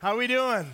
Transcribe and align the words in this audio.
How 0.00 0.16
we 0.16 0.26
doing? 0.26 0.66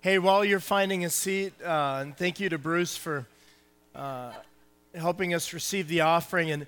Hey, 0.00 0.18
while 0.18 0.42
you're 0.42 0.58
finding 0.58 1.04
a 1.04 1.10
seat, 1.10 1.52
uh, 1.62 1.98
and 2.00 2.16
thank 2.16 2.40
you 2.40 2.48
to 2.48 2.56
Bruce 2.56 2.96
for 2.96 3.26
uh, 3.94 4.32
helping 4.94 5.34
us 5.34 5.52
receive 5.52 5.86
the 5.86 6.00
offering 6.00 6.50
and 6.50 6.66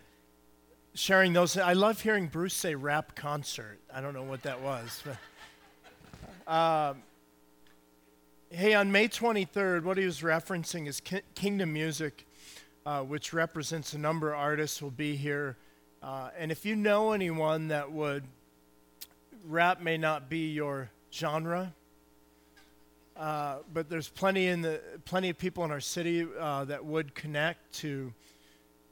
sharing 0.92 1.32
those. 1.32 1.56
I 1.56 1.72
love 1.72 2.02
hearing 2.02 2.26
Bruce 2.26 2.52
say 2.52 2.74
rap 2.74 3.16
concert. 3.16 3.78
I 3.90 4.02
don't 4.02 4.12
know 4.12 4.24
what 4.24 4.42
that 4.42 4.60
was. 4.60 5.02
But, 5.06 6.52
uh, 6.52 6.92
hey, 8.50 8.74
on 8.74 8.92
May 8.92 9.08
23rd, 9.08 9.84
what 9.84 9.96
he 9.96 10.04
was 10.04 10.20
referencing 10.20 10.86
is 10.86 11.00
Ki- 11.00 11.22
Kingdom 11.34 11.72
Music 11.72 12.26
uh, 12.86 13.02
which 13.02 13.32
represents 13.32 13.92
a 13.92 13.98
number 13.98 14.32
of 14.32 14.38
artists, 14.38 14.80
will 14.80 14.90
be 14.90 15.16
here. 15.16 15.56
Uh, 16.02 16.30
and 16.38 16.52
if 16.52 16.64
you 16.64 16.76
know 16.76 17.12
anyone 17.12 17.68
that 17.68 17.90
would, 17.90 18.24
rap 19.44 19.80
may 19.80 19.96
not 19.96 20.28
be 20.28 20.50
your 20.52 20.90
genre, 21.12 21.74
uh, 23.16 23.56
but 23.72 23.88
there's 23.88 24.08
plenty 24.08 24.46
in 24.46 24.62
the 24.62 24.80
plenty 25.04 25.28
of 25.28 25.38
people 25.38 25.64
in 25.64 25.70
our 25.70 25.80
city 25.80 26.26
uh, 26.38 26.64
that 26.64 26.84
would 26.84 27.14
connect 27.14 27.72
to 27.72 28.12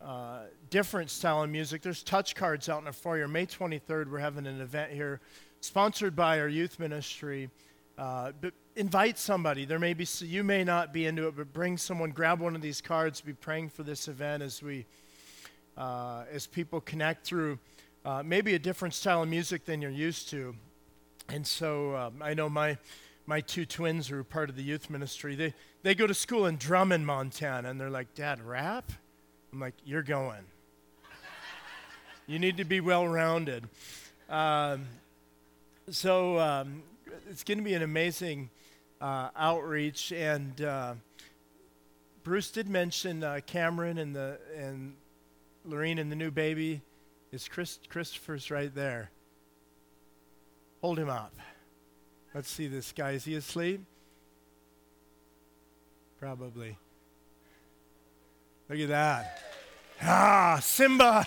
uh, 0.02 0.41
different 0.68 1.10
style 1.10 1.42
of 1.42 1.50
music. 1.50 1.80
There's 1.82 2.02
touch 2.02 2.34
cards 2.34 2.68
out 2.68 2.80
in 2.80 2.84
the 2.86 2.92
foyer. 2.92 3.28
May 3.28 3.46
23rd, 3.46 4.10
we're 4.10 4.18
having 4.18 4.46
an 4.46 4.60
event 4.60 4.92
here, 4.92 5.20
sponsored 5.60 6.16
by 6.16 6.41
our 6.41 6.48
youth 6.48 6.78
ministry. 6.80 7.50
But 7.96 8.52
invite 8.76 9.18
somebody. 9.18 9.64
There 9.64 9.78
may 9.78 9.94
be 9.94 10.06
you 10.20 10.44
may 10.44 10.62
not 10.62 10.92
be 10.92 11.06
into 11.06 11.26
it, 11.26 11.36
but 11.36 11.52
bring 11.52 11.76
someone. 11.78 12.10
Grab 12.10 12.40
one 12.40 12.54
of 12.54 12.62
these 12.62 12.80
cards. 12.80 13.20
Be 13.20 13.32
praying 13.32 13.70
for 13.70 13.82
this 13.82 14.06
event 14.06 14.42
as 14.42 14.62
we 14.62 14.86
uh, 15.76 16.24
as 16.30 16.46
people 16.46 16.80
connect 16.80 17.27
through 17.27 17.58
uh, 18.05 18.22
maybe 18.24 18.55
a 18.55 18.58
different 18.58 18.94
style 18.94 19.22
of 19.22 19.28
music 19.28 19.64
than 19.64 19.83
you're 19.83 19.91
used 19.91 20.28
to. 20.30 20.55
And 21.28 21.44
so 21.46 21.96
um, 21.96 22.22
I 22.22 22.34
know 22.34 22.48
my 22.48 22.78
my 23.27 23.41
two 23.41 23.66
twins 23.66 24.10
are 24.10 24.22
part 24.22 24.50
of 24.50 24.56
the 24.56 24.62
youth 24.62 24.90
ministry. 24.90 25.34
They 25.34 25.55
they 25.83 25.94
go 25.94 26.06
to 26.06 26.14
school 26.14 26.46
in 26.46 26.56
Drummond, 26.56 27.06
Montana, 27.06 27.70
and 27.70 27.80
they're 27.80 27.90
like, 27.90 28.14
"Dad, 28.14 28.42
rap?" 28.42 28.92
I'm 29.52 29.61
like, 29.61 29.74
"You're 29.84 30.02
going. 30.02 30.44
you 32.27 32.38
need 32.38 32.58
to 32.58 32.64
be 32.64 32.80
well 32.80 33.08
rounded." 33.08 33.64
Um, 34.28 34.86
so 35.88 36.38
um, 36.38 36.83
it's 37.30 37.44
going 37.44 37.58
to 37.58 37.64
be 37.64 37.74
an 37.74 37.83
amazing 37.83 38.50
uh, 39.00 39.30
outreach. 39.36 40.12
And 40.12 40.61
uh, 40.61 40.94
Bruce 42.22 42.50
did 42.50 42.69
mention 42.69 43.22
uh, 43.22 43.41
Cameron 43.47 43.98
and 43.98 44.14
the 44.14 44.39
and 44.56 44.94
Lorene 45.64 45.98
and 45.98 46.11
the 46.11 46.16
new 46.16 46.30
baby. 46.30 46.83
Is 47.33 47.48
Chris, 47.48 47.78
Christopher's 47.89 48.50
right 48.50 48.74
there? 48.74 49.11
Hold 50.80 50.98
him 50.98 51.08
up. 51.08 51.34
Let's 52.34 52.50
see 52.50 52.67
this 52.67 52.92
guy. 52.92 53.12
Is 53.12 53.24
he 53.24 53.34
asleep? 53.34 53.80
Probably. 56.19 56.78
Look 58.69 58.78
at 58.78 58.89
that. 58.89 59.42
Ah, 60.02 60.58
Simba, 60.62 61.27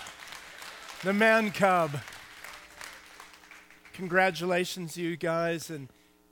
the 1.03 1.13
man 1.13 1.51
cub. 1.51 1.99
Congratulations, 3.93 4.97
you 4.97 5.17
guys. 5.17 5.69
And 5.69 5.89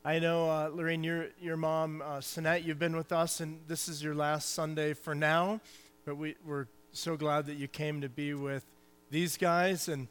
I 0.07 0.19
know, 0.19 0.49
uh, 0.49 0.69
Lorraine, 0.73 1.03
your, 1.03 1.27
your 1.41 1.57
mom, 1.57 2.01
uh, 2.01 2.19
Sinette, 2.19 2.63
you've 2.63 2.79
been 2.79 2.95
with 2.95 3.11
us, 3.11 3.41
and 3.41 3.59
this 3.67 3.89
is 3.89 4.01
your 4.01 4.15
last 4.15 4.53
Sunday 4.53 4.93
for 4.93 5.13
now. 5.13 5.59
But 6.05 6.15
we, 6.15 6.35
we're 6.45 6.67
so 6.93 7.17
glad 7.17 7.45
that 7.47 7.55
you 7.55 7.67
came 7.67 7.99
to 7.99 8.07
be 8.07 8.33
with 8.33 8.63
these 9.11 9.35
guys, 9.35 9.89
and 9.89 10.07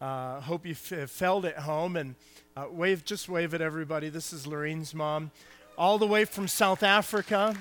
uh, 0.00 0.40
hope 0.42 0.64
you 0.64 0.76
f- 0.80 1.10
felt 1.10 1.44
at 1.44 1.58
home. 1.58 1.96
And 1.96 2.14
uh, 2.56 2.66
wave, 2.70 3.04
just 3.04 3.28
wave 3.28 3.52
at 3.52 3.60
everybody. 3.60 4.10
This 4.10 4.32
is 4.32 4.46
Lorraine's 4.46 4.94
mom, 4.94 5.32
all 5.76 5.98
the 5.98 6.06
way 6.06 6.24
from 6.24 6.46
South 6.46 6.84
Africa. 6.84 7.56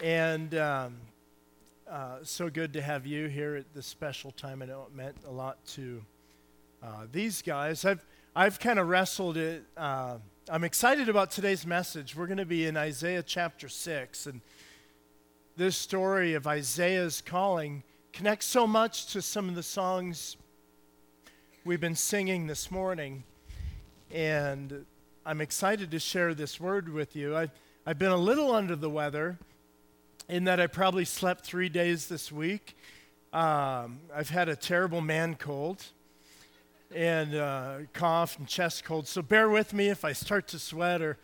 And 0.00 0.54
um, 0.54 0.98
uh, 1.90 2.18
so 2.22 2.48
good 2.48 2.74
to 2.74 2.80
have 2.80 3.06
you 3.06 3.26
here 3.26 3.56
at 3.56 3.74
this 3.74 3.86
special 3.86 4.30
time. 4.30 4.62
I 4.62 4.66
know 4.66 4.86
it 4.88 4.94
meant 4.94 5.16
a 5.26 5.32
lot 5.32 5.58
to 5.74 6.00
uh, 6.80 7.06
these 7.10 7.42
guys. 7.42 7.84
I've 7.84 8.04
I've 8.34 8.58
kind 8.58 8.78
of 8.78 8.88
wrestled 8.88 9.36
it. 9.36 9.62
Uh, 9.76 10.16
I'm 10.48 10.64
excited 10.64 11.10
about 11.10 11.30
today's 11.30 11.66
message. 11.66 12.16
We're 12.16 12.26
going 12.26 12.38
to 12.38 12.46
be 12.46 12.64
in 12.64 12.78
Isaiah 12.78 13.22
chapter 13.22 13.68
6. 13.68 14.26
And 14.26 14.40
this 15.58 15.76
story 15.76 16.32
of 16.32 16.46
Isaiah's 16.46 17.20
calling 17.20 17.82
connects 18.10 18.46
so 18.46 18.66
much 18.66 19.12
to 19.12 19.20
some 19.20 19.50
of 19.50 19.54
the 19.54 19.62
songs 19.62 20.38
we've 21.66 21.78
been 21.78 21.94
singing 21.94 22.46
this 22.46 22.70
morning. 22.70 23.24
And 24.10 24.86
I'm 25.26 25.42
excited 25.42 25.90
to 25.90 25.98
share 25.98 26.32
this 26.32 26.58
word 26.58 26.88
with 26.88 27.14
you. 27.14 27.36
I've, 27.36 27.50
I've 27.84 27.98
been 27.98 28.12
a 28.12 28.16
little 28.16 28.54
under 28.54 28.76
the 28.76 28.88
weather 28.88 29.38
in 30.30 30.44
that 30.44 30.58
I 30.58 30.68
probably 30.68 31.04
slept 31.04 31.44
three 31.44 31.68
days 31.68 32.08
this 32.08 32.32
week. 32.32 32.78
Um, 33.34 34.00
I've 34.14 34.30
had 34.30 34.48
a 34.48 34.56
terrible 34.56 35.02
man 35.02 35.34
cold 35.34 35.84
and 36.94 37.34
uh, 37.34 37.78
cough 37.92 38.38
and 38.38 38.46
chest 38.46 38.84
cold. 38.84 39.06
So 39.06 39.22
bear 39.22 39.48
with 39.48 39.72
me 39.72 39.88
if 39.88 40.04
I 40.04 40.12
start 40.12 40.48
to 40.48 40.58
sweat 40.58 41.02
or 41.02 41.18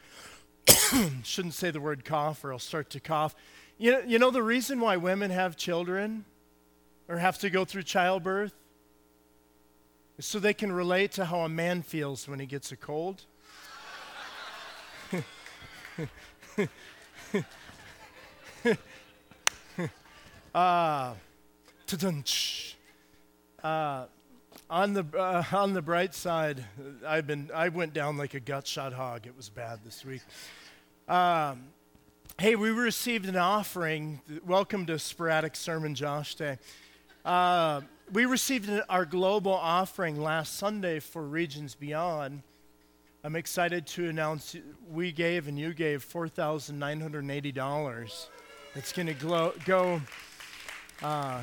shouldn't 1.22 1.54
say 1.54 1.70
the 1.70 1.80
word 1.80 2.04
cough 2.04 2.44
or 2.44 2.52
I'll 2.52 2.58
start 2.58 2.90
to 2.90 3.00
cough. 3.00 3.34
You 3.78 3.92
know, 3.92 4.00
you 4.06 4.18
know 4.18 4.30
the 4.30 4.42
reason 4.42 4.80
why 4.80 4.96
women 4.96 5.30
have 5.30 5.56
children 5.56 6.24
or 7.08 7.18
have 7.18 7.38
to 7.38 7.50
go 7.50 7.64
through 7.64 7.84
childbirth? 7.84 8.52
Is 10.18 10.26
so 10.26 10.38
they 10.38 10.54
can 10.54 10.72
relate 10.72 11.12
to 11.12 11.26
how 11.26 11.40
a 11.40 11.48
man 11.48 11.82
feels 11.82 12.26
when 12.28 12.40
he 12.40 12.46
gets 12.46 12.72
a 12.72 12.76
cold. 12.76 13.24
Ah, 20.54 21.14
uh, 23.62 23.66
uh, 23.66 24.06
on 24.70 24.92
the 24.92 25.04
uh, 25.16 25.42
on 25.52 25.72
the 25.72 25.82
bright 25.82 26.14
side, 26.14 26.64
I've 27.06 27.26
been 27.26 27.50
I 27.54 27.68
went 27.68 27.92
down 27.92 28.16
like 28.16 28.34
a 28.34 28.40
gut 28.40 28.66
shot 28.66 28.92
hog. 28.92 29.26
It 29.26 29.36
was 29.36 29.48
bad 29.48 29.80
this 29.84 30.04
week. 30.04 30.22
Um, 31.08 31.64
hey, 32.38 32.54
we 32.54 32.70
received 32.70 33.26
an 33.26 33.36
offering. 33.36 34.20
Welcome 34.46 34.86
to 34.86 34.98
Sporadic 34.98 35.56
Sermon 35.56 35.94
Josh 35.94 36.34
Day. 36.34 36.58
Uh, 37.24 37.80
we 38.12 38.26
received 38.26 38.70
our 38.88 39.04
global 39.04 39.52
offering 39.52 40.20
last 40.20 40.56
Sunday 40.56 41.00
for 41.00 41.22
Regions 41.22 41.74
Beyond. 41.74 42.42
I'm 43.24 43.36
excited 43.36 43.86
to 43.88 44.08
announce 44.08 44.56
we 44.90 45.12
gave 45.12 45.48
and 45.48 45.58
you 45.58 45.74
gave 45.74 46.04
$4,980. 46.04 48.26
It's 48.74 48.92
going 48.92 49.08
to 49.08 49.52
go 49.66 50.00
uh, 51.02 51.42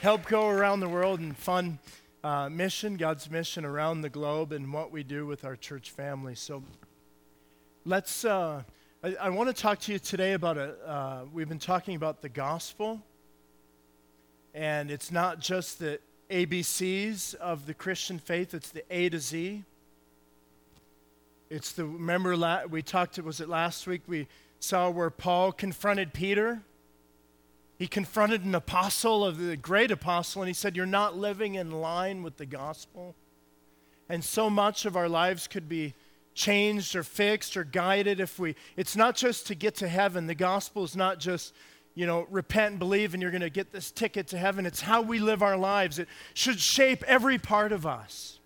help 0.00 0.26
go 0.26 0.48
around 0.48 0.80
the 0.80 0.88
world 0.88 1.20
and 1.20 1.36
fund 1.36 1.78
uh, 2.24 2.48
mission, 2.48 2.96
God's 2.96 3.30
mission 3.30 3.66
around 3.66 4.00
the 4.00 4.08
globe, 4.08 4.50
and 4.50 4.72
what 4.72 4.90
we 4.90 5.02
do 5.02 5.26
with 5.26 5.44
our 5.44 5.56
church 5.56 5.90
family. 5.90 6.34
So 6.34 6.62
let's, 7.84 8.24
uh, 8.24 8.62
I, 9.02 9.14
I 9.20 9.28
want 9.28 9.54
to 9.54 9.62
talk 9.62 9.78
to 9.80 9.92
you 9.92 9.98
today 9.98 10.32
about 10.32 10.56
a, 10.56 10.74
uh, 10.88 11.24
we've 11.34 11.50
been 11.50 11.58
talking 11.58 11.96
about 11.96 12.22
the 12.22 12.30
gospel, 12.30 13.02
and 14.54 14.90
it's 14.90 15.12
not 15.12 15.38
just 15.38 15.78
the 15.78 16.00
ABCs 16.30 17.34
of 17.34 17.66
the 17.66 17.74
Christian 17.74 18.18
faith, 18.18 18.54
it's 18.54 18.70
the 18.70 18.84
A 18.90 19.10
to 19.10 19.18
Z. 19.18 19.62
It's 21.50 21.72
the, 21.72 21.84
remember, 21.84 22.38
la- 22.38 22.64
we 22.64 22.80
talked, 22.80 23.18
was 23.18 23.42
it 23.42 23.50
last 23.50 23.86
week? 23.86 24.00
We 24.06 24.28
saw 24.60 24.88
where 24.88 25.10
Paul 25.10 25.52
confronted 25.52 26.14
Peter 26.14 26.62
he 27.78 27.86
confronted 27.86 28.44
an 28.44 28.54
apostle, 28.54 29.24
of 29.24 29.38
the 29.38 29.56
great 29.56 29.90
apostle, 29.90 30.42
and 30.42 30.48
he 30.48 30.54
said, 30.54 30.76
You're 30.76 30.86
not 30.86 31.16
living 31.16 31.54
in 31.54 31.70
line 31.70 32.22
with 32.22 32.36
the 32.36 32.46
gospel. 32.46 33.14
And 34.08 34.22
so 34.24 34.48
much 34.48 34.84
of 34.84 34.96
our 34.96 35.08
lives 35.08 35.48
could 35.48 35.68
be 35.68 35.94
changed 36.34 36.94
or 36.94 37.02
fixed 37.02 37.56
or 37.56 37.64
guided 37.64 38.20
if 38.20 38.38
we, 38.38 38.54
it's 38.76 38.96
not 38.96 39.16
just 39.16 39.46
to 39.46 39.54
get 39.54 39.76
to 39.76 39.88
heaven. 39.88 40.26
The 40.26 40.34
gospel 40.34 40.84
is 40.84 40.94
not 40.94 41.18
just, 41.18 41.54
you 41.94 42.06
know, 42.06 42.26
repent 42.30 42.72
and 42.72 42.78
believe 42.78 43.14
and 43.14 43.22
you're 43.22 43.30
going 43.30 43.40
to 43.40 43.50
get 43.50 43.72
this 43.72 43.90
ticket 43.90 44.28
to 44.28 44.38
heaven. 44.38 44.66
It's 44.66 44.82
how 44.82 45.00
we 45.00 45.18
live 45.18 45.42
our 45.42 45.56
lives. 45.56 45.98
It 45.98 46.08
should 46.34 46.60
shape 46.60 47.02
every 47.04 47.38
part 47.38 47.72
of 47.72 47.86
us 47.86 48.40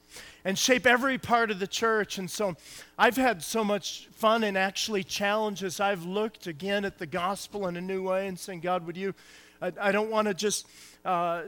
and 0.45 0.59
shape 0.59 0.87
every 0.87 1.19
part 1.19 1.51
of 1.51 1.59
the 1.59 1.67
church. 1.67 2.19
And 2.19 2.31
so 2.31 2.57
I've 2.97 3.17
had 3.17 3.43
so 3.43 3.65
much 3.65 4.09
fun 4.13 4.45
and 4.45 4.57
actually 4.57 5.05
challenges. 5.05 5.81
I've 5.81 6.05
looked 6.05 6.47
again 6.47 6.85
at 6.85 6.99
the 6.99 7.07
gospel 7.07 7.67
in 7.67 7.77
a 7.77 7.81
new 7.81 8.03
way 8.03 8.27
and 8.27 8.39
saying, 8.39 8.61
God, 8.61 8.87
would 8.87 8.97
you? 8.97 9.15
I, 9.61 9.73
I 9.81 9.93
don't 9.93 10.11
want 10.11 10.29
to 10.29 10.35
just 10.35 10.67
uh, 11.05 11.43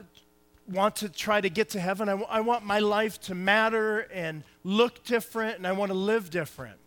want 0.69 0.97
to 0.97 1.09
try 1.09 1.41
to 1.41 1.49
get 1.49 1.69
to 1.69 1.79
heaven. 1.79 2.09
I, 2.09 2.13
w- 2.13 2.27
I 2.29 2.41
want 2.41 2.65
my 2.65 2.79
life 2.79 3.19
to 3.21 3.35
matter 3.35 4.01
and 4.13 4.43
look 4.63 5.03
different, 5.03 5.57
and 5.57 5.67
I 5.67 5.71
want 5.71 5.91
to 5.91 5.97
live 5.97 6.29
different. 6.29 6.77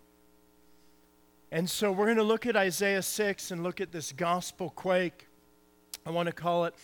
And 1.50 1.70
so 1.70 1.92
we're 1.92 2.06
going 2.06 2.16
to 2.16 2.24
look 2.24 2.46
at 2.46 2.56
Isaiah 2.56 3.02
6 3.02 3.50
and 3.50 3.62
look 3.62 3.80
at 3.80 3.92
this 3.92 4.10
gospel 4.12 4.70
quake. 4.70 5.28
I 6.04 6.10
want 6.10 6.26
to 6.26 6.32
call 6.32 6.64
it 6.64 6.74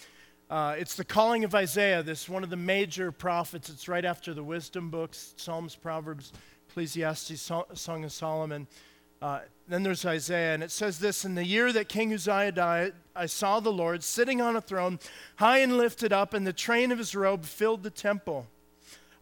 Uh, 0.51 0.75
it's 0.77 0.97
the 0.97 1.05
calling 1.05 1.45
of 1.45 1.55
Isaiah, 1.55 2.03
this 2.03 2.29
one 2.29 2.43
of 2.43 2.51
the 2.51 2.57
major 2.57 3.13
prophets. 3.13 3.71
It's 3.71 3.87
right 3.87 4.05
after 4.05 4.35
the 4.35 4.43
wisdom 4.43 4.91
books, 4.91 5.33
Psalms, 5.37 5.77
Proverbs, 5.77 6.33
Ecclesiastes, 6.69 7.53
Song 7.75 8.03
of 8.03 8.11
Solomon. 8.11 8.67
Uh, 9.23 9.43
then 9.69 9.85
there's 9.85 10.05
Isaiah, 10.05 10.55
and 10.55 10.63
it 10.65 10.73
says 10.73 10.99
this 10.99 11.25
In 11.25 11.37
the 11.37 11.45
year 11.45 11.73
that 11.73 11.89
King 11.89 12.13
Uzziah 12.13 12.51
died, 12.51 12.95
I 13.15 13.27
saw 13.27 13.61
the 13.61 13.71
Lord 13.71 14.03
sitting 14.03 14.41
on 14.41 14.57
a 14.57 14.61
throne, 14.61 14.99
high 15.37 15.59
and 15.59 15.79
lifted 15.79 16.13
up, 16.13 16.35
and 16.35 16.45
the 16.45 16.53
train 16.53 16.91
of 16.91 16.99
his 16.99 17.15
robe 17.15 17.45
filled 17.45 17.85
the 17.85 17.91
temple. 17.91 18.49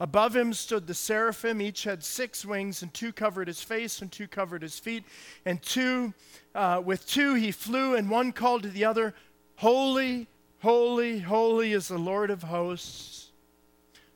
Above 0.01 0.35
him 0.35 0.55
stood 0.55 0.87
the 0.87 0.95
seraphim. 0.95 1.61
Each 1.61 1.85
had 1.85 2.03
six 2.03 2.47
wings, 2.47 2.81
and 2.81 2.95
two 2.95 3.13
covered 3.13 3.49
his 3.49 3.63
face, 3.63 4.01
and 4.01 4.11
two 4.11 4.29
covered 4.29 4.63
his 4.63 4.79
feet. 4.79 5.05
And 5.45 5.61
two, 5.61 6.15
uh, 6.55 6.81
with 6.83 7.07
two 7.07 7.35
he 7.35 7.51
flew, 7.51 7.97
and 7.97 8.09
one 8.09 8.33
called 8.33 8.63
to 8.63 8.71
the 8.71 8.87
other, 8.87 9.15
Holy, 9.57 10.27
holy, 10.61 11.21
holy 11.21 11.73
is 11.73 11.89
the 11.89 11.99
Lord 11.99 12.31
of 12.31 12.43
hosts. 12.45 13.31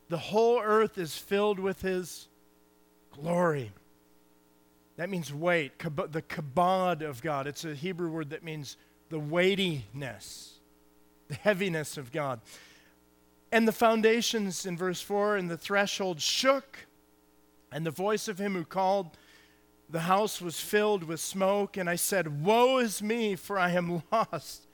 The 0.08 0.18
whole 0.18 0.60
earth 0.60 0.98
is 0.98 1.16
filled 1.16 1.58
with 1.58 1.82
his 1.82 2.28
glory. 3.12 3.72
That 4.96 5.08
means 5.08 5.32
weight, 5.32 5.78
the 5.78 6.22
kabod 6.22 7.02
of 7.02 7.22
God. 7.22 7.46
It's 7.46 7.64
a 7.64 7.74
Hebrew 7.74 8.10
word 8.10 8.30
that 8.30 8.44
means 8.44 8.76
the 9.08 9.18
weightiness, 9.18 10.58
the 11.28 11.34
heaviness 11.34 11.96
of 11.96 12.12
God. 12.12 12.40
And 13.50 13.66
the 13.66 13.72
foundations 13.72 14.64
in 14.64 14.76
verse 14.76 15.00
4 15.00 15.36
and 15.36 15.50
the 15.50 15.56
threshold 15.56 16.20
shook, 16.20 16.86
and 17.70 17.86
the 17.86 17.90
voice 17.90 18.28
of 18.28 18.38
him 18.38 18.54
who 18.54 18.64
called, 18.64 19.16
the 19.88 20.00
house 20.00 20.40
was 20.40 20.58
filled 20.58 21.04
with 21.04 21.20
smoke. 21.20 21.76
And 21.76 21.88
I 21.88 21.96
said, 21.96 22.44
Woe 22.44 22.78
is 22.78 23.02
me, 23.02 23.34
for 23.36 23.58
I 23.58 23.70
am 23.70 24.02
lost. 24.12 24.66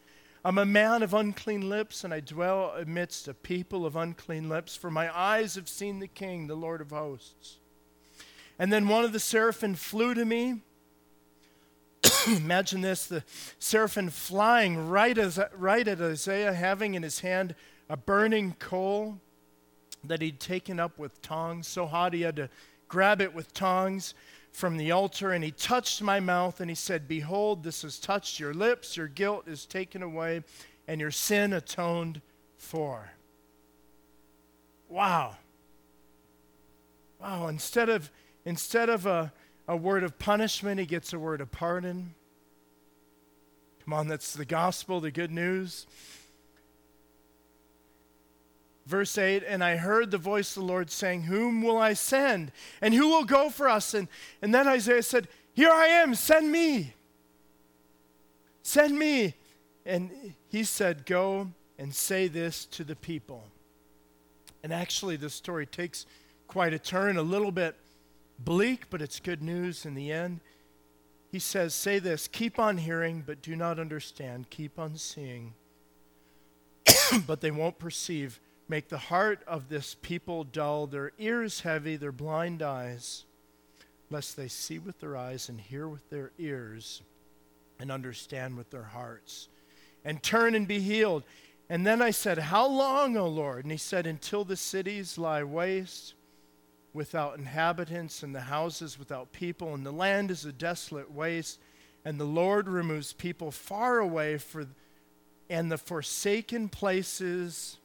I'm 0.44 0.58
a 0.58 0.64
man 0.64 1.02
of 1.02 1.14
unclean 1.14 1.68
lips, 1.68 2.04
and 2.04 2.14
I 2.14 2.20
dwell 2.20 2.72
amidst 2.76 3.26
a 3.26 3.34
people 3.34 3.84
of 3.84 3.96
unclean 3.96 4.48
lips, 4.48 4.76
for 4.76 4.90
my 4.90 5.16
eyes 5.16 5.56
have 5.56 5.68
seen 5.68 5.98
the 5.98 6.06
King, 6.06 6.46
the 6.46 6.54
Lord 6.54 6.80
of 6.80 6.90
hosts. 6.90 7.58
And 8.58 8.72
then 8.72 8.88
one 8.88 9.04
of 9.04 9.12
the 9.12 9.20
seraphim 9.20 9.74
flew 9.74 10.14
to 10.14 10.24
me. 10.24 10.62
Imagine 12.26 12.82
this 12.82 13.06
the 13.06 13.24
seraphim 13.58 14.10
flying 14.10 14.88
right, 14.88 15.18
as, 15.18 15.40
right 15.54 15.86
at 15.86 16.00
Isaiah, 16.00 16.52
having 16.52 16.94
in 16.94 17.02
his 17.02 17.20
hand 17.20 17.54
a 17.88 17.96
burning 17.96 18.54
coal 18.58 19.20
that 20.04 20.22
he'd 20.22 20.38
taken 20.38 20.78
up 20.78 20.98
with 20.98 21.20
tongs. 21.20 21.66
So 21.66 21.86
hot 21.86 22.14
he 22.14 22.22
had 22.22 22.36
to 22.36 22.48
grab 22.86 23.20
it 23.20 23.34
with 23.34 23.52
tongs 23.52 24.14
from 24.52 24.76
the 24.76 24.90
altar. 24.90 25.32
And 25.32 25.44
he 25.44 25.50
touched 25.50 26.02
my 26.02 26.20
mouth 26.20 26.60
and 26.60 26.70
he 26.70 26.74
said, 26.74 27.08
Behold, 27.08 27.62
this 27.62 27.82
has 27.82 27.98
touched 27.98 28.40
your 28.40 28.54
lips. 28.54 28.96
Your 28.96 29.08
guilt 29.08 29.48
is 29.48 29.66
taken 29.66 30.02
away 30.02 30.42
and 30.86 31.00
your 31.00 31.10
sin 31.10 31.52
atoned 31.52 32.20
for. 32.56 33.12
Wow. 34.88 35.36
Wow. 37.20 37.48
Instead 37.48 37.88
of 37.88 38.10
Instead 38.48 38.88
of 38.88 39.04
a, 39.04 39.30
a 39.68 39.76
word 39.76 40.02
of 40.02 40.18
punishment, 40.18 40.80
he 40.80 40.86
gets 40.86 41.12
a 41.12 41.18
word 41.18 41.42
of 41.42 41.50
pardon. 41.50 42.14
Come 43.84 43.92
on, 43.92 44.08
that's 44.08 44.32
the 44.32 44.46
gospel, 44.46 45.00
the 45.00 45.10
good 45.10 45.30
news. 45.30 45.86
Verse 48.88 49.18
8, 49.18 49.44
and 49.46 49.62
I 49.62 49.76
heard 49.76 50.10
the 50.10 50.16
voice 50.16 50.56
of 50.56 50.62
the 50.62 50.66
Lord 50.66 50.90
saying, 50.90 51.24
Whom 51.24 51.62
will 51.62 51.76
I 51.76 51.92
send? 51.92 52.52
And 52.80 52.94
who 52.94 53.08
will 53.08 53.24
go 53.24 53.50
for 53.50 53.68
us? 53.68 53.92
And, 53.92 54.08
and 54.40 54.54
then 54.54 54.66
Isaiah 54.66 55.02
said, 55.02 55.28
Here 55.52 55.68
I 55.70 55.88
am, 55.88 56.14
send 56.14 56.50
me. 56.50 56.94
Send 58.62 58.98
me. 58.98 59.34
And 59.84 60.32
he 60.48 60.64
said, 60.64 61.04
Go 61.04 61.48
and 61.78 61.94
say 61.94 62.28
this 62.28 62.64
to 62.64 62.82
the 62.82 62.96
people. 62.96 63.44
And 64.62 64.72
actually, 64.72 65.16
this 65.16 65.34
story 65.34 65.66
takes 65.66 66.06
quite 66.46 66.72
a 66.72 66.78
turn, 66.78 67.18
a 67.18 67.22
little 67.22 67.52
bit 67.52 67.76
bleak, 68.38 68.88
but 68.88 69.02
it's 69.02 69.20
good 69.20 69.42
news 69.42 69.84
in 69.84 69.94
the 69.94 70.10
end. 70.10 70.40
He 71.30 71.38
says, 71.38 71.74
Say 71.74 71.98
this 71.98 72.26
keep 72.26 72.58
on 72.58 72.78
hearing, 72.78 73.22
but 73.26 73.42
do 73.42 73.54
not 73.54 73.78
understand. 73.78 74.48
Keep 74.48 74.78
on 74.78 74.96
seeing, 74.96 75.52
but 77.26 77.42
they 77.42 77.50
won't 77.50 77.78
perceive. 77.78 78.40
Make 78.68 78.88
the 78.88 78.98
heart 78.98 79.42
of 79.46 79.68
this 79.68 79.96
people 80.02 80.44
dull, 80.44 80.86
their 80.86 81.12
ears 81.18 81.60
heavy, 81.60 81.96
their 81.96 82.12
blind 82.12 82.62
eyes, 82.62 83.24
lest 84.10 84.36
they 84.36 84.48
see 84.48 84.78
with 84.78 85.00
their 85.00 85.16
eyes 85.16 85.48
and 85.48 85.60
hear 85.60 85.88
with 85.88 86.08
their 86.10 86.32
ears 86.38 87.02
and 87.80 87.90
understand 87.90 88.56
with 88.56 88.70
their 88.70 88.84
hearts 88.84 89.48
and 90.04 90.22
turn 90.22 90.54
and 90.54 90.68
be 90.68 90.80
healed. 90.80 91.24
And 91.70 91.86
then 91.86 92.02
I 92.02 92.10
said, 92.10 92.38
How 92.38 92.66
long, 92.66 93.16
O 93.16 93.26
Lord? 93.26 93.64
And 93.64 93.72
he 93.72 93.78
said, 93.78 94.06
Until 94.06 94.44
the 94.44 94.56
cities 94.56 95.18
lie 95.18 95.44
waste 95.44 96.14
without 96.92 97.38
inhabitants, 97.38 98.22
and 98.22 98.34
the 98.34 98.40
houses 98.40 98.98
without 98.98 99.32
people, 99.32 99.74
and 99.74 99.84
the 99.84 99.92
land 99.92 100.30
is 100.30 100.44
a 100.44 100.52
desolate 100.52 101.10
waste, 101.10 101.60
and 102.04 102.18
the 102.18 102.24
Lord 102.24 102.68
removes 102.68 103.12
people 103.12 103.50
far 103.50 103.98
away 103.98 104.38
for 104.38 104.66
and 105.50 105.72
the 105.72 105.78
forsaken 105.78 106.68
places 106.68 107.78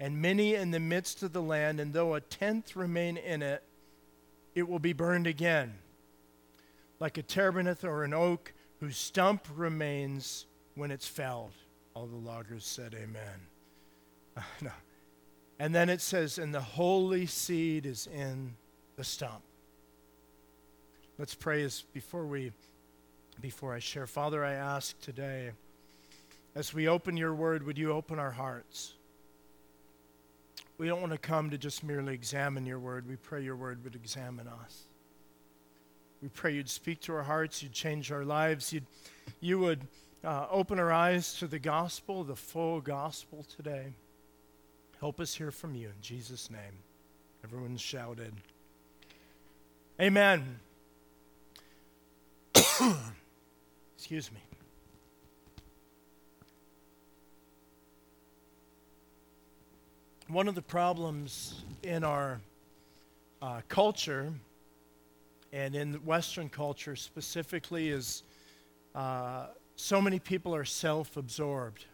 and 0.00 0.20
many 0.20 0.54
in 0.54 0.70
the 0.70 0.80
midst 0.80 1.22
of 1.22 1.34
the 1.34 1.42
land, 1.42 1.78
and 1.78 1.92
though 1.92 2.14
a 2.14 2.20
tenth 2.22 2.74
remain 2.74 3.18
in 3.18 3.42
it, 3.42 3.62
it 4.54 4.66
will 4.66 4.78
be 4.78 4.94
burned 4.94 5.26
again. 5.26 5.74
Like 6.98 7.18
a 7.18 7.22
terebinth 7.22 7.84
or 7.84 8.02
an 8.02 8.14
oak 8.14 8.54
whose 8.80 8.96
stump 8.96 9.46
remains 9.54 10.46
when 10.74 10.90
it's 10.90 11.06
felled. 11.06 11.52
All 11.94 12.06
the 12.06 12.16
loggers 12.16 12.64
said, 12.64 12.94
Amen. 12.94 13.46
No. 14.62 14.70
And 15.58 15.74
then 15.74 15.90
it 15.90 16.00
says, 16.00 16.38
and 16.38 16.54
the 16.54 16.62
holy 16.62 17.26
seed 17.26 17.84
is 17.84 18.06
in 18.06 18.54
the 18.96 19.04
stump. 19.04 19.42
Let's 21.18 21.34
pray 21.34 21.62
as 21.64 21.82
before 21.92 22.24
we 22.24 22.52
before 23.42 23.74
I 23.74 23.78
share. 23.78 24.06
Father, 24.06 24.42
I 24.42 24.54
ask 24.54 24.98
today, 25.02 25.50
as 26.54 26.72
we 26.72 26.88
open 26.88 27.18
your 27.18 27.34
word, 27.34 27.62
would 27.64 27.76
you 27.76 27.92
open 27.92 28.18
our 28.18 28.30
hearts? 28.30 28.94
We 30.80 30.88
don't 30.88 31.00
want 31.02 31.12
to 31.12 31.18
come 31.18 31.50
to 31.50 31.58
just 31.58 31.84
merely 31.84 32.14
examine 32.14 32.64
your 32.64 32.78
word. 32.78 33.06
We 33.06 33.16
pray 33.16 33.44
your 33.44 33.54
word 33.54 33.84
would 33.84 33.94
examine 33.94 34.48
us. 34.48 34.84
We 36.22 36.28
pray 36.30 36.54
you'd 36.54 36.70
speak 36.70 37.00
to 37.02 37.12
our 37.12 37.22
hearts, 37.22 37.62
you'd 37.62 37.74
change 37.74 38.10
our 38.10 38.24
lives, 38.24 38.72
you'd, 38.72 38.86
you 39.40 39.58
would 39.58 39.86
uh, 40.24 40.46
open 40.50 40.78
our 40.78 40.90
eyes 40.90 41.34
to 41.34 41.46
the 41.46 41.58
gospel, 41.58 42.24
the 42.24 42.34
full 42.34 42.80
gospel 42.80 43.44
today. 43.54 43.92
Help 45.00 45.20
us 45.20 45.34
hear 45.34 45.50
from 45.50 45.74
you 45.74 45.88
in 45.88 46.00
Jesus' 46.00 46.50
name. 46.50 46.78
Everyone 47.44 47.76
shouted, 47.76 48.32
Amen. 50.00 50.60
Excuse 53.98 54.32
me. 54.32 54.40
One 60.30 60.46
of 60.46 60.54
the 60.54 60.62
problems 60.62 61.64
in 61.82 62.04
our 62.04 62.40
uh, 63.42 63.62
culture 63.68 64.32
and 65.52 65.74
in 65.74 65.94
Western 66.04 66.48
culture 66.48 66.94
specifically 66.94 67.88
is 67.88 68.22
uh, 68.94 69.46
so 69.74 70.00
many 70.00 70.20
people 70.20 70.54
are 70.54 70.64
self 70.64 71.16
absorbed. 71.16 71.84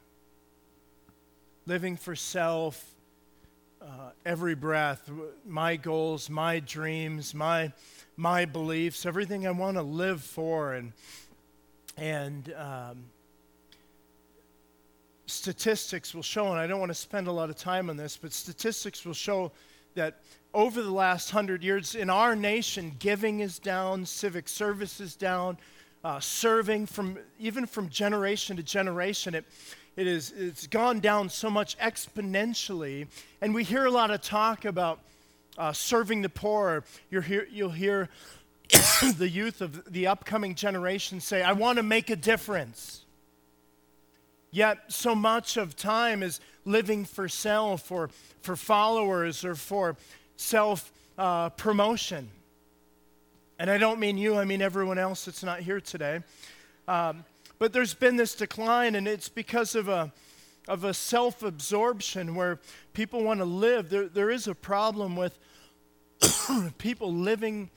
Living 1.65 1.97
for 1.97 2.15
self, 2.15 2.85
uh, 3.81 4.11
every 4.27 4.55
breath, 4.55 5.11
my 5.47 5.77
goals, 5.77 6.29
my 6.29 6.61
dreams, 6.61 7.33
my 7.33 7.73
my 8.19 8.45
beliefs, 8.45 9.07
everything 9.07 9.47
I 9.47 9.53
want 9.53 9.79
to 9.79 9.83
live 9.83 10.21
for, 10.21 10.75
and 10.75 10.93
and 11.97 12.53
um, 12.55 13.05
statistics 15.27 16.15
will 16.15 16.23
show, 16.23 16.51
and 16.51 16.59
I 16.59 16.67
don't 16.67 16.81
want 16.81 16.91
to 16.91 16.95
spend 16.95 17.27
a 17.27 17.33
lot 17.33 17.51
of 17.51 17.57
time 17.57 17.91
on 17.91 17.97
this, 17.97 18.17
but 18.17 18.33
statistics 18.33 19.05
will 19.05 19.15
show 19.15 19.53
that 19.95 20.21
over 20.55 20.83
the 20.83 20.91
last 20.91 21.31
hundred 21.31 21.63
years 21.63 21.95
in 21.95 22.09
our 22.11 22.35
nation, 22.35 22.95
giving 22.99 23.41
is 23.41 23.59
down, 23.59 24.07
civic 24.07 24.49
service 24.49 25.01
is 25.01 25.17
down, 25.17 25.59
uh, 26.05 26.21
serving 26.21 26.87
from 26.87 27.19
even 27.39 27.67
from 27.67 27.89
generation 27.89 28.57
to 28.57 28.63
generation. 28.63 29.35
It 29.35 29.45
it 29.97 30.07
is, 30.07 30.33
it's 30.37 30.67
gone 30.67 31.01
down 31.01 31.31
so 31.31 31.49
much 31.49 31.79
exponentially. 31.79 33.09
And 33.41 33.55
we 33.55 33.65
hear 33.65 33.87
a 33.87 33.91
lot 33.91 34.11
of 34.11 34.21
talk 34.21 34.67
about 34.67 35.01
uh, 35.57 35.73
serving 35.73 36.21
the 36.21 36.29
poor. 36.29 36.85
you 37.09 37.47
you'll 37.51 37.71
hear 37.71 38.11
the 39.17 39.29
youth 39.29 39.63
of 39.63 39.91
the 39.91 40.07
upcoming 40.07 40.55
generation 40.55 41.19
say, 41.19 41.43
I 41.43 41.53
want 41.53 41.79
to 41.79 41.83
make 41.83 42.11
a 42.11 42.17
difference. 42.17 43.06
Yet, 44.57 44.91
so 44.91 45.15
much 45.15 45.59
of 45.59 45.77
time 45.77 46.23
is 46.23 46.41
living 46.65 47.05
for 47.05 47.29
self 47.29 47.93
or 47.93 48.09
for 48.41 48.57
followers 48.57 49.45
or 49.45 49.55
for 49.55 49.99
self 50.37 50.91
uh, 51.19 51.51
promotion. 51.51 52.31
And 53.59 53.71
I 53.71 53.77
don't 53.77 54.01
mean 54.01 54.17
you, 54.17 54.39
I 54.39 54.47
mean 54.47 54.63
everyone 54.63 54.97
else 54.97 55.27
that's 55.27 55.43
not 55.43 55.61
here 55.61 55.79
today. 55.79 56.21
Um, 56.89 57.27
but 57.59 57.75
there's 57.75 57.93
been 57.93 58.17
this 58.17 58.35
decline, 58.35 58.95
and 58.95 59.07
it's 59.07 59.29
because 59.29 59.75
of 59.75 59.91
a, 59.91 60.11
of 60.67 60.85
a 60.85 60.95
self 60.95 61.43
absorption 61.43 62.35
where 62.35 62.59
people 62.95 63.23
want 63.23 63.41
to 63.41 63.45
live. 63.45 63.91
There, 63.91 64.09
there 64.09 64.31
is 64.31 64.49
a 64.49 64.55
problem 64.55 65.17
with 65.17 65.39
people 66.79 67.13
living 67.13 67.69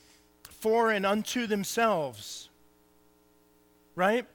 for 0.62 0.92
and 0.92 1.06
unto 1.06 1.46
themselves, 1.46 2.48
right? 3.96 4.26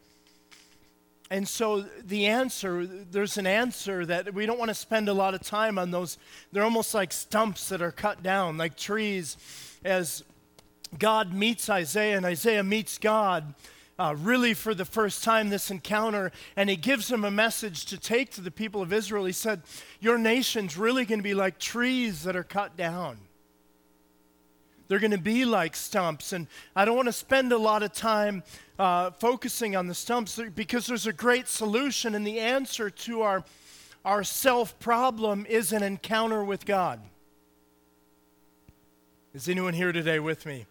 And 1.35 1.49
so 1.49 1.81
the 1.81 2.27
answer, 2.27 2.87
there's 2.87 3.39
an 3.39 3.47
answer 3.49 4.07
that 4.07 4.33
we 4.33 4.47
don't 4.47 4.57
want 4.57 4.69
to 4.69 4.75
spend 4.75 5.09
a 5.09 5.13
lot 5.13 5.35
of 5.35 5.41
time 5.41 5.81
on 5.81 5.91
those. 5.91 6.17
They're 6.53 6.63
almost 6.63 6.95
like 6.95 7.13
stumps 7.13 7.71
that 7.71 7.83
are 7.83 7.91
cut 7.91 8.23
down, 8.23 8.57
like 8.57 8.77
trees, 8.77 9.37
as 9.85 10.23
God 10.97 11.35
meets 11.35 11.69
Isaiah 11.69 12.17
and 12.17 12.25
Isaiah 12.25 12.63
meets 12.63 12.99
God 12.99 13.53
uh, 13.99 14.15
really 14.17 14.55
for 14.55 14.75
the 14.75 14.85
first 14.85 15.25
time 15.25 15.49
this 15.51 15.73
encounter, 15.73 16.31
and 16.55 16.71
he 16.71 16.77
gives 16.77 17.11
him 17.11 17.25
a 17.25 17.33
message 17.33 17.87
to 17.87 17.99
take 17.99 18.31
to 18.35 18.41
the 18.41 18.53
people 18.53 18.81
of 18.81 18.93
Israel. 18.93 19.25
He 19.25 19.33
said, 19.33 19.63
Your 19.99 20.19
nation's 20.19 20.77
really 20.77 21.05
going 21.05 21.19
to 21.19 21.25
be 21.25 21.35
like 21.35 21.59
trees 21.59 22.23
that 22.23 22.37
are 22.37 22.45
cut 22.45 22.77
down. 22.77 23.19
They're 24.89 24.99
going 24.99 25.11
to 25.11 25.19
be 25.19 25.45
like 25.45 25.75
stumps. 25.77 26.33
And 26.33 26.47
I 26.77 26.85
don't 26.85 26.97
want 26.97 27.07
to 27.07 27.13
spend 27.13 27.53
a 27.53 27.59
lot 27.59 27.83
of 27.83 27.93
time 27.93 28.43
uh, 28.79 29.11
focusing 29.13 29.77
on 29.77 29.87
the 29.87 29.95
stumps 29.95 30.41
because 30.55 30.87
there's 30.87 31.07
a 31.07 31.13
great 31.13 31.49
solution, 31.49 32.15
and 32.15 32.27
the 32.27 32.41
answer 32.41 32.91
to 32.91 33.23
our, 33.23 33.45
our 34.05 34.25
self 34.25 34.79
problem 34.79 35.47
is 35.49 35.73
an 35.73 35.83
encounter 35.83 36.45
with 36.45 36.67
God. 36.67 37.01
Is 39.33 39.49
anyone 39.49 39.75
here 39.75 39.93
today 39.93 40.19
with 40.19 40.47
me? 40.47 40.67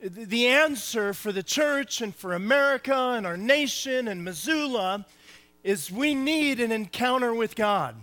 the 0.00 0.48
answer 0.48 1.14
for 1.14 1.32
the 1.32 1.42
church 1.42 2.00
and 2.00 2.14
for 2.14 2.34
America 2.34 3.14
and 3.16 3.26
our 3.26 3.36
nation 3.36 4.08
and 4.08 4.24
Missoula 4.24 5.06
is 5.64 5.90
we 5.90 6.14
need 6.14 6.60
an 6.60 6.70
encounter 6.70 7.34
with 7.34 7.56
God. 7.56 7.96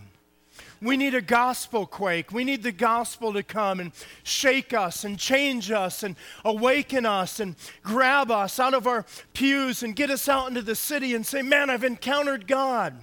We 0.84 0.98
need 0.98 1.16
a 1.16 1.22
gospel 1.22 1.86
quake. 1.86 2.32
We 2.32 2.44
need 2.44 2.64
the 2.64 2.72
gospel 2.72 3.34
to 3.34 3.44
come 3.44 3.80
and 3.80 3.92
shake 4.24 4.74
us 4.74 5.04
and 5.04 5.18
change 5.18 5.72
us 5.72 6.04
and 6.04 6.16
awaken 6.44 7.06
us 7.06 7.40
and 7.40 7.56
grab 7.82 8.30
us 8.30 8.60
out 8.60 8.74
of 8.74 8.86
our 8.86 9.06
pews 9.34 9.82
and 9.82 9.96
get 9.96 10.10
us 10.10 10.28
out 10.28 10.50
into 10.50 10.62
the 10.62 10.76
city 10.76 11.16
and 11.16 11.26
say, 11.26 11.42
Man, 11.42 11.70
I've 11.70 11.84
encountered 11.84 12.48
God. 12.48 12.94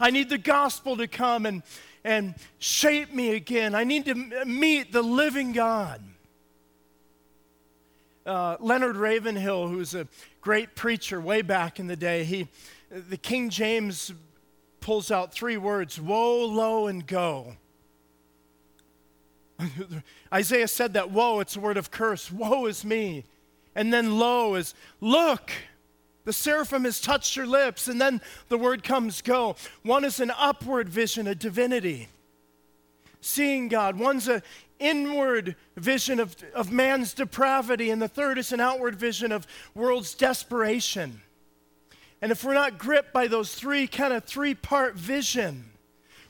I 0.00 0.10
need 0.10 0.28
the 0.28 0.38
gospel 0.38 0.96
to 0.96 1.06
come 1.06 1.46
and, 1.46 1.62
and 2.02 2.34
shape 2.58 3.14
me 3.14 3.34
again. 3.34 3.74
I 3.74 3.84
need 3.84 4.04
to 4.06 4.14
meet 4.44 4.92
the 4.92 5.02
living 5.02 5.52
God 5.52 6.02
uh, 8.26 8.56
Leonard 8.60 8.96
Ravenhill, 8.96 9.68
who's 9.68 9.94
a 9.94 10.06
great 10.40 10.74
preacher 10.74 11.20
way 11.20 11.42
back 11.42 11.80
in 11.80 11.86
the 11.86 11.96
day, 11.96 12.24
he, 12.24 12.48
the 12.90 13.16
King 13.16 13.50
James 13.50 14.12
pulls 14.82 15.10
out 15.10 15.32
three 15.32 15.56
words 15.56 16.00
woe, 16.00 16.44
lo, 16.44 16.86
and 16.86 17.06
go. 17.06 17.56
Isaiah 20.32 20.68
said 20.68 20.94
that 20.94 21.10
woe, 21.10 21.40
it's 21.40 21.56
a 21.56 21.60
word 21.60 21.76
of 21.76 21.90
curse. 21.90 22.30
Woe 22.30 22.66
is 22.66 22.84
me. 22.84 23.24
And 23.74 23.92
then 23.92 24.18
lo 24.18 24.54
is 24.56 24.74
look. 25.00 25.50
The 26.24 26.32
seraphim 26.32 26.84
has 26.84 27.00
touched 27.00 27.36
your 27.36 27.46
lips. 27.46 27.88
And 27.88 28.00
then 28.00 28.20
the 28.48 28.58
word 28.58 28.84
comes 28.84 29.22
go. 29.22 29.56
One 29.82 30.04
is 30.04 30.20
an 30.20 30.32
upward 30.36 30.88
vision, 30.88 31.26
a 31.26 31.34
divinity. 31.34 32.08
Seeing 33.20 33.68
God. 33.68 33.98
One's 33.98 34.28
an 34.28 34.42
inward 34.78 35.56
vision 35.76 36.20
of, 36.20 36.36
of 36.54 36.72
man's 36.72 37.14
depravity, 37.14 37.90
and 37.90 38.02
the 38.02 38.08
third 38.08 38.36
is 38.36 38.52
an 38.52 38.60
outward 38.60 38.96
vision 38.96 39.32
of 39.32 39.46
world's 39.74 40.14
desperation. 40.14 41.22
And 42.22 42.30
if 42.30 42.44
we're 42.44 42.54
not 42.54 42.78
gripped 42.78 43.12
by 43.12 43.26
those 43.26 43.52
three 43.52 43.88
kind 43.88 44.12
of 44.12 44.24
three 44.24 44.54
part 44.54 44.94
vision, 44.94 45.64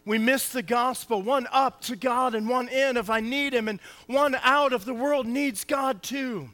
we 0.06 0.18
miss 0.18 0.48
the 0.48 0.62
gospel. 0.62 1.22
One 1.22 1.46
up 1.52 1.82
to 1.82 1.96
God 1.96 2.34
and 2.34 2.48
one 2.48 2.68
in 2.68 2.96
if 2.96 3.10
I 3.10 3.20
need 3.20 3.52
Him, 3.52 3.68
and 3.68 3.78
one 4.06 4.34
out 4.42 4.72
if 4.72 4.86
the 4.86 4.94
world 4.94 5.26
needs 5.26 5.64
God 5.64 6.02
too. 6.02 6.48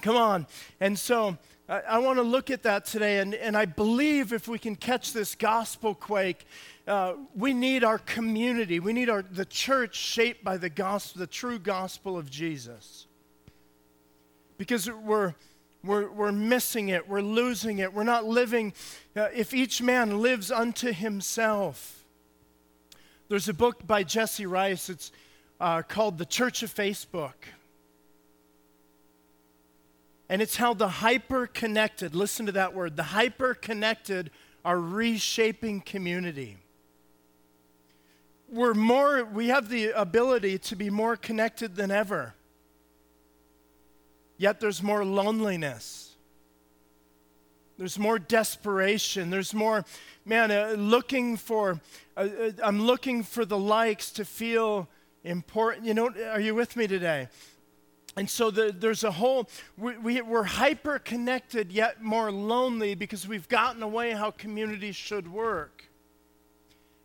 Come 0.00 0.16
on. 0.16 0.46
And 0.80 0.98
so 0.98 1.38
I, 1.68 1.80
I 1.80 1.98
want 1.98 2.18
to 2.18 2.22
look 2.22 2.50
at 2.50 2.62
that 2.64 2.86
today, 2.86 3.18
and, 3.18 3.34
and 3.34 3.56
I 3.56 3.66
believe 3.66 4.32
if 4.32 4.48
we 4.48 4.58
can 4.58 4.74
catch 4.74 5.12
this 5.12 5.34
gospel 5.34 5.94
quake, 5.94 6.46
uh, 6.86 7.14
we 7.34 7.52
need 7.52 7.84
our 7.84 7.98
community. 7.98 8.80
We 8.80 8.92
need 8.94 9.08
our, 9.08 9.22
the 9.22 9.44
church 9.44 9.94
shaped 9.94 10.42
by 10.42 10.56
the 10.56 10.70
gospel, 10.70 11.20
the 11.20 11.26
true 11.26 11.58
gospel 11.58 12.18
of 12.18 12.30
Jesus. 12.30 13.06
Because 14.56 14.90
we're, 14.90 15.34
we're, 15.84 16.10
we're 16.10 16.32
missing 16.32 16.88
it, 16.88 17.08
we're 17.08 17.20
losing 17.20 17.78
it, 17.78 17.92
we're 17.92 18.04
not 18.04 18.24
living. 18.24 18.72
Uh, 19.16 19.28
if 19.34 19.52
each 19.52 19.82
man 19.82 20.20
lives 20.20 20.50
unto 20.50 20.92
himself. 20.92 22.04
There's 23.28 23.48
a 23.48 23.54
book 23.54 23.86
by 23.86 24.02
Jesse 24.02 24.46
Rice, 24.46 24.88
it's 24.88 25.12
uh, 25.60 25.82
called 25.82 26.18
The 26.18 26.26
Church 26.26 26.62
of 26.62 26.74
Facebook. 26.74 27.34
And 30.28 30.40
it's 30.40 30.56
how 30.56 30.74
the 30.74 30.88
hyper 30.88 31.46
connected, 31.46 32.14
listen 32.14 32.46
to 32.46 32.52
that 32.52 32.74
word, 32.74 32.96
the 32.96 33.02
hyper 33.02 33.54
connected 33.54 34.30
are 34.64 34.80
reshaping 34.80 35.80
community 35.80 36.58
we're 38.54 38.74
more, 38.74 39.24
we 39.24 39.48
have 39.48 39.68
the 39.68 39.90
ability 39.90 40.58
to 40.58 40.76
be 40.76 40.88
more 40.88 41.16
connected 41.16 41.74
than 41.74 41.90
ever. 41.90 42.34
Yet 44.36 44.60
there's 44.60 44.82
more 44.82 45.04
loneliness. 45.04 46.16
There's 47.76 47.98
more 47.98 48.18
desperation. 48.18 49.30
There's 49.30 49.52
more, 49.52 49.84
man, 50.24 50.50
uh, 50.50 50.74
looking 50.76 51.36
for, 51.36 51.80
uh, 52.16 52.20
uh, 52.20 52.50
I'm 52.62 52.82
looking 52.82 53.22
for 53.22 53.44
the 53.44 53.58
likes 53.58 54.10
to 54.12 54.24
feel 54.24 54.88
important. 55.24 55.86
You 55.86 55.94
know, 55.94 56.10
are 56.30 56.40
you 56.40 56.54
with 56.54 56.76
me 56.76 56.86
today? 56.86 57.28
And 58.16 58.30
so 58.30 58.50
the, 58.50 58.72
there's 58.76 59.02
a 59.02 59.10
whole, 59.10 59.48
we, 59.76 59.96
we, 59.98 60.22
we're 60.22 60.44
hyper 60.44 61.00
connected 61.00 61.72
yet 61.72 62.00
more 62.00 62.30
lonely 62.30 62.94
because 62.94 63.26
we've 63.26 63.48
gotten 63.48 63.82
away 63.82 64.12
how 64.12 64.30
communities 64.30 64.94
should 64.94 65.32
work. 65.32 65.84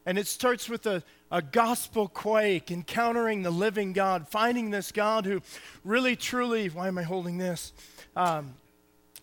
And 0.06 0.18
it 0.18 0.28
starts 0.28 0.70
with 0.70 0.86
a, 0.86 1.04
a 1.32 1.42
gospel 1.42 2.08
quake, 2.08 2.72
encountering 2.72 3.44
the 3.44 3.52
living 3.52 3.94
God, 3.94 4.28
finding 4.28 4.72
this 4.72 4.92
God 4.92 5.26
who 5.26 5.42
really, 5.84 6.16
truly, 6.16 6.68
why 6.70 6.88
am 6.88 6.98
I 6.98 7.04
holding 7.04 7.38
this? 7.38 7.74
Um, 8.16 8.56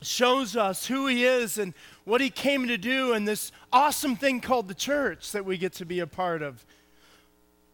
shows 0.02 0.56
us 0.56 0.86
who 0.86 1.06
he 1.06 1.24
is 1.24 1.58
and 1.58 1.74
what 2.04 2.20
he 2.20 2.30
came 2.30 2.68
to 2.68 2.76
do, 2.76 3.12
and 3.12 3.26
this 3.26 3.50
awesome 3.72 4.16
thing 4.16 4.40
called 4.40 4.68
the 4.68 4.74
church 4.74 5.32
that 5.32 5.44
we 5.44 5.56
get 5.58 5.72
to 5.74 5.84
be 5.84 6.00
a 6.00 6.06
part 6.06 6.42
of. 6.42 6.64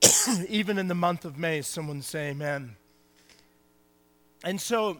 Even 0.49 0.79
in 0.79 0.89
the 0.89 0.95
month 0.95 1.25
of 1.25 1.39
May, 1.39 1.63
someone 1.63 2.03
say 2.03 2.31
amen. 2.31 2.77
And 4.45 4.61
so, 4.61 4.99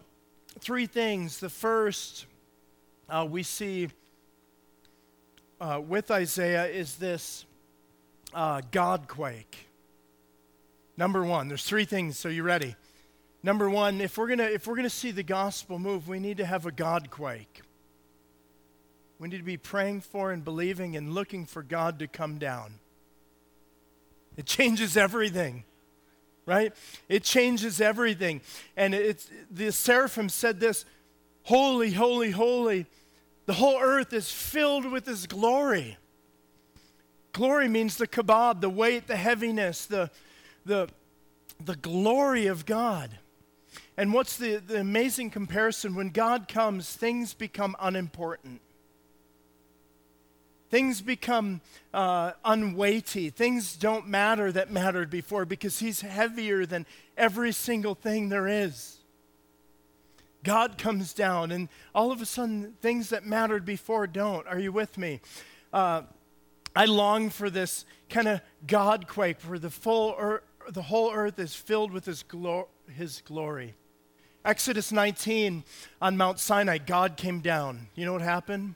three 0.59 0.85
things. 0.85 1.39
The 1.39 1.49
first 1.49 2.25
uh, 3.09 3.27
we 3.29 3.43
see 3.43 3.89
uh, 5.59 5.81
with 5.85 6.11
Isaiah 6.11 6.65
is 6.67 6.95
this 6.95 7.45
uh, 8.33 8.61
God 8.71 9.07
quake. 9.07 9.67
Number 10.97 11.23
one, 11.23 11.47
there's 11.47 11.63
three 11.63 11.85
things, 11.85 12.17
so 12.17 12.29
you 12.29 12.43
ready? 12.43 12.75
Number 13.41 13.69
one, 13.69 13.99
if 13.99 14.17
we're 14.17 14.27
gonna 14.27 14.43
if 14.43 14.67
we're 14.67 14.75
gonna 14.75 14.89
see 14.89 15.11
the 15.11 15.23
gospel 15.23 15.79
move, 15.79 16.07
we 16.07 16.19
need 16.19 16.37
to 16.37 16.45
have 16.45 16.65
a 16.65 16.71
God 16.71 17.09
quake. 17.09 17.61
We 19.19 19.27
need 19.27 19.37
to 19.37 19.43
be 19.43 19.57
praying 19.57 20.01
for 20.01 20.31
and 20.31 20.43
believing 20.43 20.95
and 20.95 21.13
looking 21.13 21.45
for 21.45 21.63
God 21.63 21.99
to 21.99 22.07
come 22.07 22.37
down. 22.37 22.75
It 24.37 24.45
changes 24.45 24.97
everything, 24.97 25.63
right? 26.45 26.73
It 27.07 27.23
changes 27.23 27.79
everything. 27.79 28.41
And 28.75 28.93
it's 28.93 29.29
the 29.51 29.71
seraphim 29.71 30.29
said 30.29 30.59
this, 30.59 30.85
holy, 31.43 31.91
holy, 31.91 32.31
holy. 32.31 32.85
The 33.45 33.53
whole 33.53 33.79
earth 33.79 34.13
is 34.13 34.31
filled 34.31 34.89
with 34.89 35.05
his 35.05 35.27
glory. 35.27 35.97
Glory 37.33 37.67
means 37.67 37.97
the 37.97 38.07
kabod, 38.07 38.61
the 38.61 38.69
weight, 38.69 39.07
the 39.07 39.15
heaviness, 39.15 39.87
the, 39.87 40.09
the, 40.65 40.87
the 41.63 41.75
glory 41.75 42.45
of 42.45 42.65
God. 42.65 43.17
And 43.97 44.13
what's 44.13 44.37
the, 44.37 44.57
the 44.57 44.79
amazing 44.79 45.31
comparison? 45.31 45.95
When 45.95 46.09
God 46.09 46.47
comes, 46.47 46.95
things 46.95 47.33
become 47.33 47.75
unimportant. 47.79 48.61
Things 50.69 51.01
become 51.01 51.61
uh, 51.93 52.31
unweighty. 52.43 53.29
Things 53.29 53.75
don't 53.75 54.07
matter 54.07 54.51
that 54.51 54.71
mattered 54.71 55.09
before 55.11 55.45
because 55.45 55.79
He's 55.79 56.01
heavier 56.01 56.65
than 56.65 56.87
every 57.15 57.51
single 57.51 57.93
thing 57.93 58.29
there 58.29 58.47
is. 58.47 58.97
God 60.43 60.77
comes 60.77 61.13
down, 61.13 61.51
and 61.51 61.69
all 61.93 62.11
of 62.11 62.21
a 62.21 62.25
sudden, 62.25 62.73
things 62.81 63.09
that 63.09 63.25
mattered 63.25 63.65
before 63.65 64.07
don't. 64.07 64.47
Are 64.47 64.59
you 64.59 64.71
with 64.71 64.97
me? 64.97 65.21
Uh, 65.71 66.01
I 66.75 66.85
long 66.85 67.29
for 67.29 67.49
this 67.49 67.85
kind 68.09 68.27
of 68.27 68.41
God 68.65 69.07
quake 69.07 69.41
where 69.41 69.59
the, 69.59 69.69
full 69.69 70.15
earth, 70.17 70.43
the 70.69 70.81
whole 70.81 71.11
earth 71.13 71.37
is 71.39 71.55
filled 71.55 71.91
with 71.91 72.05
his, 72.05 72.23
glo- 72.23 72.69
his 72.95 73.21
glory. 73.25 73.75
Exodus 74.45 74.91
19 74.91 75.63
on 76.01 76.17
Mount 76.17 76.39
Sinai, 76.39 76.77
God 76.77 77.15
came 77.15 77.39
down. 77.39 77.87
You 77.95 78.05
know 78.05 78.13
what 78.13 78.21
happened? 78.21 78.75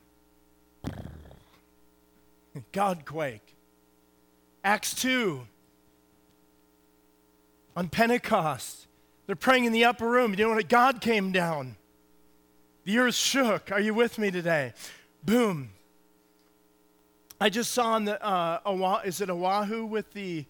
God 2.71 3.05
quake. 3.05 3.55
Acts 4.63 4.93
2, 4.95 5.41
on 7.75 7.89
Pentecost, 7.89 8.87
they're 9.27 9.35
praying 9.35 9.65
in 9.65 9.71
the 9.71 9.85
upper 9.85 10.09
room. 10.09 10.31
You 10.31 10.37
know 10.37 10.49
what? 10.49 10.67
God 10.67 10.99
came 10.99 11.31
down. 11.31 11.75
The 12.85 12.97
earth 12.97 13.15
shook. 13.15 13.71
Are 13.71 13.79
you 13.79 13.93
with 13.93 14.17
me 14.17 14.31
today? 14.31 14.73
Boom. 15.23 15.69
I 17.39 17.49
just 17.49 17.71
saw 17.71 17.93
on 17.93 18.05
the, 18.05 18.23
uh, 18.23 19.01
is 19.05 19.21
it 19.21 19.29
Oahu 19.29 19.85
with 19.85 20.11
the 20.13 20.45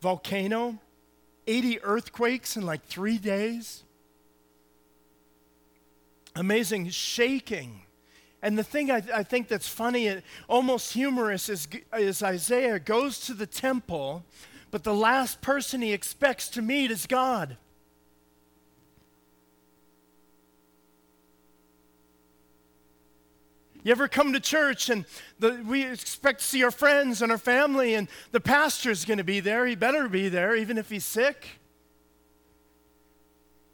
volcano? 0.00 0.78
80 1.46 1.80
earthquakes 1.82 2.56
in 2.56 2.66
like 2.66 2.84
three 2.84 3.18
days. 3.18 3.84
Amazing 6.34 6.90
shaking. 6.90 7.82
And 8.42 8.58
the 8.58 8.64
thing 8.64 8.90
I, 8.90 9.02
I 9.14 9.22
think 9.22 9.46
that's 9.46 9.68
funny, 9.68 10.08
and 10.08 10.22
almost 10.48 10.92
humorous, 10.92 11.48
is, 11.48 11.68
is 11.96 12.22
Isaiah 12.22 12.80
goes 12.80 13.20
to 13.26 13.34
the 13.34 13.46
temple, 13.46 14.24
but 14.72 14.82
the 14.82 14.94
last 14.94 15.40
person 15.40 15.82
he 15.82 15.92
expects 15.92 16.48
to 16.50 16.62
meet 16.62 16.90
is 16.90 17.06
God. 17.06 17.56
You 23.84 23.90
ever 23.90 24.06
come 24.06 24.32
to 24.32 24.40
church 24.40 24.88
and 24.90 25.04
the, 25.40 25.60
we 25.66 25.84
expect 25.84 26.40
to 26.40 26.46
see 26.46 26.62
our 26.62 26.70
friends 26.70 27.20
and 27.20 27.32
our 27.32 27.38
family, 27.38 27.94
and 27.94 28.08
the 28.30 28.40
pastor's 28.40 29.04
going 29.04 29.18
to 29.18 29.24
be 29.24 29.40
there. 29.40 29.66
He 29.66 29.74
better 29.74 30.08
be 30.08 30.28
there, 30.28 30.54
even 30.54 30.78
if 30.78 30.88
he's 30.88 31.04
sick. 31.04 31.60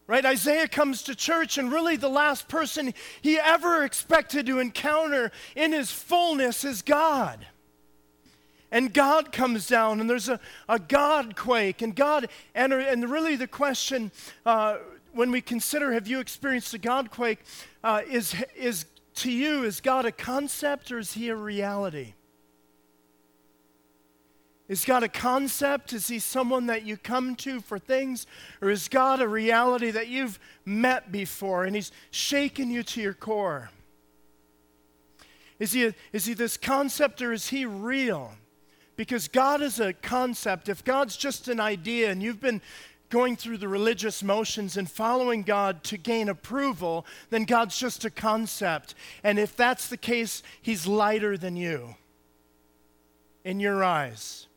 Right? 0.06 0.24
Isaiah 0.24 0.66
comes 0.66 1.02
to 1.02 1.14
church, 1.14 1.58
and 1.58 1.70
really 1.70 1.96
the 1.96 2.08
last 2.08 2.48
person 2.48 2.94
he 3.20 3.38
ever 3.38 3.84
expected 3.84 4.46
to 4.46 4.58
encounter 4.58 5.30
in 5.54 5.72
his 5.72 5.90
fullness 5.90 6.64
is 6.64 6.80
God. 6.80 7.46
And 8.70 8.94
God 8.94 9.32
comes 9.32 9.66
down, 9.66 10.00
and 10.00 10.08
there's 10.08 10.30
a, 10.30 10.40
a 10.66 10.78
God 10.78 11.36
quake, 11.36 11.82
and 11.82 11.94
God, 11.94 12.28
and, 12.54 12.72
and 12.72 13.10
really 13.10 13.36
the 13.36 13.46
question 13.46 14.10
uh, 14.46 14.78
when 15.12 15.30
we 15.30 15.42
consider 15.42 15.92
have 15.92 16.08
you 16.08 16.20
experienced 16.20 16.72
a 16.72 16.78
God 16.78 17.10
quake, 17.10 17.40
uh, 17.84 18.00
is, 18.10 18.34
is 18.56 18.86
to 19.18 19.30
you, 19.30 19.64
is 19.64 19.80
God 19.80 20.04
a 20.04 20.12
concept 20.12 20.90
or 20.92 20.98
is 20.98 21.12
he 21.12 21.28
a 21.28 21.36
reality? 21.36 22.14
Is 24.68 24.84
God 24.84 25.02
a 25.02 25.08
concept? 25.08 25.94
Is 25.94 26.08
he 26.08 26.18
someone 26.18 26.66
that 26.66 26.84
you 26.84 26.98
come 26.98 27.34
to 27.36 27.60
for 27.60 27.78
things? 27.78 28.26
Or 28.60 28.70
is 28.70 28.88
God 28.88 29.20
a 29.20 29.28
reality 29.28 29.90
that 29.90 30.08
you've 30.08 30.38
met 30.64 31.10
before 31.10 31.64
and 31.64 31.74
he's 31.74 31.90
shaken 32.10 32.70
you 32.70 32.82
to 32.82 33.00
your 33.00 33.14
core? 33.14 33.70
Is 35.58 35.72
he, 35.72 35.86
a, 35.86 35.94
is 36.12 36.26
he 36.26 36.34
this 36.34 36.56
concept 36.56 37.22
or 37.22 37.32
is 37.32 37.48
he 37.48 37.64
real? 37.64 38.32
Because 38.96 39.26
God 39.26 39.62
is 39.62 39.80
a 39.80 39.92
concept. 39.94 40.68
If 40.68 40.84
God's 40.84 41.16
just 41.16 41.48
an 41.48 41.60
idea 41.60 42.10
and 42.10 42.22
you've 42.22 42.40
been 42.40 42.60
going 43.08 43.36
through 43.36 43.58
the 43.58 43.68
religious 43.68 44.22
motions 44.22 44.76
and 44.76 44.90
following 44.90 45.42
God 45.42 45.82
to 45.84 45.96
gain 45.96 46.28
approval, 46.28 47.06
then 47.30 47.44
God's 47.44 47.78
just 47.78 48.04
a 48.04 48.10
concept. 48.10 48.94
And 49.22 49.38
if 49.38 49.56
that's 49.56 49.88
the 49.88 49.96
case, 49.96 50.42
He's 50.60 50.86
lighter 50.86 51.36
than 51.36 51.56
you 51.56 51.96
in 53.44 53.60
your 53.60 53.82
eyes 53.82 54.48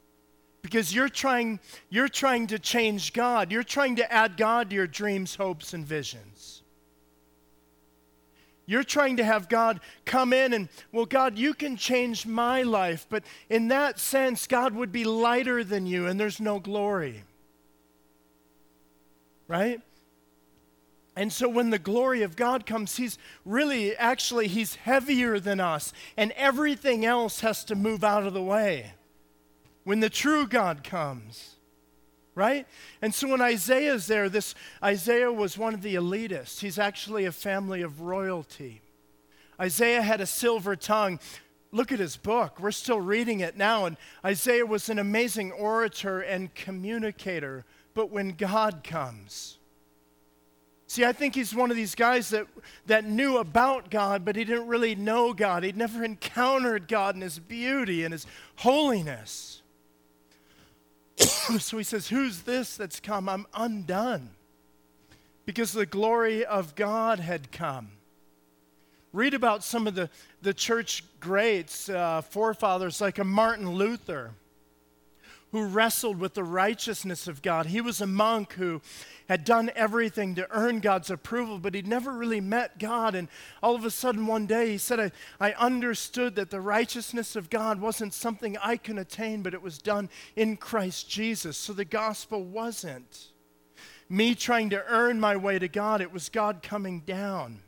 because 0.61 0.93
you're 0.93 1.09
trying 1.09 1.59
you're 1.89 2.09
trying 2.09 2.47
to 2.47 2.59
change 2.59 3.13
God. 3.13 3.51
You're 3.51 3.63
trying 3.63 3.95
to 3.97 4.11
add 4.11 4.37
God 4.37 4.69
to 4.69 4.75
your 4.75 4.87
dreams, 4.87 5.35
hopes 5.35 5.73
and 5.73 5.85
visions. 5.85 6.61
You're 8.65 8.83
trying 8.83 9.17
to 9.17 9.23
have 9.23 9.49
God 9.49 9.81
come 10.05 10.31
in 10.31 10.53
and, 10.53 10.69
well, 10.93 11.05
God, 11.05 11.37
you 11.37 11.53
can 11.53 11.75
change 11.75 12.25
my 12.25 12.61
life, 12.61 13.05
but 13.09 13.23
in 13.49 13.67
that 13.67 13.99
sense, 13.99 14.47
God 14.47 14.73
would 14.73 14.91
be 14.93 15.03
lighter 15.03 15.63
than 15.63 15.85
you 15.85 16.07
and 16.07 16.19
there's 16.19 16.39
no 16.39 16.59
glory. 16.59 17.23
Right? 19.51 19.81
And 21.13 21.33
so 21.33 21.49
when 21.49 21.71
the 21.71 21.77
glory 21.77 22.21
of 22.21 22.37
God 22.37 22.65
comes, 22.65 22.95
he's 22.95 23.17
really, 23.43 23.93
actually, 23.97 24.47
he's 24.47 24.75
heavier 24.75 25.41
than 25.41 25.59
us, 25.59 25.91
and 26.15 26.31
everything 26.37 27.03
else 27.03 27.41
has 27.41 27.65
to 27.65 27.75
move 27.75 28.01
out 28.01 28.25
of 28.25 28.33
the 28.33 28.41
way 28.41 28.93
when 29.83 29.99
the 29.99 30.09
true 30.09 30.47
God 30.47 30.85
comes. 30.85 31.57
Right? 32.33 32.65
And 33.01 33.13
so 33.13 33.27
when 33.27 33.41
Isaiah's 33.41 34.07
there, 34.07 34.29
this 34.29 34.55
Isaiah 34.81 35.33
was 35.33 35.57
one 35.57 35.73
of 35.73 35.81
the 35.81 35.95
elitists. 35.95 36.61
He's 36.61 36.79
actually 36.79 37.25
a 37.25 37.33
family 37.33 37.81
of 37.81 37.99
royalty. 37.99 38.81
Isaiah 39.59 40.01
had 40.01 40.21
a 40.21 40.25
silver 40.25 40.77
tongue. 40.77 41.19
Look 41.73 41.91
at 41.91 41.99
his 41.99 42.15
book. 42.15 42.57
We're 42.57 42.71
still 42.71 43.01
reading 43.01 43.41
it 43.41 43.57
now. 43.57 43.83
And 43.83 43.97
Isaiah 44.23 44.65
was 44.65 44.87
an 44.87 44.97
amazing 44.97 45.51
orator 45.51 46.21
and 46.21 46.55
communicator. 46.55 47.65
But 47.93 48.09
when 48.09 48.31
God 48.31 48.83
comes, 48.83 49.57
See, 50.91 51.05
I 51.05 51.13
think 51.13 51.35
he's 51.35 51.55
one 51.55 51.71
of 51.71 51.77
these 51.77 51.95
guys 51.95 52.31
that, 52.31 52.47
that 52.87 53.05
knew 53.05 53.37
about 53.37 53.89
God, 53.89 54.25
but 54.25 54.35
he 54.35 54.43
didn't 54.43 54.67
really 54.67 54.93
know 54.93 55.31
God. 55.31 55.63
He'd 55.63 55.77
never 55.77 56.03
encountered 56.03 56.89
God 56.89 57.15
in 57.15 57.21
his 57.21 57.39
beauty 57.39 58.03
and 58.03 58.11
his 58.11 58.27
holiness. 58.57 59.61
so 61.17 61.77
he 61.77 61.85
says, 61.85 62.09
Who's 62.09 62.41
this 62.41 62.75
that's 62.75 62.99
come? 62.99 63.29
I'm 63.29 63.47
undone. 63.53 64.31
Because 65.45 65.71
the 65.71 65.85
glory 65.85 66.43
of 66.43 66.75
God 66.75 67.21
had 67.21 67.53
come. 67.53 67.91
Read 69.13 69.33
about 69.33 69.63
some 69.63 69.87
of 69.87 69.95
the, 69.95 70.09
the 70.41 70.53
church 70.53 71.05
greats, 71.21 71.87
uh, 71.87 72.19
forefathers 72.21 72.99
like 72.99 73.17
a 73.17 73.23
Martin 73.23 73.71
Luther, 73.75 74.31
who 75.51 75.65
wrestled 75.65 76.19
with 76.19 76.33
the 76.33 76.43
righteousness 76.43 77.27
of 77.27 77.41
God. 77.41 77.65
He 77.65 77.81
was 77.81 77.99
a 77.99 78.07
monk 78.07 78.53
who 78.53 78.81
had 79.27 79.43
done 79.43 79.69
everything 79.75 80.35
to 80.35 80.47
earn 80.51 80.79
God's 80.79 81.09
approval, 81.09 81.59
but 81.59 81.75
he'd 81.75 81.87
never 81.87 82.13
really 82.13 82.39
met 82.39 82.79
God. 82.79 83.15
And 83.15 83.27
all 83.61 83.75
of 83.75 83.83
a 83.83 83.91
sudden, 83.91 84.27
one 84.27 84.45
day, 84.45 84.71
he 84.71 84.77
said, 84.77 84.99
I, 84.99 85.11
I 85.39 85.53
understood 85.53 86.35
that 86.35 86.51
the 86.51 86.61
righteousness 86.61 87.35
of 87.35 87.49
God 87.49 87.81
wasn't 87.81 88.13
something 88.13 88.57
I 88.57 88.77
can 88.77 88.97
attain, 88.97 89.41
but 89.41 89.53
it 89.53 89.61
was 89.61 89.77
done 89.77 90.09
in 90.35 90.55
Christ 90.55 91.09
Jesus. 91.09 91.57
So 91.57 91.73
the 91.73 91.85
gospel 91.85 92.43
wasn't 92.43 93.27
me 94.07 94.35
trying 94.35 94.69
to 94.69 94.83
earn 94.87 95.19
my 95.19 95.35
way 95.37 95.59
to 95.59 95.67
God, 95.67 96.01
it 96.01 96.11
was 96.11 96.27
God 96.29 96.61
coming 96.61 96.99
down 97.01 97.59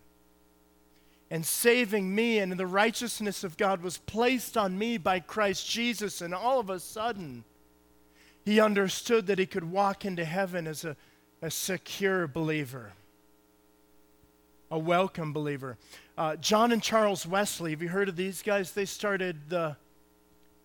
and 1.32 1.46
saving 1.46 2.14
me, 2.14 2.40
and 2.40 2.52
the 2.52 2.68
righteousness 2.68 3.44
of 3.44 3.58
God 3.58 3.82
was 3.82 3.98
placed 3.98 4.56
on 4.56 4.78
me 4.78 4.98
by 4.98 5.20
Christ 5.20 5.68
Jesus. 5.68 6.22
And 6.22 6.32
all 6.32 6.60
of 6.60 6.70
a 6.70 6.80
sudden, 6.80 7.44
he 8.46 8.60
understood 8.60 9.28
that 9.28 9.40
he 9.40 9.46
could 9.46 9.72
walk 9.72 10.06
into 10.06 10.26
heaven 10.26 10.68
as 10.68 10.84
a 10.84 10.96
a 11.44 11.52
secure 11.52 12.26
believer, 12.26 12.94
a 14.72 14.80
welcome 14.80 15.34
believer. 15.34 15.78
Uh, 16.18 16.38
John 16.38 16.72
and 16.72 16.82
Charles 16.82 17.28
Wesley, 17.28 17.72
have 17.72 17.82
you 17.82 17.90
heard 17.90 18.08
of 18.08 18.16
these 18.16 18.42
guys? 18.42 18.72
They 18.72 18.86
started 18.86 19.50
the 19.50 19.76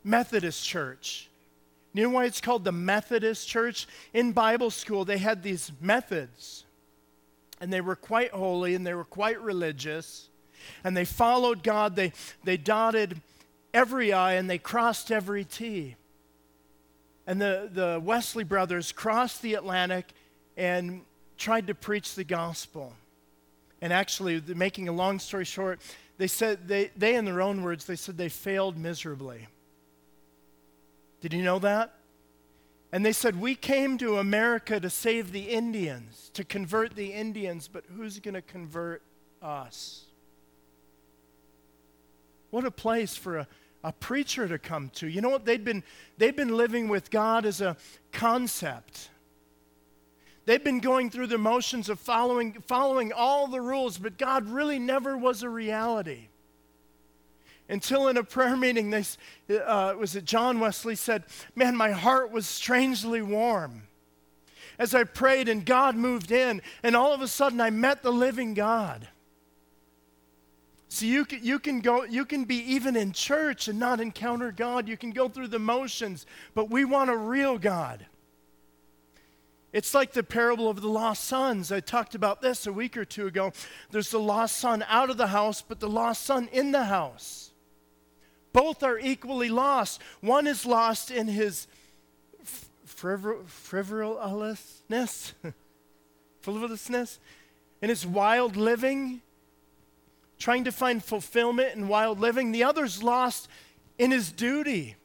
Methodist 0.04 0.64
Church. 0.64 1.28
You 1.94 2.04
know 2.04 2.10
why 2.10 2.26
it's 2.26 2.40
called 2.40 2.62
the 2.62 2.70
Methodist 2.70 3.48
Church? 3.48 3.88
In 4.14 4.30
Bible 4.30 4.70
school, 4.70 5.04
they 5.04 5.18
had 5.18 5.42
these 5.42 5.72
methods, 5.80 6.64
and 7.60 7.72
they 7.72 7.80
were 7.80 7.96
quite 7.96 8.30
holy 8.30 8.76
and 8.76 8.86
they 8.86 8.94
were 8.94 9.02
quite 9.02 9.40
religious, 9.40 10.28
and 10.84 10.96
they 10.96 11.04
followed 11.04 11.64
God. 11.64 11.96
They, 11.96 12.12
they 12.44 12.56
dotted 12.56 13.20
every 13.74 14.12
I 14.12 14.34
and 14.34 14.48
they 14.48 14.58
crossed 14.58 15.10
every 15.10 15.44
T. 15.44 15.96
And 17.28 17.38
the, 17.38 17.68
the 17.70 18.00
Wesley 18.02 18.42
brothers 18.42 18.90
crossed 18.90 19.42
the 19.42 19.52
Atlantic 19.52 20.06
and 20.56 21.02
tried 21.36 21.66
to 21.66 21.74
preach 21.74 22.14
the 22.14 22.24
gospel. 22.24 22.94
And 23.82 23.92
actually, 23.92 24.42
making 24.56 24.88
a 24.88 24.92
long 24.92 25.18
story 25.18 25.44
short, 25.44 25.78
they 26.16 26.26
said, 26.26 26.66
they, 26.66 26.90
they, 26.96 27.16
in 27.16 27.26
their 27.26 27.42
own 27.42 27.62
words, 27.62 27.84
they 27.84 27.96
said 27.96 28.16
they 28.16 28.30
failed 28.30 28.78
miserably. 28.78 29.46
Did 31.20 31.34
you 31.34 31.42
know 31.42 31.58
that? 31.58 31.96
And 32.92 33.04
they 33.04 33.12
said, 33.12 33.38
We 33.38 33.54
came 33.54 33.98
to 33.98 34.16
America 34.16 34.80
to 34.80 34.88
save 34.88 35.30
the 35.30 35.50
Indians, 35.50 36.30
to 36.32 36.44
convert 36.44 36.96
the 36.96 37.12
Indians, 37.12 37.68
but 37.68 37.84
who's 37.94 38.18
going 38.20 38.34
to 38.34 38.42
convert 38.42 39.02
us? 39.42 40.06
What 42.48 42.64
a 42.64 42.70
place 42.70 43.16
for 43.16 43.36
a, 43.36 43.48
a 43.88 43.92
preacher 43.92 44.46
to 44.46 44.58
come 44.58 44.90
to. 44.90 45.06
You 45.06 45.20
know 45.20 45.30
what? 45.30 45.44
They'd 45.44 45.64
been, 45.64 45.82
they'd 46.16 46.36
been 46.36 46.56
living 46.56 46.88
with 46.88 47.10
God 47.10 47.44
as 47.44 47.60
a 47.60 47.76
concept 48.12 49.10
They've 50.48 50.64
been 50.64 50.80
going 50.80 51.10
through 51.10 51.26
the 51.26 51.36
motions 51.36 51.90
of 51.90 52.00
following, 52.00 52.54
following 52.66 53.12
all 53.12 53.48
the 53.48 53.60
rules, 53.60 53.98
but 53.98 54.16
God 54.16 54.48
really 54.48 54.78
never 54.78 55.14
was 55.14 55.42
a 55.42 55.48
reality. 55.50 56.28
Until 57.68 58.08
in 58.08 58.16
a 58.16 58.24
prayer 58.24 58.56
meeting, 58.56 58.88
they, 58.88 59.04
uh, 59.58 59.92
was 59.96 60.16
it 60.16 60.24
John 60.24 60.58
Wesley 60.58 60.94
said, 60.94 61.24
Man, 61.54 61.76
my 61.76 61.90
heart 61.90 62.32
was 62.32 62.46
strangely 62.46 63.20
warm 63.20 63.88
as 64.78 64.94
I 64.94 65.04
prayed 65.04 65.50
and 65.50 65.66
God 65.66 65.96
moved 65.96 66.32
in, 66.32 66.62
and 66.82 66.96
all 66.96 67.12
of 67.12 67.20
a 67.20 67.28
sudden 67.28 67.60
I 67.60 67.68
met 67.68 68.02
the 68.02 68.10
living 68.10 68.54
God. 68.54 69.06
So 70.88 71.04
you 71.04 71.26
can, 71.26 71.44
you 71.44 71.58
can 71.58 71.80
go, 71.80 72.04
you 72.04 72.24
can 72.24 72.44
be 72.44 72.56
even 72.56 72.96
in 72.96 73.12
church 73.12 73.68
and 73.68 73.78
not 73.78 74.00
encounter 74.00 74.50
God. 74.50 74.88
You 74.88 74.96
can 74.96 75.10
go 75.10 75.28
through 75.28 75.48
the 75.48 75.58
motions, 75.58 76.24
but 76.54 76.70
we 76.70 76.84
want 76.84 77.10
a 77.10 77.16
real 77.16 77.58
God. 77.58 78.06
It's 79.70 79.92
like 79.92 80.12
the 80.12 80.22
parable 80.22 80.70
of 80.70 80.80
the 80.80 80.88
lost 80.88 81.24
sons. 81.24 81.70
I 81.70 81.80
talked 81.80 82.14
about 82.14 82.40
this 82.40 82.66
a 82.66 82.72
week 82.72 82.96
or 82.96 83.04
two 83.04 83.26
ago. 83.26 83.52
There's 83.90 84.10
the 84.10 84.18
lost 84.18 84.56
son 84.56 84.82
out 84.88 85.10
of 85.10 85.18
the 85.18 85.26
house, 85.26 85.60
but 85.60 85.78
the 85.78 85.90
lost 85.90 86.24
son 86.24 86.48
in 86.52 86.72
the 86.72 86.84
house. 86.84 87.52
Both 88.54 88.82
are 88.82 88.98
equally 88.98 89.50
lost. 89.50 90.00
One 90.22 90.46
is 90.46 90.64
lost 90.64 91.10
in 91.10 91.28
his 91.28 91.66
frivol- 92.86 93.46
frivolousness, 93.46 95.34
frivolousness, 96.40 97.20
in 97.82 97.90
his 97.90 98.06
wild 98.06 98.56
living, 98.56 99.20
trying 100.38 100.64
to 100.64 100.72
find 100.72 101.02
fulfillment 101.02 101.74
in 101.74 101.88
wild 101.88 102.20
living. 102.20 102.52
The 102.52 102.64
other's 102.64 103.02
lost 103.02 103.48
in 103.98 104.10
his 104.10 104.30
duty. 104.30 104.96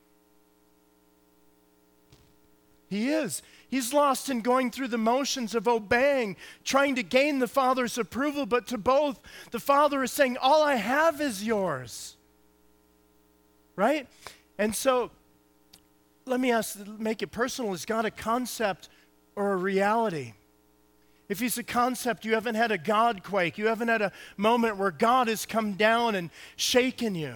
He 2.87 3.09
is. 3.09 3.41
He's 3.69 3.91
lost 3.91 4.29
in 4.29 4.41
going 4.41 4.69
through 4.69 4.89
the 4.89 4.99
motions 4.99 5.55
of 5.55 5.67
obeying, 5.67 6.35
trying 6.63 6.93
to 6.95 7.01
gain 7.01 7.39
the 7.39 7.47
Father's 7.47 7.97
approval, 7.97 8.45
but 8.45 8.67
to 8.67 8.77
both, 8.77 9.19
the 9.49 9.59
Father 9.59 10.03
is 10.03 10.11
saying, 10.11 10.37
All 10.37 10.61
I 10.61 10.75
have 10.75 11.19
is 11.19 11.43
yours. 11.43 12.15
Right? 13.75 14.07
And 14.59 14.75
so, 14.75 15.09
let 16.25 16.39
me 16.39 16.51
ask, 16.51 16.77
make 16.99 17.23
it 17.23 17.31
personal. 17.31 17.73
Is 17.73 17.85
God 17.85 18.05
a 18.05 18.11
concept 18.11 18.89
or 19.35 19.53
a 19.53 19.57
reality? 19.57 20.33
If 21.29 21.39
he's 21.39 21.57
a 21.57 21.63
concept, 21.63 22.25
you 22.25 22.33
haven't 22.33 22.55
had 22.55 22.71
a 22.71 22.77
God 22.77 23.23
quake. 23.23 23.57
You 23.57 23.67
haven't 23.67 23.88
had 23.88 24.01
a 24.01 24.12
moment 24.38 24.77
where 24.77 24.91
God 24.91 25.27
has 25.27 25.45
come 25.45 25.73
down 25.73 26.15
and 26.15 26.29
shaken 26.55 27.15
you. 27.15 27.36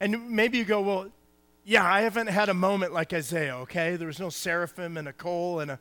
And 0.00 0.30
maybe 0.30 0.58
you 0.58 0.64
go, 0.64 0.80
well, 0.80 1.06
yeah, 1.64 1.84
I 1.84 2.02
haven't 2.02 2.28
had 2.28 2.48
a 2.48 2.54
moment 2.54 2.92
like 2.92 3.12
Isaiah, 3.12 3.56
okay? 3.58 3.96
There 3.96 4.06
was 4.06 4.20
no 4.20 4.28
seraphim 4.28 4.96
and 4.96 5.08
a 5.08 5.12
coal 5.12 5.60
and 5.60 5.72
a. 5.72 5.78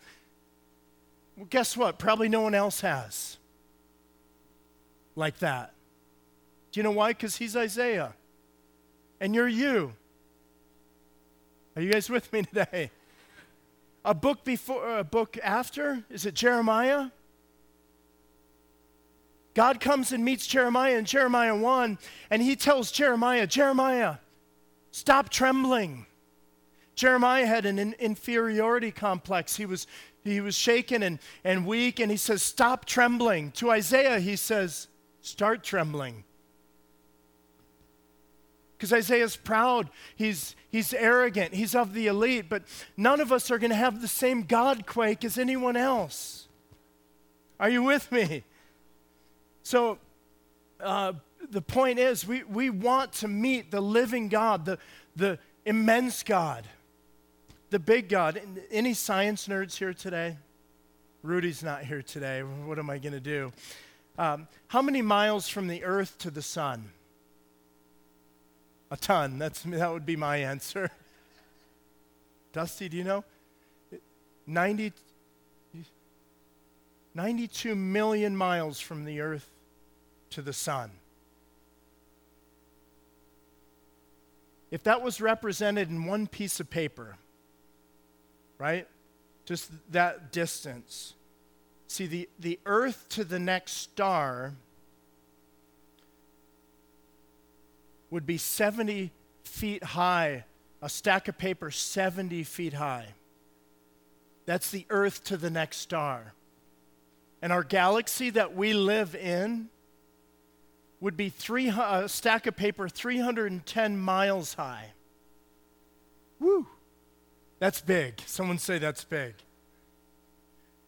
Well, 1.36 1.48
guess 1.50 1.76
what? 1.76 2.00
Probably 2.00 2.30
no 2.30 2.41
one 2.41 2.56
else 2.56 2.82
has 2.82 3.38
like 5.15 5.39
that. 5.39 5.74
Do 6.71 6.80
you 6.80 6.84
know 6.84 6.91
why? 6.91 7.10
Because 7.10 7.38
he's 7.38 7.56
Isaiah. 7.56 8.13
And 9.19 9.34
you're 9.34 9.48
you. 9.48 9.93
Are 11.76 11.82
you 11.82 11.91
guys 11.91 12.10
with 12.10 12.32
me 12.32 12.43
today? 12.54 12.91
A 14.06 14.13
book 14.13 14.44
before, 14.44 15.00
a 15.00 15.04
book 15.04 15.38
after? 15.44 16.06
Is 16.12 16.28
it 16.28 16.36
Jeremiah? 16.36 17.08
God 19.56 19.80
comes 19.80 20.12
and 20.12 20.24
meets 20.24 20.46
Jeremiah 20.46 20.98
in 20.98 21.06
Jeremiah 21.06 21.56
1, 21.56 21.98
and 22.30 22.41
he 22.41 22.56
tells 22.56 22.91
Jeremiah, 22.91 23.48
Jeremiah, 23.48 24.18
Stop 24.91 25.30
trembling. 25.30 26.06
Jeremiah 26.94 27.46
had 27.46 27.65
an 27.65 27.80
inferiority 28.00 28.91
complex. 28.91 29.58
He 29.58 29.65
was, 29.65 29.88
he 30.24 30.39
was 30.39 30.56
shaken 30.56 31.04
and, 31.04 31.20
and 31.44 31.65
weak, 31.65 32.00
and 32.00 32.10
he 32.10 32.15
says, 32.15 32.44
Stop 32.44 32.86
trembling. 32.86 33.52
To 33.54 33.72
Isaiah, 33.72 34.20
he 34.20 34.36
says, 34.36 34.88
Start 35.22 35.63
trembling. 35.63 36.24
Because 38.86 39.06
Isaiah's 39.06 39.36
proud, 39.36 39.89
he's, 40.15 40.56
he's 40.69 40.93
arrogant, 40.93 41.56
he's 41.56 41.74
of 41.74 41.95
the 41.95 42.06
elite, 42.06 42.45
but 42.48 42.62
none 42.95 43.19
of 43.19 43.32
us 43.32 43.50
are 43.50 43.58
going 43.58 43.71
to 43.71 43.76
have 43.76 44.00
the 44.00 44.08
same 44.08 44.43
God 44.43 44.86
quake 44.86 45.26
as 45.26 45.39
anyone 45.39 45.76
else. 45.76 46.48
Are 47.60 47.67
you 47.67 47.82
with 47.82 48.12
me? 48.12 48.43
So, 49.63 49.98
uh, 50.80 51.13
the 51.50 51.63
point 51.63 51.98
is, 51.98 52.28
we, 52.28 52.43
we 52.43 52.69
want 52.69 53.12
to 53.13 53.28
meet 53.28 53.71
the 53.71 53.82
living 53.82 54.30
God, 54.30 54.65
the, 54.65 54.78
the 55.15 55.39
immense 55.65 56.21
God, 56.21 56.67
the 57.71 57.80
big 57.80 58.08
God. 58.08 58.39
Any 58.69 58.93
science 58.93 59.48
nerds 59.48 59.76
here 59.76 59.95
today? 59.95 60.38
Rudy's 61.24 61.63
not 61.63 61.84
here 61.84 62.04
today. 62.04 62.43
What 62.43 62.78
am 62.78 62.91
I 62.91 63.00
going 63.00 63.13
to 63.13 63.19
do? 63.19 63.52
Um, 64.19 64.48
how 64.67 64.84
many 64.84 65.02
miles 65.02 65.50
from 65.50 65.69
the 65.69 65.84
earth 65.84 66.19
to 66.19 66.30
the 66.30 66.43
sun? 66.43 66.91
A 68.91 68.98
ton. 68.98 69.39
That's, 69.39 69.62
that 69.63 69.91
would 69.91 70.06
be 70.06 70.15
my 70.15 70.38
answer. 70.38 70.91
Dusty, 72.54 72.89
do 72.89 72.98
you 72.98 73.04
know? 73.04 73.24
90, 74.48 74.93
92 77.13 77.76
million 77.76 78.38
miles 78.38 78.80
from 78.80 79.06
the 79.06 79.21
earth 79.21 79.50
to 80.30 80.41
the 80.41 80.54
sun. 80.54 80.91
if 84.76 84.84
that 84.84 85.02
was 85.02 85.21
represented 85.21 85.89
in 85.89 86.04
one 86.04 86.28
piece 86.28 86.60
of 86.60 86.69
paper, 86.69 87.15
right? 88.58 88.86
Just 89.45 89.71
that 89.93 90.34
distance. 90.34 91.13
See, 91.88 92.08
the, 92.08 92.28
the 92.38 92.60
earth 92.65 93.06
to 93.12 93.24
the 93.24 93.39
next 93.39 93.74
star 93.74 94.56
would 98.10 98.26
be 98.26 98.38
70 98.38 99.12
feet 99.44 99.84
high, 99.84 100.46
a 100.82 100.89
stack 100.89 101.28
of 101.28 101.38
paper 101.38 101.72
70 101.72 102.44
feet 102.44 102.74
high. 102.74 103.08
That's 104.46 104.70
the 104.72 104.86
earth 104.89 105.24
to 105.26 105.38
the 105.38 105.50
next 105.50 105.78
star. 105.78 106.34
And 107.41 107.52
our 107.52 107.63
galaxy 107.63 108.30
that 108.32 108.56
we 108.56 108.74
live 108.74 109.15
in 109.15 109.70
would 111.00 111.18
be 111.18 111.30
three, 111.30 111.70
a 111.70 112.08
stack 112.08 112.48
of 112.48 112.56
paper 112.56 112.89
310 112.89 113.98
miles 113.98 114.54
high. 114.54 114.94
Woo! 116.39 116.68
That's 117.60 117.82
big. 117.82 118.22
Someone 118.26 118.58
say 118.58 118.78
that's 118.78 119.04
big. 119.04 119.36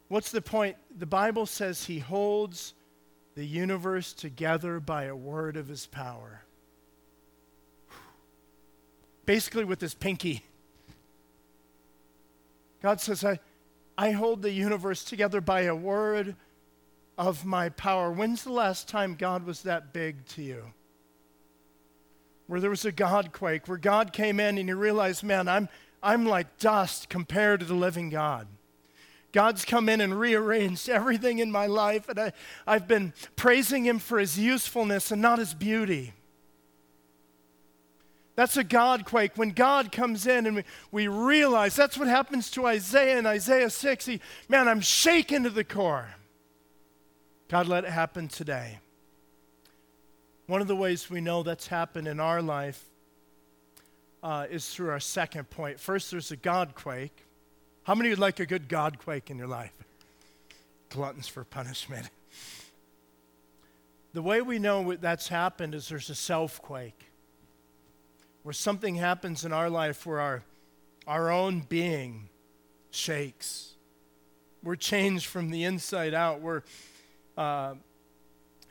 What's 0.08 0.32
the 0.32 0.42
point? 0.42 0.78
The 0.98 1.06
Bible 1.06 1.46
says 1.46 1.86
he 1.86 2.00
holds 2.00 2.74
the 3.36 3.46
universe 3.46 4.14
together 4.14 4.80
by 4.80 5.04
a 5.04 5.16
word 5.16 5.58
of 5.58 5.68
his 5.68 5.86
power. 5.86 6.44
Basically, 9.28 9.66
with 9.66 9.82
his 9.82 9.94
pinky. 9.94 10.44
God 12.82 13.02
says, 13.02 13.26
I, 13.26 13.40
I 13.98 14.12
hold 14.12 14.42
the 14.42 14.52
universe 14.52 15.04
together 15.04 15.42
by 15.42 15.62
a 15.62 15.76
word 15.76 16.38
of 17.18 17.44
my 17.44 17.68
power. 17.68 18.10
When's 18.10 18.46
the 18.46 18.54
last 18.54 18.88
time 18.88 19.16
God 19.16 19.46
was 19.46 19.64
that 19.64 19.92
big 19.92 20.26
to 20.28 20.42
you? 20.42 20.64
Where 22.46 22.62
there 22.62 22.70
was 22.70 22.86
a 22.86 22.92
God 22.94 23.34
quake, 23.34 23.68
where 23.68 23.78
God 23.78 24.14
came 24.14 24.40
in 24.40 24.58
and 24.58 24.70
you 24.70 24.78
realized, 24.78 25.24
man, 25.24 25.50
I'm, 25.50 25.68
I'm 26.02 26.26
like 26.26 26.58
dust 26.58 27.10
compared 27.10 27.60
to 27.60 27.66
the 27.66 27.74
living 27.74 28.10
God. 28.10 28.48
God's 29.34 29.66
come 29.66 29.90
in 29.90 30.00
and 30.00 30.18
rearranged 30.18 30.88
everything 30.88 31.40
in 31.40 31.52
my 31.52 31.66
life, 31.66 32.08
and 32.08 32.18
I, 32.18 32.34
I've 32.66 32.88
been 32.88 33.12
praising 33.36 33.86
Him 33.86 34.00
for 34.00 34.20
His 34.20 34.40
usefulness 34.40 35.12
and 35.12 35.22
not 35.22 35.40
His 35.40 35.54
beauty. 35.54 36.14
That's 38.38 38.56
a 38.56 38.64
God 38.64 39.04
quake. 39.04 39.32
When 39.36 39.50
God 39.50 39.92
comes 39.92 40.28
in 40.28 40.46
and 40.46 40.58
we, 40.58 40.64
we 40.92 41.08
realize 41.08 41.76
that's 41.76 41.98
what 41.98 42.08
happens 42.08 42.52
to 42.52 42.68
Isaiah 42.68 43.18
in 43.18 43.26
Isaiah 43.26 43.72
6. 43.72 44.06
He, 44.06 44.22
man, 44.48 44.68
I'm 44.68 44.80
shaken 44.80 45.44
to 45.44 45.50
the 45.50 45.64
core. 45.64 46.08
God, 47.50 47.68
let 47.68 47.84
it 47.84 47.90
happen 47.90 48.28
today. 48.28 48.78
One 50.46 50.62
of 50.62 50.68
the 50.68 50.76
ways 50.76 51.10
we 51.10 51.20
know 51.20 51.42
that's 51.42 51.66
happened 51.66 52.08
in 52.08 52.20
our 52.20 52.44
life 52.44 52.86
uh, 54.22 54.46
is 54.52 54.70
through 54.70 54.92
our 54.92 55.00
second 55.00 55.50
point. 55.50 55.80
First, 55.80 56.12
there's 56.12 56.30
a 56.30 56.38
God 56.38 56.76
quake. 56.76 57.26
How 57.86 57.96
many 57.96 58.10
would 58.10 58.20
like 58.20 58.40
a 58.40 58.46
good 58.46 58.70
God 58.70 59.00
quake 59.00 59.32
in 59.32 59.40
your 59.40 59.48
life? 59.48 59.74
Gluttons 60.90 61.28
for 61.28 61.44
punishment. 61.44 62.10
The 64.14 64.22
way 64.24 64.42
we 64.42 64.58
know 64.58 64.96
that's 64.96 65.28
happened 65.28 65.76
is 65.76 65.90
there's 65.90 66.10
a 66.10 66.16
self 66.16 66.60
quake, 66.60 67.07
where 68.48 68.54
something 68.54 68.96
happens 68.96 69.44
in 69.44 69.52
our 69.52 69.70
life 69.70 70.06
where 70.06 70.22
our, 70.22 70.42
our 71.06 71.30
own 71.30 71.60
being 71.68 72.30
shakes. 72.92 73.74
We're 74.64 74.78
changed 74.78 75.26
from 75.26 75.50
the 75.50 75.66
inside 75.66 76.14
out. 76.14 76.40
We're, 76.40 76.62
uh, 77.38 77.74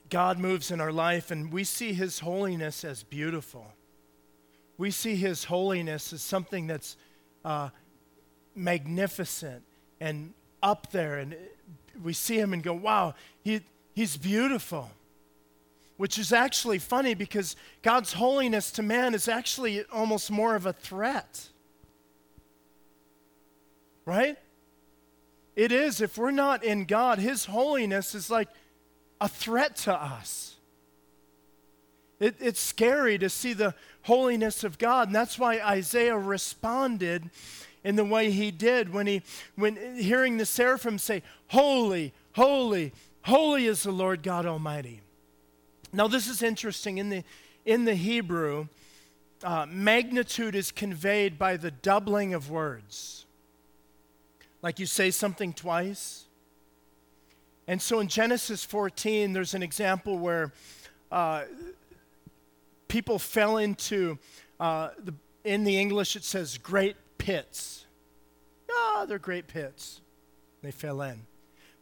God 0.08 0.38
moves 0.38 0.70
in 0.70 0.80
our 0.80 0.92
life 0.92 1.30
and 1.30 1.52
we 1.52 1.62
see 1.62 1.92
His 1.92 2.20
holiness 2.20 2.84
as 2.84 3.02
beautiful. 3.02 3.66
We 4.78 4.90
see 4.90 5.14
His 5.14 5.44
holiness 5.44 6.10
as 6.10 6.22
something 6.22 6.66
that's 6.66 6.96
uh, 7.44 7.68
magnificent 8.54 9.62
and 10.00 10.32
up 10.62 10.90
there. 10.90 11.18
And 11.18 11.36
we 12.02 12.14
see 12.14 12.38
Him 12.38 12.54
and 12.54 12.62
go, 12.62 12.72
wow, 12.72 13.14
he, 13.44 13.60
He's 13.94 14.16
beautiful. 14.16 14.90
Which 15.96 16.18
is 16.18 16.32
actually 16.32 16.78
funny 16.78 17.14
because 17.14 17.56
God's 17.82 18.12
holiness 18.12 18.70
to 18.72 18.82
man 18.82 19.14
is 19.14 19.28
actually 19.28 19.84
almost 19.84 20.30
more 20.30 20.54
of 20.54 20.66
a 20.66 20.72
threat. 20.72 21.48
Right? 24.04 24.36
It 25.54 25.72
is. 25.72 26.00
If 26.00 26.18
we're 26.18 26.30
not 26.30 26.62
in 26.62 26.84
God, 26.84 27.18
His 27.18 27.46
holiness 27.46 28.14
is 28.14 28.28
like 28.28 28.48
a 29.20 29.28
threat 29.28 29.76
to 29.76 29.94
us. 29.94 30.56
It, 32.20 32.36
it's 32.40 32.60
scary 32.60 33.18
to 33.18 33.28
see 33.28 33.52
the 33.52 33.74
holiness 34.02 34.64
of 34.64 34.78
God. 34.78 35.08
And 35.08 35.14
that's 35.14 35.38
why 35.38 35.60
Isaiah 35.60 36.16
responded 36.16 37.30
in 37.84 37.96
the 37.96 38.04
way 38.04 38.30
he 38.30 38.50
did 38.50 38.92
when 38.92 39.06
he 39.06 39.22
when 39.54 39.76
hearing 39.96 40.38
the 40.38 40.46
seraphim 40.46 40.98
say, 40.98 41.22
Holy, 41.48 42.12
holy, 42.32 42.92
holy 43.22 43.66
is 43.66 43.82
the 43.82 43.92
Lord 43.92 44.22
God 44.22 44.46
Almighty. 44.46 45.02
Now 45.92 46.08
this 46.08 46.26
is 46.26 46.42
interesting. 46.42 46.98
In 46.98 47.08
the 47.08 47.24
in 47.64 47.84
the 47.84 47.94
Hebrew, 47.94 48.68
uh, 49.42 49.66
magnitude 49.68 50.54
is 50.54 50.70
conveyed 50.70 51.38
by 51.38 51.56
the 51.56 51.70
doubling 51.70 52.32
of 52.32 52.50
words. 52.50 53.26
Like 54.62 54.78
you 54.78 54.86
say 54.86 55.10
something 55.10 55.52
twice. 55.52 56.24
And 57.68 57.82
so 57.82 57.98
in 58.00 58.08
Genesis 58.08 58.64
14, 58.64 59.32
there's 59.32 59.54
an 59.54 59.62
example 59.62 60.18
where 60.18 60.52
uh, 61.10 61.42
people 62.88 63.18
fell 63.18 63.56
into, 63.56 64.18
uh, 64.60 64.90
the, 64.98 65.14
in 65.44 65.64
the 65.64 65.78
English 65.78 66.14
it 66.14 66.24
says 66.24 66.58
great 66.58 66.96
pits. 67.18 67.86
Ah, 68.70 69.04
they're 69.08 69.18
great 69.18 69.48
pits. 69.48 70.00
They 70.62 70.70
fell 70.70 71.02
in. 71.02 71.22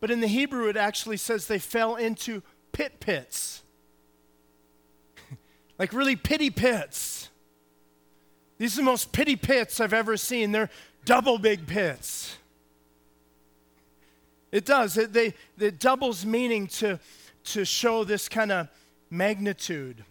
But 0.00 0.10
in 0.10 0.20
the 0.20 0.26
Hebrew 0.26 0.68
it 0.68 0.76
actually 0.76 1.18
says 1.18 1.46
they 1.46 1.58
fell 1.58 1.96
into 1.96 2.42
pit 2.72 3.00
pits. 3.00 3.63
Like 5.78 5.92
really 5.92 6.16
pity 6.16 6.50
pits. 6.50 7.28
These 8.58 8.74
are 8.74 8.82
the 8.82 8.84
most 8.84 9.12
pity 9.12 9.36
pits 9.36 9.80
I've 9.80 9.92
ever 9.92 10.16
seen. 10.16 10.52
They're 10.52 10.70
double 11.04 11.38
big 11.38 11.66
pits. 11.66 12.36
It 14.52 14.64
does. 14.64 14.96
It, 14.96 15.12
they, 15.12 15.34
it 15.58 15.80
doubles 15.80 16.24
meaning 16.24 16.68
to, 16.68 17.00
to 17.44 17.64
show 17.64 18.04
this 18.04 18.28
kind 18.28 18.52
of 18.52 18.68
magnitude. 19.10 20.04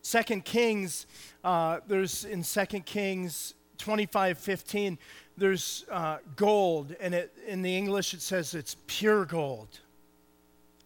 Second 0.00 0.44
Kings, 0.44 1.06
uh, 1.44 1.80
there's 1.86 2.24
in 2.24 2.42
Second 2.44 2.86
Kings 2.86 3.54
25, 3.78 4.38
15, 4.38 4.98
there's 5.36 5.84
uh, 5.90 6.18
gold, 6.34 6.94
and 7.00 7.14
it, 7.14 7.32
in 7.46 7.62
the 7.62 7.76
English 7.76 8.14
it 8.14 8.22
says 8.22 8.54
it's 8.54 8.76
pure 8.86 9.24
gold. 9.24 9.68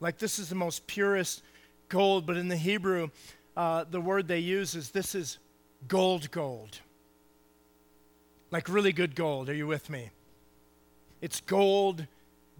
Like 0.00 0.18
this 0.18 0.38
is 0.38 0.48
the 0.48 0.54
most 0.54 0.86
purest 0.86 1.42
gold, 1.88 2.26
but 2.26 2.36
in 2.36 2.48
the 2.48 2.56
Hebrew, 2.56 3.10
uh, 3.56 3.84
the 3.90 4.00
word 4.00 4.28
they 4.28 4.38
use 4.38 4.74
is 4.74 4.90
this 4.90 5.14
is 5.14 5.38
gold, 5.88 6.30
gold. 6.30 6.80
Like 8.50 8.68
really 8.68 8.92
good 8.92 9.14
gold. 9.14 9.48
Are 9.48 9.54
you 9.54 9.66
with 9.66 9.90
me? 9.90 10.10
It's 11.20 11.40
gold, 11.40 12.06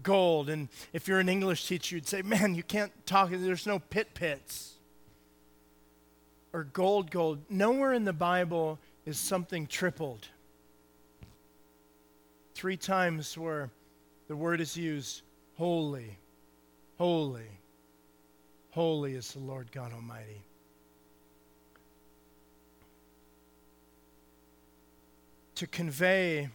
gold. 0.03 0.49
And 0.49 0.69
if 0.93 1.07
you're 1.07 1.19
an 1.19 1.29
English 1.29 1.67
teacher, 1.67 1.95
you'd 1.95 2.07
say, 2.07 2.21
man, 2.21 2.55
you 2.55 2.63
can't 2.63 2.91
talk, 3.05 3.31
there's 3.31 3.67
no 3.67 3.79
pit 3.79 4.13
pits 4.13 4.75
or 6.53 6.63
gold, 6.65 7.11
gold. 7.11 7.39
Nowhere 7.49 7.93
in 7.93 8.05
the 8.05 8.13
Bible 8.13 8.79
is 9.05 9.17
something 9.17 9.67
tripled. 9.67 10.27
Three 12.53 12.77
times 12.77 13.37
where 13.37 13.71
the 14.27 14.35
word 14.35 14.61
is 14.61 14.77
used 14.77 15.23
holy, 15.57 16.17
holy, 16.97 17.49
holy 18.69 19.15
is 19.15 19.31
the 19.33 19.39
Lord 19.39 19.71
God 19.71 19.93
Almighty. 19.93 20.43
To 25.55 25.67
convey 25.67 26.49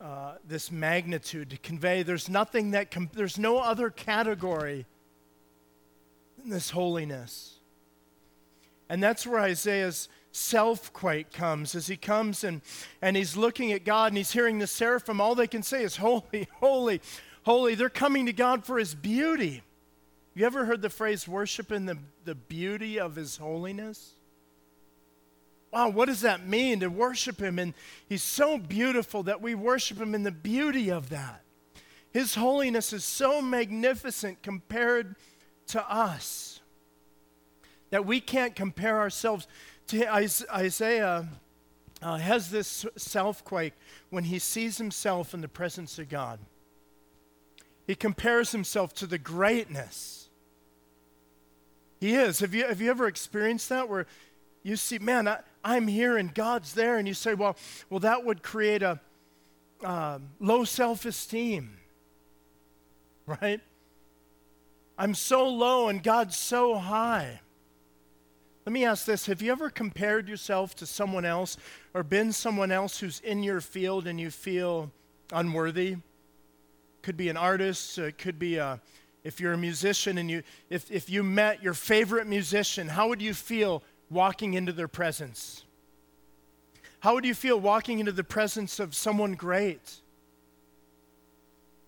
uh, 0.00 0.34
this 0.46 0.70
magnitude, 0.70 1.50
to 1.50 1.58
convey 1.58 2.02
there's 2.02 2.28
nothing 2.28 2.72
that, 2.72 2.90
com- 2.90 3.10
there's 3.12 3.38
no 3.38 3.58
other 3.58 3.90
category 3.90 4.86
in 6.42 6.50
this 6.50 6.70
holiness. 6.70 7.58
And 8.88 9.02
that's 9.02 9.26
where 9.26 9.40
Isaiah's 9.40 10.08
self 10.32 10.92
quake 10.92 11.32
comes 11.32 11.74
as 11.74 11.86
he 11.86 11.96
comes 11.96 12.42
and, 12.42 12.62
and 13.00 13.16
he's 13.16 13.36
looking 13.36 13.72
at 13.72 13.84
God 13.84 14.08
and 14.08 14.16
he's 14.16 14.32
hearing 14.32 14.58
the 14.58 14.66
seraphim. 14.66 15.20
All 15.20 15.34
they 15.34 15.46
can 15.46 15.62
say 15.62 15.84
is, 15.84 15.96
Holy, 15.96 16.48
holy, 16.60 17.00
holy. 17.44 17.74
They're 17.74 17.88
coming 17.88 18.26
to 18.26 18.32
God 18.32 18.64
for 18.64 18.78
his 18.78 18.94
beauty. 18.94 19.62
You 20.34 20.46
ever 20.46 20.64
heard 20.64 20.82
the 20.82 20.90
phrase 20.90 21.28
worship 21.28 21.70
in 21.70 21.84
the, 21.86 21.98
the 22.24 22.34
beauty 22.34 22.98
of 22.98 23.16
his 23.16 23.36
holiness? 23.36 24.14
Wow, 25.70 25.90
what 25.90 26.06
does 26.06 26.22
that 26.22 26.46
mean 26.46 26.80
to 26.80 26.88
worship 26.88 27.40
him? 27.40 27.58
And 27.58 27.74
he's 28.08 28.22
so 28.22 28.58
beautiful 28.58 29.22
that 29.24 29.40
we 29.40 29.54
worship 29.54 29.98
him 29.98 30.14
in 30.14 30.22
the 30.22 30.32
beauty 30.32 30.90
of 30.90 31.10
that. 31.10 31.42
His 32.12 32.34
holiness 32.34 32.92
is 32.92 33.04
so 33.04 33.40
magnificent 33.40 34.42
compared 34.42 35.16
to 35.68 35.82
us 35.90 36.60
that 37.90 38.04
we 38.04 38.20
can't 38.20 38.56
compare 38.56 38.98
ourselves 38.98 39.46
Isaiah. 39.94 41.28
Uh, 42.00 42.16
has 42.16 42.50
this 42.50 42.84
self 42.96 43.44
quake 43.44 43.74
when 44.10 44.24
he 44.24 44.40
sees 44.40 44.76
himself 44.76 45.34
in 45.34 45.40
the 45.40 45.46
presence 45.46 46.00
of 46.00 46.08
God. 46.08 46.40
He 47.86 47.94
compares 47.94 48.50
himself 48.50 48.92
to 48.94 49.06
the 49.06 49.18
greatness. 49.18 50.28
He 52.00 52.14
is. 52.14 52.40
Have 52.40 52.54
you, 52.54 52.66
have 52.66 52.80
you 52.80 52.90
ever 52.90 53.06
experienced 53.06 53.68
that 53.68 53.88
where 53.88 54.06
you 54.64 54.74
see, 54.74 54.98
man, 54.98 55.28
I, 55.28 55.76
am 55.76 55.86
here 55.86 56.16
and 56.16 56.34
God's 56.34 56.74
there, 56.74 56.96
and 56.98 57.06
you 57.06 57.14
say, 57.14 57.34
well, 57.34 57.56
well 57.90 58.00
that 58.00 58.24
would 58.24 58.42
create 58.42 58.82
a 58.82 59.00
uh, 59.84 60.18
low 60.40 60.64
self 60.64 61.04
esteem, 61.04 61.78
right? 63.26 63.60
I'm 64.98 65.14
so 65.14 65.48
low 65.48 65.88
and 65.88 66.02
God's 66.02 66.36
so 66.36 66.76
high. 66.76 67.40
Let 68.64 68.72
me 68.72 68.84
ask 68.84 69.04
this 69.04 69.26
Have 69.26 69.42
you 69.42 69.50
ever 69.52 69.70
compared 69.70 70.28
yourself 70.28 70.74
to 70.76 70.86
someone 70.86 71.24
else 71.24 71.56
or 71.94 72.02
been 72.02 72.32
someone 72.32 72.70
else 72.70 73.00
who's 73.00 73.20
in 73.20 73.42
your 73.42 73.60
field 73.60 74.06
and 74.06 74.20
you 74.20 74.30
feel 74.30 74.90
unworthy? 75.32 75.96
Could 77.02 77.16
be 77.16 77.28
an 77.28 77.36
artist, 77.36 77.98
uh, 77.98 78.04
it 78.04 78.18
could 78.18 78.38
be 78.38 78.56
a, 78.56 78.80
if 79.24 79.40
you're 79.40 79.52
a 79.52 79.58
musician 79.58 80.18
and 80.18 80.30
you, 80.30 80.42
if, 80.70 80.90
if 80.90 81.10
you 81.10 81.22
met 81.22 81.62
your 81.62 81.74
favorite 81.74 82.26
musician, 82.26 82.88
how 82.88 83.08
would 83.08 83.20
you 83.20 83.34
feel 83.34 83.82
walking 84.10 84.54
into 84.54 84.72
their 84.72 84.88
presence? 84.88 85.64
How 87.00 87.14
would 87.14 87.24
you 87.24 87.34
feel 87.34 87.58
walking 87.58 87.98
into 87.98 88.12
the 88.12 88.22
presence 88.22 88.78
of 88.78 88.94
someone 88.94 89.34
great? 89.34 90.00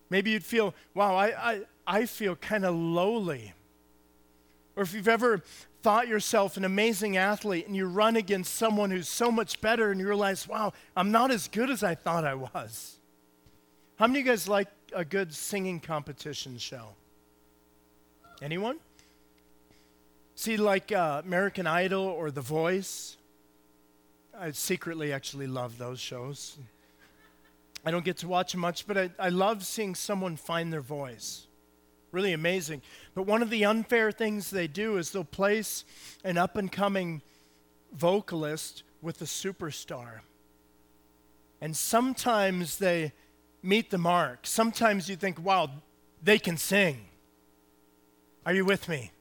Maybe 0.09 0.31
you'd 0.31 0.43
feel, 0.43 0.75
wow, 0.93 1.15
I, 1.15 1.51
I, 1.51 1.61
I 1.87 2.05
feel 2.05 2.35
kind 2.35 2.65
of 2.65 2.75
lowly. 2.75 3.53
Or 4.75 4.83
if 4.83 4.93
you've 4.93 5.07
ever 5.07 5.41
thought 5.85 6.07
yourself 6.07 6.57
an 6.57 6.65
amazing 6.65 7.15
athlete 7.15 7.67
and 7.67 7.75
you 7.75 7.85
run 7.85 8.15
against 8.15 8.55
someone 8.55 8.89
who's 8.89 9.07
so 9.07 9.31
much 9.31 9.61
better 9.61 9.91
and 9.91 9.99
you 9.99 10.07
realize, 10.07 10.47
wow, 10.47 10.73
I'm 10.97 11.11
not 11.11 11.29
as 11.29 11.47
good 11.47 11.69
as 11.69 11.83
I 11.83 11.93
thought 11.93 12.25
I 12.25 12.33
was. 12.33 12.97
How 13.97 14.07
many 14.07 14.21
of 14.21 14.25
you 14.25 14.31
guys 14.31 14.47
like 14.47 14.67
a 14.95 15.05
good 15.05 15.31
singing 15.31 15.79
competition 15.79 16.57
show? 16.57 16.95
Anyone? 18.41 18.77
See, 20.33 20.57
like 20.57 20.91
uh, 20.91 21.21
American 21.23 21.67
Idol 21.67 22.01
or 22.01 22.31
The 22.31 22.41
Voice? 22.41 23.17
I 24.35 24.49
secretly 24.53 25.13
actually 25.13 25.45
love 25.45 25.77
those 25.77 25.99
shows. 25.99 26.57
I 27.85 27.91
don't 27.91 28.03
get 28.03 28.17
to 28.17 28.27
watch 28.27 28.55
much, 28.55 28.87
but 28.87 28.97
I, 28.97 29.11
I 29.19 29.29
love 29.29 29.63
seeing 29.63 29.93
someone 29.93 30.35
find 30.35 30.73
their 30.73 30.81
voice 30.81 31.44
really 32.15 32.33
amazing. 32.33 32.81
But 33.13 33.23
one 33.23 33.41
of 33.41 33.49
the 33.49 33.65
unfair 33.65 34.11
things 34.11 34.49
they 34.49 34.67
do 34.67 34.97
is 34.97 35.11
they'll 35.11 35.25
place 35.25 35.83
an 36.23 36.37
up 36.37 36.55
and 36.55 36.71
coming 36.71 37.21
vocalist 37.93 38.83
with 39.01 39.21
a 39.21 39.25
superstar. 39.25 40.21
And 41.61 41.75
sometimes 41.75 42.77
they 42.77 43.11
meet 43.61 43.91
the 43.91 43.97
mark. 43.97 44.47
Sometimes 44.47 45.09
you 45.09 45.17
think, 45.17 45.43
wow, 45.43 45.69
they 46.23 46.39
can 46.39 46.57
sing. 46.57 47.05
Are 48.45 48.53
you 48.53 48.63
with 48.63 48.87
me? 48.87 49.11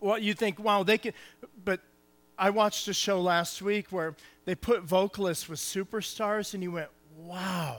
Well, 0.00 0.18
you 0.18 0.34
think, 0.34 0.58
wow, 0.58 0.82
they 0.82 0.98
can. 0.98 1.12
But 1.64 1.80
I 2.36 2.50
watched 2.50 2.88
a 2.88 2.94
show 2.94 3.20
last 3.20 3.62
week 3.62 3.92
where 3.92 4.16
they 4.44 4.56
put 4.56 4.82
vocalists 4.82 5.48
with 5.48 5.60
superstars, 5.60 6.54
and 6.54 6.62
you 6.62 6.72
went, 6.72 6.88
wow, 7.16 7.78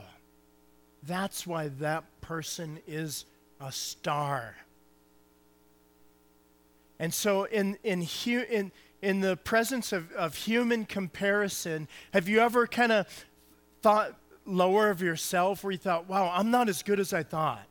that's 1.02 1.46
why 1.46 1.68
that 1.80 2.04
person 2.22 2.78
is 2.86 3.26
a 3.60 3.72
star. 3.72 4.56
And 6.98 7.12
so, 7.12 7.44
in, 7.44 7.76
in, 7.82 8.06
in, 8.26 8.72
in 9.02 9.20
the 9.20 9.36
presence 9.36 9.92
of, 9.92 10.12
of 10.12 10.34
human 10.34 10.84
comparison, 10.84 11.88
have 12.12 12.28
you 12.28 12.40
ever 12.40 12.66
kind 12.66 12.92
of 12.92 13.06
thought 13.82 14.14
lower 14.46 14.90
of 14.90 15.02
yourself 15.02 15.64
where 15.64 15.72
you 15.72 15.78
thought, 15.78 16.08
wow, 16.08 16.30
I'm 16.32 16.50
not 16.50 16.68
as 16.68 16.82
good 16.82 17.00
as 17.00 17.12
I 17.12 17.22
thought? 17.22 17.66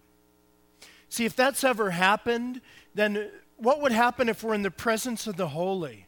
See, 1.10 1.26
if 1.26 1.36
that's 1.36 1.64
ever 1.64 1.92
happened, 1.92 2.62
then 2.96 3.30
what 3.58 3.82
would 3.82 3.92
happen 3.92 4.30
if 4.30 4.44
we're 4.44 4.56
in 4.56 4.64
the 4.64 4.72
presence 4.72 5.28
of 5.28 5.38
the 5.38 5.50
holy? 5.50 6.08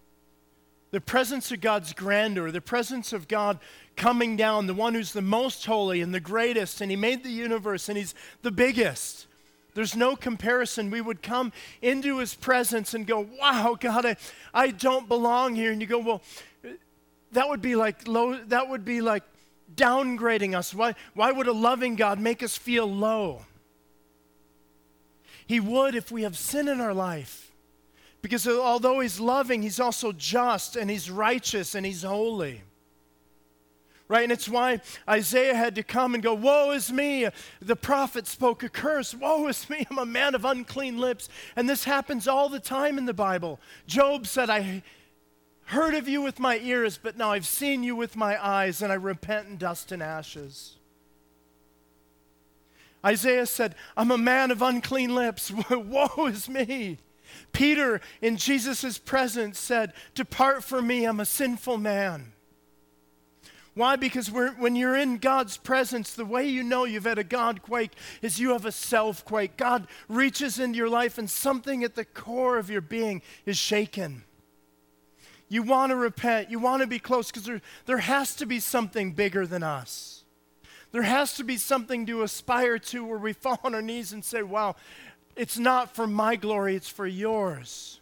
the 0.96 1.02
presence 1.02 1.52
of 1.52 1.60
God's 1.60 1.92
grandeur, 1.92 2.52
the 2.52 2.62
presence 2.62 3.12
of 3.12 3.28
God 3.28 3.60
coming 3.98 4.38
down, 4.38 4.66
the 4.66 4.74
one 4.74 4.94
who's 4.94 5.12
the 5.12 5.22
most 5.22 5.66
holy 5.66 6.00
and 6.00 6.14
the 6.14 6.22
greatest, 6.22 6.80
and 6.80 6.90
He 6.90 6.96
made 6.96 7.22
the 7.22 7.30
universe 7.30 7.90
and 7.90 7.98
He's 7.98 8.16
the 8.44 8.52
biggest. 8.52 9.28
There's 9.76 9.96
no 9.96 10.16
comparison. 10.16 10.90
We 10.90 11.02
would 11.02 11.22
come 11.22 11.52
into 11.82 12.18
His 12.18 12.34
presence 12.34 12.94
and 12.94 13.06
go, 13.06 13.28
Wow, 13.40 13.78
God, 13.80 14.06
I, 14.06 14.16
I 14.54 14.72
don't 14.72 15.08
belong 15.08 15.54
here. 15.54 15.72
And 15.72 15.82
you 15.82 15.88
go, 15.88 16.00
Well, 16.00 16.22
that 17.34 17.48
would 17.48 17.62
be 17.62 17.76
like 17.76 18.08
low, 18.08 18.38
that 18.46 18.70
would 18.70 18.86
be 18.86 19.02
like 19.02 19.24
downgrading 19.76 20.56
us. 20.58 20.74
Why, 20.74 20.96
why 21.14 21.32
would 21.32 21.48
a 21.48 21.54
loving 21.54 21.96
God 21.96 22.20
make 22.20 22.42
us 22.42 22.58
feel 22.58 22.92
low? 22.92 23.46
He 25.46 25.60
would 25.60 25.94
if 25.94 26.10
we 26.10 26.24
have 26.24 26.38
sin 26.38 26.68
in 26.68 26.80
our 26.82 26.94
life. 26.94 27.52
Because 28.22 28.48
although 28.48 29.02
He's 29.02 29.20
loving, 29.20 29.62
He's 29.62 29.80
also 29.80 30.14
just 30.14 30.78
and 30.78 30.90
He's 30.90 31.12
righteous 31.12 31.76
and 31.76 31.86
He's 31.86 32.04
holy. 32.04 32.62
Right? 34.08 34.24
And 34.24 34.32
it's 34.32 34.48
why 34.48 34.82
Isaiah 35.10 35.56
had 35.56 35.76
to 35.76 35.84
come 35.84 36.14
and 36.14 36.24
go, 36.24 36.34
Woe 36.34 36.72
is 36.72 36.92
me. 36.92 37.28
The 37.60 37.76
prophet 37.76 38.28
spoke 38.28 38.62
a 38.62 38.70
curse. 38.70 39.16
Woe 39.16 39.48
is 39.48 39.68
me. 39.70 39.86
I'm 39.90 39.98
a 39.98 40.06
man 40.06 40.36
of 40.36 40.46
unclean 40.46 41.00
lips. 41.00 41.28
And 41.56 41.68
this 41.68 41.86
happens 41.86 42.28
all 42.28 42.48
the 42.48 42.60
time 42.60 43.00
in 43.00 43.06
the 43.06 43.14
Bible. 43.14 43.60
Job 43.88 44.28
said, 44.28 44.50
I 44.50 44.84
heard 45.66 45.96
of 45.96 46.08
you 46.08 46.22
with 46.22 46.40
my 46.40 46.60
ears, 46.60 47.00
but 47.02 47.18
now 47.18 47.32
I've 47.32 47.48
seen 47.48 47.84
you 47.84 47.96
with 47.96 48.16
my 48.16 48.44
eyes, 48.44 48.82
and 48.84 48.92
I 48.92 48.96
repent 48.96 49.48
in 49.48 49.58
dust 49.58 49.92
and 49.92 50.04
ashes. 50.04 50.76
Isaiah 53.04 53.46
said, 53.46 53.76
I'm 53.98 54.12
a 54.12 54.18
man 54.18 54.52
of 54.52 54.62
unclean 54.62 55.14
lips. 55.14 55.52
Woe 55.70 56.28
is 56.28 56.48
me. 56.48 57.00
Peter, 57.52 58.02
in 58.22 58.38
Jesus' 58.38 58.98
presence, 58.98 59.60
said, 59.60 59.94
Depart 60.14 60.64
from 60.64 60.88
me, 60.88 61.06
I'm 61.06 61.20
a 61.20 61.26
sinful 61.26 61.78
man. 61.78 62.34
Why? 63.76 63.98
Because 63.98 64.32
when 64.32 64.78
you're 64.78 64.96
in 64.96 65.18
God's 65.18 65.58
presence, 65.58 66.14
the 66.14 66.26
way 66.26 66.48
you 66.48 66.64
know 66.64 66.86
you've 66.86 67.04
had 67.04 67.18
a 67.18 67.26
God 67.26 67.62
quake 67.62 67.92
is 68.22 68.40
you 68.40 68.52
have 68.52 68.66
a 68.66 68.72
self 68.72 69.26
quake. 69.26 69.58
God 69.58 69.88
reaches 70.08 70.60
into 70.60 70.78
your 70.78 70.90
life, 70.90 71.18
and 71.18 71.30
something 71.30 71.84
at 71.84 71.96
the 71.96 72.06
core 72.06 72.58
of 72.58 72.70
your 72.70 72.80
being 72.80 73.22
is 73.46 73.58
shaken. 73.58 74.24
You 75.50 75.62
want 75.62 75.90
to 75.90 75.98
repent. 75.98 76.50
You 76.50 76.60
want 76.60 76.82
to 76.82 76.88
be 76.88 77.00
close 77.00 77.28
because 77.28 77.44
there, 77.44 77.62
there 77.86 77.98
has 77.98 78.36
to 78.38 78.46
be 78.46 78.62
something 78.62 79.12
bigger 79.12 79.46
than 79.46 79.62
us. 79.62 80.24
There 80.94 81.04
has 81.04 81.34
to 81.36 81.44
be 81.44 81.58
something 81.58 82.06
to 82.06 82.24
aspire 82.24 82.80
to 82.80 83.04
where 83.04 83.18
we 83.18 83.34
fall 83.34 83.60
on 83.66 83.76
our 83.76 83.82
knees 83.82 84.14
and 84.14 84.24
say, 84.24 84.42
Wow, 84.42 84.78
it's 85.36 85.60
not 85.60 85.94
for 85.94 86.08
my 86.08 86.38
glory, 86.38 86.78
it's 86.78 86.88
for 86.88 87.06
yours. 87.06 88.00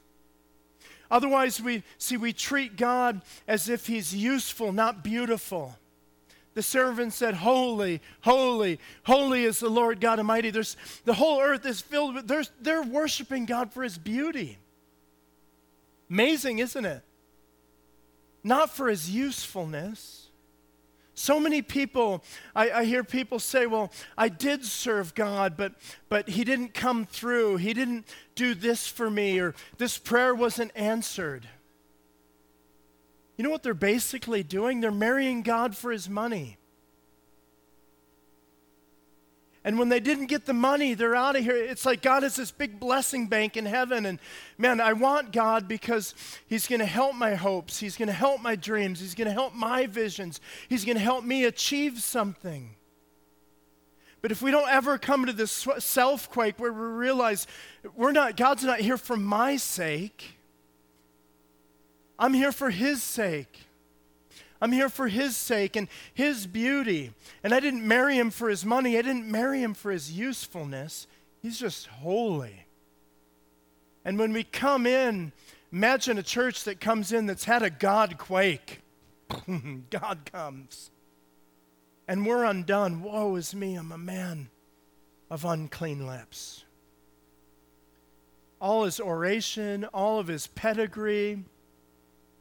Otherwise, 1.13 1.61
we 1.61 1.83
see 1.97 2.17
we 2.17 2.33
treat 2.33 2.75
God 2.75 3.21
as 3.47 3.69
if 3.69 3.87
he's 3.87 4.13
useful, 4.13 4.73
not 4.73 5.03
beautiful. 5.03 5.77
The 6.55 6.61
servant 6.61 7.13
said, 7.13 7.35
Holy, 7.35 8.01
holy, 8.21 8.79
holy 9.03 9.45
is 9.45 9.59
the 9.59 9.69
Lord 9.69 10.01
God 10.01 10.19
Almighty. 10.19 10.49
There's, 10.49 10.75
the 11.05 11.13
whole 11.13 11.41
earth 11.41 11.65
is 11.65 11.81
filled 11.81 12.15
with, 12.15 12.51
they're 12.61 12.83
worshiping 12.83 13.45
God 13.45 13.71
for 13.71 13.83
his 13.83 13.97
beauty. 13.97 14.57
Amazing, 16.09 16.59
isn't 16.59 16.85
it? 16.85 17.01
not 18.43 18.69
for 18.69 18.89
his 18.89 19.09
usefulness. 19.09 20.22
So 21.15 21.39
many 21.39 21.61
people, 21.61 22.23
I, 22.55 22.71
I, 22.71 22.85
hear 22.85 23.03
people 23.03 23.37
say, 23.37 23.67
well, 23.67 23.91
I 24.17 24.29
did 24.29 24.65
serve 24.65 25.13
God, 25.13 25.55
but, 25.55 25.73
but 26.09 26.27
he 26.27 26.43
didn't 26.43 26.73
come 26.73 27.05
through. 27.05 27.57
He 27.57 27.73
didn't 27.73 28.07
do 28.33 28.55
this 28.55 28.87
for 28.87 29.11
me, 29.11 29.39
or 29.39 29.53
this 29.77 29.99
prayer 29.99 30.33
wasn't 30.33 30.71
answered. 30.75 31.47
You 33.37 33.43
know 33.43 33.51
what 33.51 33.61
they're 33.61 33.75
basically 33.75 34.41
doing? 34.41 34.81
They're 34.81 34.91
marrying 34.91 35.43
God 35.43 35.77
for 35.77 35.91
his 35.91 36.09
money. 36.09 36.57
And 39.65 39.79
when 39.79 39.87
they 39.87 40.01
didn't 40.01 40.25
get 40.25 40.45
the 40.45 40.53
money, 40.53 40.93
they're 40.93 41.15
out 41.15 41.37
of 41.37 41.43
here. 41.43 41.55
It's 41.55 41.85
like 41.85 42.01
God 42.01 42.23
is 42.25 42.35
this 42.35 42.51
big 42.51 42.79
blessing 42.79 43.27
bank 43.27 43.55
in 43.55 43.65
heaven. 43.65 44.05
And 44.05 44.19
man, 44.57 44.81
I 44.81 44.91
want 44.91 45.31
God 45.31 45.69
because 45.69 46.13
He's 46.47 46.67
going 46.67 46.79
to 46.79 46.85
help 46.85 47.15
my 47.15 47.35
hopes. 47.35 47.79
He's 47.79 47.95
going 47.95 48.07
to 48.07 48.13
help 48.13 48.41
my 48.41 48.57
dreams. 48.57 48.99
He's 48.99 49.15
going 49.15 49.27
to 49.27 49.33
help 49.33 49.53
my 49.53 49.85
visions. 49.85 50.41
He's 50.67 50.83
going 50.83 50.97
to 50.97 51.03
help 51.03 51.23
me 51.23 51.45
achieve 51.45 52.01
something. 52.01 52.75
But 54.21 54.31
if 54.31 54.41
we 54.41 54.51
don't 54.51 54.69
ever 54.69 54.97
come 54.97 55.25
to 55.25 55.33
this 55.33 55.67
self 55.79 56.29
quake 56.29 56.59
where 56.59 56.71
we 56.71 56.79
realize 56.79 57.47
we're 57.95 58.13
not, 58.13 58.35
God's 58.35 58.63
not 58.63 58.79
here 58.79 58.97
for 58.97 59.17
my 59.17 59.55
sake, 59.55 60.35
I'm 62.19 62.33
here 62.33 62.51
for 62.51 62.69
His 62.69 63.01
sake. 63.01 63.67
I'm 64.63 64.71
here 64.71 64.87
for 64.87 65.09
his 65.09 65.35
sake 65.35 65.75
and 65.75 65.89
his 66.13 66.47
beauty. 66.47 67.11
And 67.43 67.53
I 67.53 67.59
didn't 67.59 67.85
marry 67.85 68.17
him 68.17 68.31
for 68.31 68.47
his 68.47 68.63
money, 68.63 68.97
I 68.97 69.01
didn't 69.01 69.29
marry 69.29 69.61
him 69.61 69.73
for 69.73 69.91
his 69.91 70.13
usefulness. 70.13 71.05
He's 71.41 71.59
just 71.59 71.87
holy. 71.87 72.65
And 74.05 74.17
when 74.17 74.31
we 74.31 74.45
come 74.45 74.87
in, 74.87 75.33
imagine 75.73 76.17
a 76.17 76.23
church 76.23 76.63
that 76.63 76.79
comes 76.79 77.11
in 77.11 77.25
that's 77.25 77.43
had 77.43 77.61
a 77.61 77.69
God 77.69 78.17
quake. 78.17 78.79
God 79.89 80.19
comes. 80.31 80.91
And 82.07 82.25
we're 82.25 82.45
undone. 82.45 83.03
Woe 83.03 83.35
is 83.35 83.53
me, 83.53 83.75
I'm 83.75 83.91
a 83.91 83.97
man 83.97 84.49
of 85.29 85.43
unclean 85.43 86.07
lips. 86.07 86.63
All 88.61 88.85
his 88.85 89.01
oration, 89.01 89.83
all 89.93 90.19
of 90.19 90.27
his 90.27 90.47
pedigree, 90.47 91.43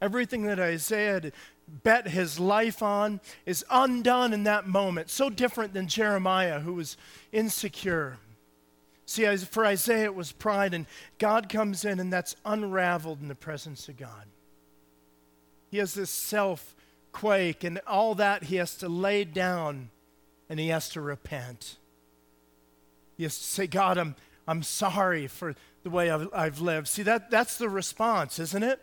everything 0.00 0.42
that 0.42 0.58
Isaiah 0.58 1.14
had 1.14 1.32
bet 1.68 2.08
his 2.08 2.38
life 2.38 2.82
on 2.82 3.20
is 3.46 3.64
undone 3.70 4.32
in 4.32 4.44
that 4.44 4.66
moment. 4.66 5.10
So 5.10 5.30
different 5.30 5.72
than 5.72 5.88
Jeremiah, 5.88 6.60
who 6.60 6.74
was 6.74 6.96
insecure. 7.32 8.18
See, 9.06 9.36
for 9.36 9.66
Isaiah, 9.66 10.04
it 10.04 10.14
was 10.14 10.32
pride, 10.32 10.74
and 10.74 10.86
God 11.18 11.48
comes 11.48 11.84
in, 11.84 12.00
and 12.00 12.12
that's 12.12 12.36
unraveled 12.44 13.20
in 13.20 13.28
the 13.28 13.34
presence 13.34 13.88
of 13.88 13.96
God. 13.96 14.26
He 15.70 15.78
has 15.78 15.94
this 15.94 16.10
self 16.10 16.74
quake, 17.12 17.64
and 17.64 17.80
all 17.86 18.14
that 18.16 18.44
he 18.44 18.56
has 18.56 18.76
to 18.76 18.88
lay 18.88 19.24
down, 19.24 19.90
and 20.48 20.58
he 20.58 20.68
has 20.68 20.88
to 20.90 21.00
repent. 21.00 21.78
He 23.16 23.24
has 23.24 23.36
to 23.36 23.44
say, 23.44 23.66
God, 23.66 23.98
I'm, 23.98 24.16
I'm 24.46 24.62
sorry 24.62 25.26
for 25.26 25.54
the 25.82 25.90
way 25.90 26.10
I've, 26.10 26.28
I've 26.32 26.60
lived. 26.60 26.88
See, 26.88 27.02
that, 27.02 27.30
that's 27.30 27.56
the 27.58 27.68
response, 27.68 28.38
isn't 28.38 28.62
it? 28.62 28.80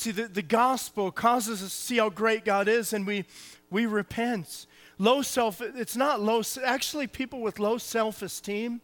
See, 0.00 0.12
the, 0.12 0.28
the 0.28 0.40
gospel 0.40 1.10
causes 1.10 1.62
us 1.62 1.68
to 1.68 1.76
see 1.76 1.98
how 1.98 2.08
great 2.08 2.42
God 2.42 2.68
is, 2.68 2.94
and 2.94 3.06
we, 3.06 3.26
we 3.68 3.84
repent. 3.84 4.64
Low 4.96 5.20
self, 5.20 5.60
it's 5.60 5.94
not 5.94 6.22
low, 6.22 6.40
actually, 6.64 7.06
people 7.06 7.42
with 7.42 7.58
low 7.58 7.76
self 7.76 8.22
esteem, 8.22 8.80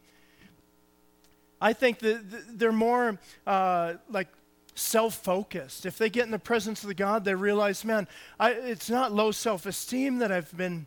I 1.59 1.72
think 1.72 2.00
that 2.00 2.59
they're 2.59 2.70
more 2.70 3.18
uh, 3.46 3.94
like 4.11 4.29
self 4.74 5.14
focused. 5.14 5.87
If 5.87 5.96
they 5.96 6.11
get 6.11 6.26
in 6.26 6.33
the 6.33 6.38
presence 6.38 6.83
of 6.83 6.88
the 6.88 6.94
God, 6.94 7.24
they 7.24 7.35
realize, 7.35 7.83
man, 7.83 8.09
I, 8.38 8.50
it's 8.50 8.90
not 8.90 9.11
low 9.11 9.31
self 9.31 9.64
esteem 9.64 10.18
that 10.18 10.31
I've 10.31 10.55
been, 10.55 10.87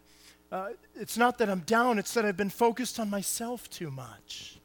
uh, 0.51 0.69
it's 0.93 1.17
not 1.17 1.39
that 1.39 1.49
I'm 1.49 1.61
down, 1.61 1.97
it's 1.97 2.13
that 2.13 2.23
I've 2.23 2.37
been 2.37 2.51
focused 2.51 2.99
on 2.99 3.09
myself 3.09 3.67
too 3.67 3.89
much. 3.89 4.58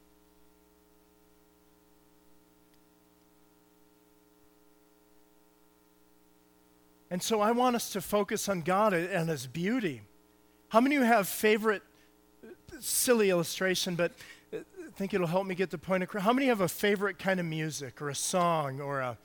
And 7.09 7.21
so 7.21 7.41
I 7.41 7.51
want 7.51 7.75
us 7.75 7.91
to 7.91 8.01
focus 8.01 8.49
on 8.49 8.61
God 8.61 8.93
and 8.93 9.29
His 9.29 9.47
beauty. 9.47 10.01
How 10.69 10.81
many 10.81 10.95
of 10.95 11.03
you 11.03 11.07
have 11.07 11.27
favorite, 11.27 11.83
silly 12.79 13.29
illustration, 13.29 13.95
but 13.95 14.11
I 14.53 14.63
think 14.95 15.13
it'll 15.13 15.27
help 15.27 15.45
me 15.45 15.55
get 15.55 15.69
the 15.69 15.77
point 15.77 16.03
across. 16.03 16.23
How 16.23 16.33
many 16.33 16.47
have 16.47 16.61
a 16.61 16.67
favorite 16.67 17.19
kind 17.19 17.39
of 17.39 17.45
music 17.45 18.01
or 18.01 18.09
a 18.09 18.15
song 18.15 18.81
or 18.81 19.01
a, 19.01 19.17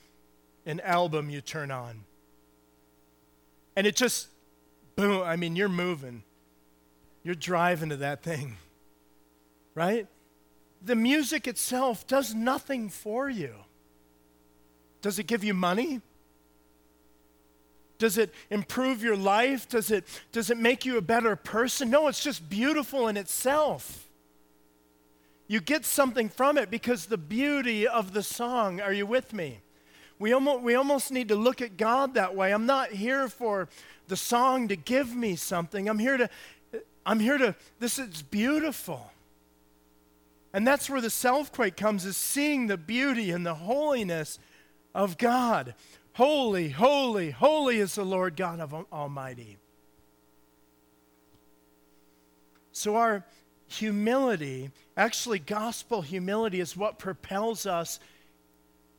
an 0.66 0.81
album 0.81 1.31
you 1.31 1.40
turn 1.40 1.71
on? 1.71 2.05
And 3.77 3.87
it 3.87 3.97
just, 3.97 4.28
boom, 4.97 5.22
I 5.22 5.37
mean, 5.37 5.57
you're 5.57 5.68
moving. 5.68 6.22
You're 7.22 7.35
driving 7.35 7.91
to 7.91 7.97
that 7.97 8.22
thing, 8.22 8.57
right? 9.74 10.07
The 10.83 10.97
music 10.97 11.47
itself 11.47 12.07
does 12.07 12.35
nothing 12.35 12.89
for 12.89 13.28
you. 13.28 13.55
Does 15.03 15.18
it 15.18 15.26
give 15.26 15.45
you 15.45 15.55
money? 15.55 16.01
Does 18.01 18.18
it 18.18 18.34
improve 18.48 19.05
your 19.05 19.16
life? 19.16 19.68
Does 19.68 19.90
it, 19.90 20.05
does 20.32 20.51
it 20.51 20.57
make 20.57 20.84
you 20.84 20.96
a 20.96 21.03
better 21.03 21.36
person? 21.36 21.90
No, 21.90 22.09
it's 22.09 22.24
just 22.24 22.48
beautiful 22.48 23.07
in 23.07 23.16
itself. 23.18 24.09
You 25.46 25.61
get 25.61 25.84
something 25.84 26.30
from 26.30 26.57
it 26.57 26.70
because 26.70 27.07
the 27.07 27.18
beauty 27.18 27.86
of 27.86 28.14
the 28.14 28.22
song. 28.22 28.80
Are 28.80 28.92
you 28.92 29.05
with 29.05 29.34
me? 29.34 29.61
We 30.18 30.32
almost, 30.32 30.62
we 30.62 30.74
almost 30.74 31.12
need 31.12 31.28
to 31.28 31.36
look 31.36 31.61
at 31.61 31.76
God 31.76 32.14
that 32.14 32.34
way. 32.34 32.55
I'm 32.55 32.66
not 32.66 32.90
here 32.90 33.28
for 33.28 33.68
the 34.09 34.16
song 34.16 34.68
to 34.68 34.76
give 34.76 35.14
me 35.14 35.36
something. 35.36 35.86
I'm 35.86 35.98
here 35.98 36.16
to, 36.16 36.30
I'm 37.05 37.20
here 37.20 37.36
to, 37.36 37.55
this 37.80 37.98
is 37.98 38.22
beautiful. 38.22 39.12
And 40.55 40.66
that's 40.66 40.88
where 40.88 41.03
the 41.03 41.11
self 41.11 41.53
quake 41.53 41.76
comes, 41.76 42.07
is 42.07 42.16
seeing 42.16 42.66
the 42.66 42.78
beauty 42.78 43.30
and 43.30 43.44
the 43.44 43.55
holiness 43.55 44.38
of 44.94 45.18
God. 45.18 45.74
Holy, 46.14 46.70
holy, 46.70 47.30
holy 47.30 47.78
is 47.78 47.94
the 47.94 48.04
Lord 48.04 48.36
God 48.36 48.61
of 48.61 48.74
Almighty. 48.92 49.58
So, 52.72 52.96
our 52.96 53.24
humility, 53.66 54.70
actually, 54.96 55.38
gospel 55.38 56.02
humility, 56.02 56.61
is 56.61 56.76
what 56.76 56.98
propels 56.98 57.66
us 57.66 58.00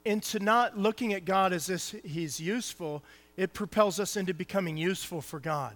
into 0.05 0.39
not 0.39 0.77
looking 0.77 1.13
at 1.13 1.25
God 1.25 1.53
as 1.53 1.69
if 1.69 1.95
He's 2.03 2.39
useful, 2.39 3.03
it 3.37 3.53
propels 3.53 3.99
us 3.99 4.15
into 4.15 4.33
becoming 4.33 4.77
useful 4.77 5.21
for 5.21 5.39
God. 5.39 5.75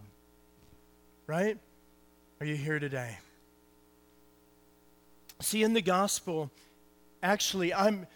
Right? 1.27 1.57
Are 2.39 2.45
you 2.45 2.55
here 2.55 2.79
today? 2.79 3.17
See, 5.41 5.63
in 5.63 5.73
the 5.73 5.81
gospel, 5.81 6.49
actually, 7.21 7.73
I'm, 7.73 8.07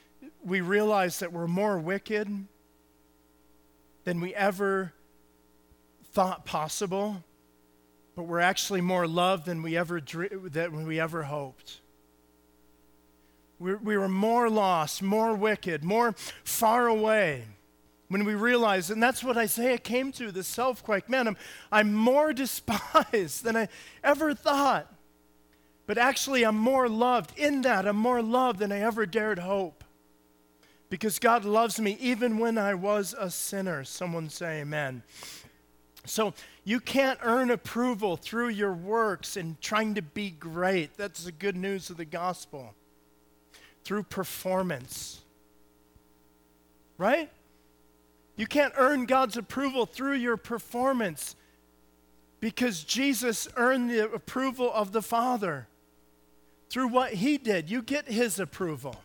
we 0.43 0.61
realize 0.61 1.19
that 1.19 1.33
we're 1.33 1.47
more 1.47 1.79
wicked 1.79 2.29
than 4.09 4.21
we 4.21 4.33
ever 4.33 4.91
thought 6.13 6.43
possible, 6.43 7.23
but 8.15 8.23
we're 8.23 8.39
actually 8.39 8.81
more 8.81 9.07
loved 9.07 9.45
than 9.45 9.61
we 9.61 9.77
ever, 9.77 10.01
than 10.01 10.87
we 10.87 10.99
ever 10.99 11.21
hoped. 11.21 11.79
We, 13.59 13.75
we 13.75 13.97
were 13.97 14.09
more 14.09 14.49
lost, 14.49 15.03
more 15.03 15.35
wicked, 15.35 15.83
more 15.83 16.15
far 16.43 16.87
away 16.87 17.43
when 18.07 18.25
we 18.25 18.33
realize, 18.33 18.89
and 18.89 19.03
that's 19.03 19.23
what 19.23 19.37
Isaiah 19.37 19.77
came 19.77 20.11
to, 20.13 20.31
the 20.31 20.43
self 20.43 20.83
quake. 20.83 21.07
Man, 21.07 21.27
I'm, 21.27 21.37
I'm 21.71 21.93
more 21.93 22.33
despised 22.43 23.43
than 23.43 23.55
I 23.55 23.67
ever 24.03 24.33
thought. 24.33 24.91
But 25.85 25.99
actually, 25.99 26.43
I'm 26.43 26.57
more 26.57 26.89
loved. 26.89 27.37
In 27.37 27.61
that, 27.61 27.87
I'm 27.87 27.95
more 27.95 28.23
loved 28.23 28.57
than 28.57 28.71
I 28.71 28.79
ever 28.79 29.05
dared 29.05 29.37
hope. 29.37 29.83
Because 30.89 31.19
God 31.19 31.45
loves 31.45 31.79
me 31.79 31.97
even 31.99 32.39
when 32.39 32.57
I 32.57 32.73
was 32.73 33.15
a 33.17 33.29
sinner. 33.29 33.83
Someone 33.83 34.29
say 34.29 34.61
amen. 34.61 35.03
So 36.05 36.33
you 36.63 36.79
can't 36.79 37.19
earn 37.21 37.51
approval 37.51 38.15
through 38.15 38.49
your 38.49 38.73
works 38.73 39.37
and 39.37 39.59
trying 39.61 39.95
to 39.95 40.01
be 40.01 40.31
great. 40.31 40.97
That's 40.97 41.23
the 41.23 41.31
good 41.31 41.55
news 41.55 41.89
of 41.89 41.97
the 41.97 42.05
gospel 42.05 42.73
through 43.83 44.03
performance. 44.03 45.21
Right? 46.97 47.29
You 48.35 48.47
can't 48.47 48.73
earn 48.77 49.05
God's 49.05 49.37
approval 49.37 49.85
through 49.85 50.15
your 50.15 50.37
performance 50.37 51.35
because 52.39 52.83
Jesus 52.83 53.47
earned 53.55 53.89
the 53.89 54.11
approval 54.11 54.71
of 54.73 54.91
the 54.91 55.01
Father 55.01 55.67
through 56.69 56.87
what 56.87 57.13
He 57.13 57.37
did. 57.37 57.69
You 57.69 57.81
get 57.81 58.07
His 58.07 58.39
approval. 58.39 58.95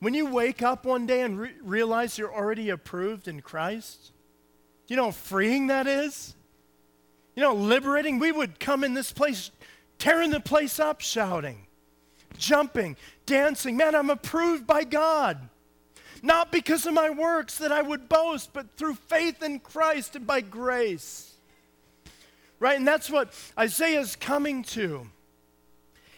When 0.00 0.14
you 0.14 0.26
wake 0.26 0.62
up 0.62 0.84
one 0.84 1.06
day 1.06 1.22
and 1.22 1.40
re- 1.40 1.54
realize 1.62 2.18
you're 2.18 2.34
already 2.34 2.70
approved 2.70 3.28
in 3.28 3.40
Christ, 3.40 4.12
you 4.88 4.96
know 4.96 5.06
how 5.06 5.10
freeing 5.10 5.68
that 5.68 5.86
is? 5.86 6.34
You 7.34 7.42
know, 7.42 7.54
liberating. 7.54 8.18
We 8.18 8.32
would 8.32 8.60
come 8.60 8.84
in 8.84 8.94
this 8.94 9.12
place, 9.12 9.50
tearing 9.98 10.30
the 10.30 10.40
place 10.40 10.78
up, 10.78 11.00
shouting 11.00 11.66
jumping, 12.38 12.96
dancing. 13.24 13.76
Man, 13.76 13.94
I'm 13.94 14.10
approved 14.10 14.66
by 14.66 14.84
God. 14.84 15.48
Not 16.22 16.50
because 16.50 16.86
of 16.86 16.94
my 16.94 17.10
works 17.10 17.58
that 17.58 17.72
I 17.72 17.82
would 17.82 18.08
boast, 18.08 18.52
but 18.52 18.76
through 18.76 18.94
faith 18.94 19.42
in 19.42 19.60
Christ 19.60 20.16
and 20.16 20.26
by 20.26 20.40
grace. 20.40 21.34
Right? 22.58 22.78
And 22.78 22.88
that's 22.88 23.10
what 23.10 23.34
Isaiah's 23.58 24.16
coming 24.16 24.62
to. 24.64 25.08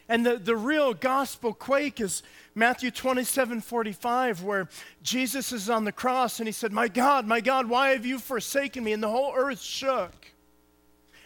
And 0.09 0.25
the, 0.25 0.37
the 0.37 0.57
real 0.57 0.95
gospel 0.95 1.53
quake 1.53 2.01
is 2.01 2.23
Matthew 2.59 2.91
27 2.91 3.61
45, 3.61 4.43
where 4.43 4.69
Jesus 5.03 5.53
is 5.53 5.71
on 5.71 5.85
the 5.85 5.93
cross 5.93 6.41
and 6.41 6.49
he 6.49 6.53
said, 6.53 6.73
My 6.73 6.89
God, 6.89 7.27
my 7.27 7.41
God, 7.41 7.69
why 7.69 7.91
have 7.91 8.05
you 8.05 8.19
forsaken 8.19 8.85
me? 8.85 8.93
And 8.93 9.03
the 9.03 9.09
whole 9.09 9.33
earth 9.35 9.61
shook 9.61 10.13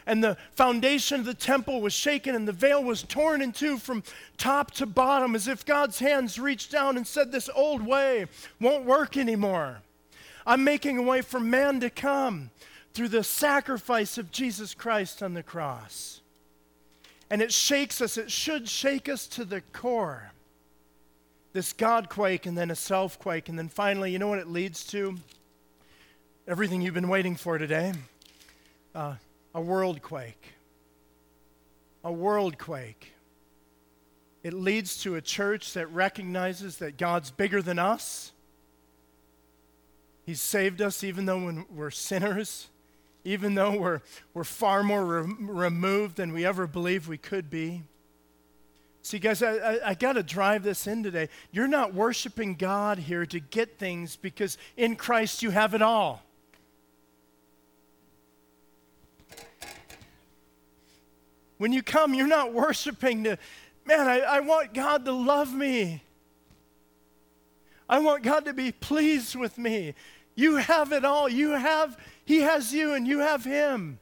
and 0.07 0.23
the 0.23 0.37
foundation 0.53 1.21
of 1.21 1.27
the 1.27 1.35
temple 1.35 1.81
was 1.81 1.93
shaken, 1.93 2.35
and 2.35 2.47
the 2.47 2.53
veil 2.53 2.83
was 2.83 3.03
torn 3.03 3.41
in 3.41 3.53
two 3.53 3.79
from 3.79 4.03
top 4.37 4.73
to 4.73 4.87
bottom, 4.87 5.35
as 5.35 5.49
if 5.49 5.65
God's 5.65 5.99
hands 5.99 6.39
reached 6.39 6.73
down 6.73 6.97
and 6.97 7.07
said, 7.07 7.31
This 7.31 7.49
old 7.55 7.87
way 7.87 8.27
won't 8.61 8.85
work 8.85 9.17
anymore. 9.17 9.79
I'm 10.45 10.65
making 10.65 10.99
a 10.99 11.03
way 11.03 11.23
for 11.23 11.39
man 11.39 11.81
to 11.81 11.91
come 11.91 12.51
through 12.95 13.09
the 13.09 13.23
sacrifice 13.23 14.19
of 14.19 14.33
Jesus 14.33 14.75
Christ 14.75 15.23
on 15.23 15.35
the 15.35 15.43
cross. 15.43 16.21
And 17.31 17.41
it 17.41 17.53
shakes 17.53 18.01
us, 18.01 18.19
it 18.19 18.31
should 18.31 18.69
shake 18.69 19.09
us 19.09 19.27
to 19.29 19.45
the 19.45 19.61
core. 19.73 20.32
This 21.53 21.73
God 21.75 22.09
quake, 22.09 22.47
and 22.47 22.57
then 22.57 22.71
a 22.71 22.75
self 22.75 23.19
quake, 23.19 23.49
and 23.49 23.59
then 23.59 23.69
finally, 23.69 24.11
you 24.11 24.19
know 24.19 24.29
what 24.29 24.39
it 24.39 24.49
leads 24.49 24.85
to? 24.87 25.17
Everything 26.49 26.81
you've 26.81 26.95
been 26.95 27.09
waiting 27.09 27.37
for 27.37 27.59
today. 27.59 27.93
Uh, 28.95 29.15
a 29.55 29.61
world 29.61 30.01
quake. 30.03 30.55
A 32.05 32.13
world 32.13 32.59
quake. 32.59 33.13
It 34.43 34.55
leads 34.55 35.03
to 35.03 35.15
a 35.15 35.21
church 35.21 35.75
that 35.75 35.87
recognizes 35.93 36.79
that 36.79 36.97
God's 36.97 37.31
bigger 37.31 37.63
than 37.63 37.79
us. 37.79 38.33
He's 40.25 40.41
saved 40.41 40.81
us 40.81 41.05
even 41.05 41.27
though 41.27 41.45
when 41.45 41.67
we're 41.71 41.91
sinners, 41.91 42.69
even 43.25 43.55
though 43.55 43.79
we're, 43.79 44.01
we're 44.35 44.45
far 44.45 44.83
more 44.83 45.05
re- 45.05 45.35
removed 45.39 46.17
than 46.17 46.33
we 46.33 46.45
ever 46.45 46.67
believed 46.67 47.09
we 47.09 47.19
could 47.19 47.51
be. 47.51 47.83
See, 49.03 49.19
guys, 49.19 49.43
I, 49.43 49.57
I, 49.57 49.89
I 49.91 49.95
got 49.95 50.13
to 50.13 50.23
drive 50.23 50.63
this 50.63 50.87
in 50.87 51.03
today. 51.03 51.29
You're 51.51 51.67
not 51.67 51.93
worshiping 51.93 52.55
God 52.55 52.99
here 52.99 53.27
to 53.27 53.41
get 53.41 53.77
things 53.79 54.15
because 54.15 54.57
in 54.77 54.95
Christ 54.95 55.43
you 55.43 55.51
have 55.51 55.75
it 55.75 55.83
all. 55.83 56.23
When 61.59 61.73
you 61.73 61.83
come, 61.83 62.15
you're 62.15 62.29
not 62.29 62.53
worshiping 62.53 63.25
to, 63.25 63.39
man, 63.87 64.09
I, 64.09 64.21
I 64.21 64.41
want 64.41 64.73
God 64.73 65.05
to 65.05 65.13
love 65.13 65.53
me. 65.53 66.03
I 67.89 67.99
want 67.99 68.23
God 68.23 68.45
to 68.45 68.55
be 68.55 68.71
pleased 68.71 69.35
with 69.35 69.59
me. 69.59 69.95
You 70.37 70.57
have 70.57 70.93
it 70.93 71.05
all. 71.05 71.29
You 71.29 71.51
have, 71.51 71.99
He 72.25 72.41
has 72.41 72.73
you 72.73 72.95
and 72.95 73.07
you 73.07 73.19
have 73.19 73.45
Him. 73.45 73.99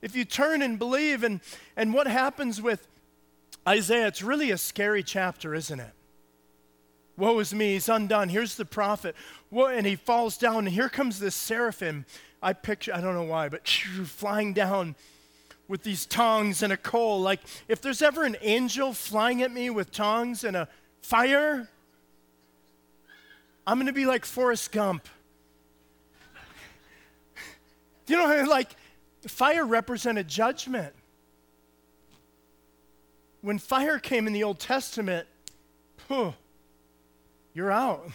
If 0.00 0.16
you 0.16 0.24
turn 0.24 0.62
and 0.62 0.78
believe, 0.78 1.22
and, 1.22 1.40
and 1.76 1.92
what 1.92 2.06
happens 2.06 2.62
with 2.62 2.88
Isaiah, 3.66 4.08
it's 4.08 4.22
really 4.22 4.50
a 4.50 4.58
scary 4.58 5.02
chapter, 5.02 5.54
isn't 5.54 5.78
it? 5.78 5.92
Woe 7.16 7.38
is 7.38 7.54
me, 7.54 7.74
he's 7.74 7.88
undone. 7.88 8.28
Here's 8.28 8.56
the 8.56 8.64
prophet. 8.64 9.14
And 9.54 9.86
he 9.86 9.96
falls 9.96 10.36
down, 10.36 10.66
and 10.66 10.68
here 10.68 10.88
comes 10.88 11.20
this 11.20 11.34
seraphim. 11.34 12.06
I 12.42 12.52
picture, 12.54 12.92
I 12.94 13.00
don't 13.00 13.14
know 13.14 13.22
why, 13.22 13.48
but 13.48 13.68
flying 13.68 14.52
down 14.52 14.96
with 15.68 15.84
these 15.84 16.06
tongs 16.06 16.62
and 16.62 16.72
a 16.72 16.76
coal. 16.76 17.20
Like, 17.20 17.40
if 17.68 17.80
there's 17.80 18.02
ever 18.02 18.24
an 18.24 18.36
angel 18.40 18.92
flying 18.92 19.42
at 19.42 19.52
me 19.52 19.70
with 19.70 19.92
tongs 19.92 20.42
and 20.42 20.56
a 20.56 20.68
fire, 21.02 21.68
I'm 23.66 23.76
going 23.76 23.86
to 23.86 23.92
be 23.92 24.06
like 24.06 24.24
Forrest 24.24 24.72
Gump. 24.72 25.08
you 28.08 28.16
know, 28.16 28.44
like, 28.48 28.70
fire 29.28 29.64
represented 29.64 30.26
judgment. 30.26 30.94
When 33.42 33.58
fire 33.58 33.98
came 33.98 34.26
in 34.26 34.32
the 34.32 34.44
Old 34.44 34.58
Testament, 34.58 35.26
whew, 36.08 36.34
you're 37.52 37.70
out. 37.70 38.08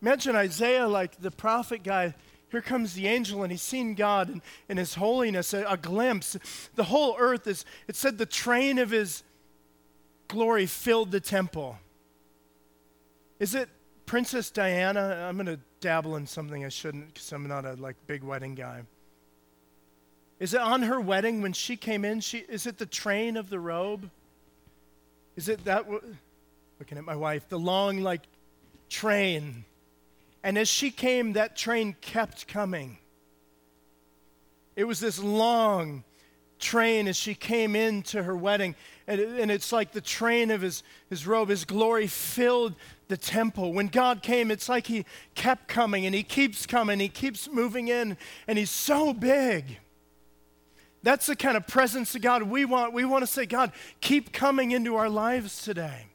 Imagine 0.00 0.36
Isaiah, 0.36 0.86
like 0.86 1.20
the 1.20 1.30
prophet 1.30 1.82
guy, 1.82 2.14
here 2.50 2.62
comes 2.62 2.94
the 2.94 3.08
angel, 3.08 3.42
and 3.42 3.50
he's 3.50 3.62
seen 3.62 3.94
God 3.94 4.30
in, 4.30 4.42
in 4.68 4.76
his 4.76 4.94
holiness, 4.94 5.52
a, 5.52 5.64
a 5.64 5.76
glimpse. 5.76 6.38
The 6.76 6.84
whole 6.84 7.16
earth 7.18 7.46
is, 7.48 7.64
it 7.88 7.96
said, 7.96 8.16
the 8.16 8.26
train 8.26 8.78
of 8.78 8.90
his 8.90 9.24
glory 10.28 10.66
filled 10.66 11.10
the 11.10 11.20
temple. 11.20 11.78
Is 13.40 13.56
it 13.56 13.68
Princess 14.06 14.50
Diana? 14.50 15.26
I'm 15.28 15.36
going 15.36 15.46
to 15.46 15.58
dabble 15.80 16.14
in 16.16 16.26
something 16.26 16.64
I 16.64 16.68
shouldn't 16.68 17.14
because 17.14 17.32
I'm 17.32 17.48
not 17.48 17.64
a 17.64 17.74
like 17.74 17.96
big 18.06 18.22
wedding 18.22 18.54
guy. 18.54 18.82
Is 20.40 20.54
it 20.54 20.60
on 20.60 20.82
her 20.82 21.00
wedding 21.00 21.42
when 21.42 21.52
she 21.52 21.76
came 21.76 22.04
in? 22.04 22.20
She, 22.20 22.38
is 22.38 22.66
it 22.66 22.78
the 22.78 22.86
train 22.86 23.36
of 23.36 23.50
the 23.50 23.60
robe? 23.60 24.10
Is 25.36 25.48
it 25.48 25.64
that? 25.64 25.86
Looking 26.80 26.98
at 26.98 27.04
my 27.04 27.16
wife, 27.16 27.48
the 27.48 27.58
long 27.58 28.00
like 28.00 28.22
train 28.88 29.64
and 30.44 30.58
as 30.58 30.68
she 30.68 30.90
came, 30.90 31.32
that 31.32 31.56
train 31.56 31.96
kept 32.02 32.46
coming. 32.46 32.98
It 34.76 34.84
was 34.84 35.00
this 35.00 35.18
long 35.18 36.04
train 36.58 37.08
as 37.08 37.16
she 37.16 37.34
came 37.34 37.74
into 37.74 38.22
her 38.22 38.36
wedding. 38.36 38.76
And, 39.06 39.20
and 39.20 39.50
it's 39.50 39.72
like 39.72 39.92
the 39.92 40.02
train 40.02 40.50
of 40.50 40.60
his, 40.60 40.82
his 41.08 41.26
robe, 41.26 41.48
his 41.48 41.64
glory 41.64 42.06
filled 42.06 42.74
the 43.08 43.16
temple. 43.16 43.72
When 43.72 43.86
God 43.86 44.22
came, 44.22 44.50
it's 44.50 44.68
like 44.68 44.86
he 44.86 45.06
kept 45.34 45.66
coming 45.66 46.04
and 46.04 46.14
he 46.14 46.22
keeps 46.22 46.66
coming, 46.66 47.00
he 47.00 47.08
keeps 47.08 47.48
moving 47.48 47.88
in, 47.88 48.18
and 48.46 48.58
he's 48.58 48.70
so 48.70 49.14
big. 49.14 49.78
That's 51.04 51.26
the 51.26 51.36
kind 51.36 51.56
of 51.56 51.66
presence 51.66 52.14
of 52.14 52.22
God 52.22 52.44
we 52.44 52.64
want. 52.64 52.94
We 52.94 53.04
want 53.04 53.22
to 53.22 53.26
say, 53.26 53.44
God, 53.44 53.72
keep 54.00 54.32
coming 54.32 54.70
into 54.70 54.96
our 54.96 55.10
lives 55.10 55.62
today. 55.62 56.06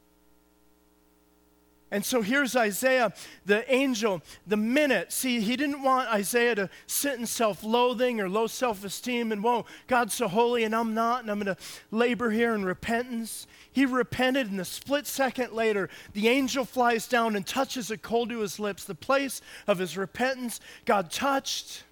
And 1.92 2.04
so 2.04 2.22
here's 2.22 2.56
Isaiah, 2.56 3.14
the 3.46 3.72
angel, 3.72 4.22
the 4.46 4.58
minute. 4.58 5.12
See, 5.12 5.42
he 5.42 5.56
didn't 5.56 5.82
want 5.82 6.10
Isaiah 6.10 6.56
to 6.56 6.70
sit 6.88 7.20
in 7.20 7.26
self 7.26 7.64
loathing 7.64 8.20
or 8.20 8.28
low 8.28 8.48
self 8.48 8.84
esteem 8.84 9.32
and, 9.32 9.44
whoa, 9.44 9.66
God's 9.88 10.16
so 10.16 10.28
holy 10.28 10.64
and 10.64 10.76
I'm 10.76 10.94
not, 10.96 11.22
and 11.22 11.32
I'm 11.32 11.40
going 11.40 11.56
to 11.56 11.62
labor 11.92 12.32
here 12.32 12.54
in 12.56 12.66
repentance. 12.66 13.48
He 13.72 13.86
repented, 13.86 14.50
and 14.50 14.60
the 14.60 14.66
split 14.66 15.06
second 15.08 15.54
later, 15.54 15.90
the 16.14 16.28
angel 16.28 16.66
flies 16.66 17.08
down 17.08 17.36
and 17.36 17.46
touches 17.46 17.92
a 17.92 17.98
coal 17.98 18.28
to 18.28 18.40
his 18.40 18.60
lips, 18.60 18.84
the 18.84 18.96
place 18.96 19.42
of 19.68 19.78
his 19.78 19.98
repentance. 19.98 20.60
God 20.86 21.12
touched, 21.12 21.84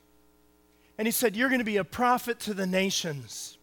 and 0.98 1.08
he 1.08 1.12
said, 1.12 1.36
You're 1.36 1.50
going 1.50 1.60
to 1.60 1.66
be 1.66 1.78
a 1.78 1.84
prophet 1.84 2.40
to 2.42 2.54
the 2.54 2.68
nations. 2.68 3.58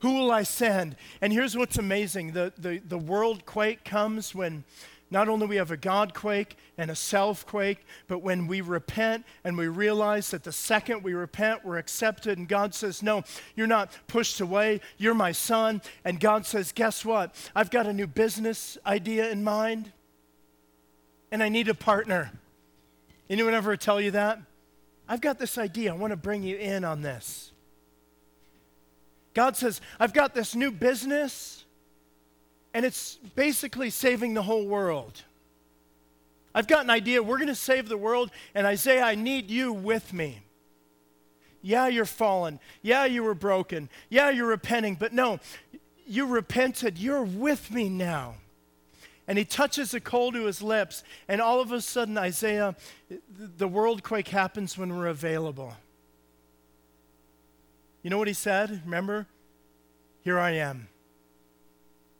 Who 0.00 0.14
will 0.14 0.30
I 0.30 0.42
send? 0.42 0.96
And 1.22 1.32
here's 1.32 1.56
what's 1.56 1.78
amazing 1.78 2.32
the, 2.32 2.52
the, 2.58 2.78
the 2.78 2.98
world 2.98 3.46
quake 3.46 3.84
comes 3.84 4.34
when 4.34 4.64
not 5.10 5.28
only 5.28 5.46
we 5.46 5.56
have 5.56 5.70
a 5.70 5.76
God 5.76 6.12
quake 6.12 6.56
and 6.76 6.90
a 6.90 6.96
self 6.96 7.46
quake, 7.46 7.86
but 8.08 8.18
when 8.18 8.46
we 8.46 8.60
repent 8.60 9.24
and 9.44 9.56
we 9.56 9.68
realize 9.68 10.30
that 10.30 10.42
the 10.42 10.52
second 10.52 11.02
we 11.02 11.14
repent, 11.14 11.64
we're 11.64 11.78
accepted, 11.78 12.36
and 12.36 12.48
God 12.48 12.74
says, 12.74 13.02
No, 13.02 13.22
you're 13.54 13.66
not 13.66 13.92
pushed 14.08 14.40
away. 14.40 14.80
You're 14.98 15.14
my 15.14 15.32
son. 15.32 15.82
And 16.04 16.18
God 16.18 16.46
says, 16.46 16.72
Guess 16.72 17.04
what? 17.04 17.34
I've 17.54 17.70
got 17.70 17.86
a 17.86 17.92
new 17.92 18.06
business 18.06 18.76
idea 18.84 19.30
in 19.30 19.44
mind, 19.44 19.92
and 21.30 21.42
I 21.42 21.48
need 21.48 21.68
a 21.68 21.74
partner. 21.74 22.32
Anyone 23.30 23.54
ever 23.54 23.76
tell 23.76 24.00
you 24.00 24.10
that? 24.10 24.40
I've 25.08 25.20
got 25.20 25.38
this 25.38 25.58
idea. 25.58 25.92
I 25.92 25.96
want 25.96 26.12
to 26.12 26.16
bring 26.16 26.42
you 26.42 26.56
in 26.56 26.84
on 26.84 27.02
this. 27.02 27.52
God 29.34 29.56
says, 29.56 29.80
I've 29.98 30.12
got 30.12 30.34
this 30.34 30.54
new 30.54 30.70
business, 30.70 31.64
and 32.72 32.84
it's 32.84 33.16
basically 33.34 33.90
saving 33.90 34.34
the 34.34 34.42
whole 34.42 34.66
world. 34.66 35.22
I've 36.54 36.68
got 36.68 36.84
an 36.84 36.90
idea. 36.90 37.22
We're 37.22 37.38
going 37.38 37.48
to 37.48 37.54
save 37.54 37.88
the 37.88 37.98
world, 37.98 38.30
and 38.54 38.66
Isaiah, 38.66 39.02
I 39.02 39.16
need 39.16 39.50
you 39.50 39.72
with 39.72 40.12
me. 40.12 40.40
Yeah, 41.62 41.88
you're 41.88 42.04
fallen. 42.04 42.60
Yeah, 42.82 43.06
you 43.06 43.22
were 43.24 43.34
broken. 43.34 43.88
Yeah, 44.08 44.30
you're 44.30 44.46
repenting. 44.46 44.94
But 44.94 45.12
no, 45.12 45.40
you 46.06 46.26
repented. 46.26 46.98
You're 46.98 47.24
with 47.24 47.70
me 47.70 47.88
now. 47.88 48.36
And 49.26 49.38
he 49.38 49.44
touches 49.44 49.94
a 49.94 50.00
coal 50.00 50.32
to 50.32 50.44
his 50.44 50.60
lips, 50.60 51.02
and 51.28 51.40
all 51.40 51.60
of 51.60 51.72
a 51.72 51.80
sudden, 51.80 52.18
Isaiah, 52.18 52.76
the 53.28 53.68
world 53.68 54.02
quake 54.02 54.28
happens 54.28 54.76
when 54.76 54.94
we're 54.94 55.06
available. 55.06 55.74
You 58.02 58.10
know 58.10 58.18
what 58.18 58.28
he 58.28 58.34
said? 58.34 58.82
Remember? 58.84 59.26
Here 60.20 60.38
I 60.38 60.52
am. 60.52 60.88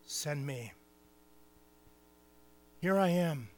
Send 0.06 0.46
me. 0.46 0.72
Here 2.80 2.96
I 2.96 3.10
am. 3.10 3.48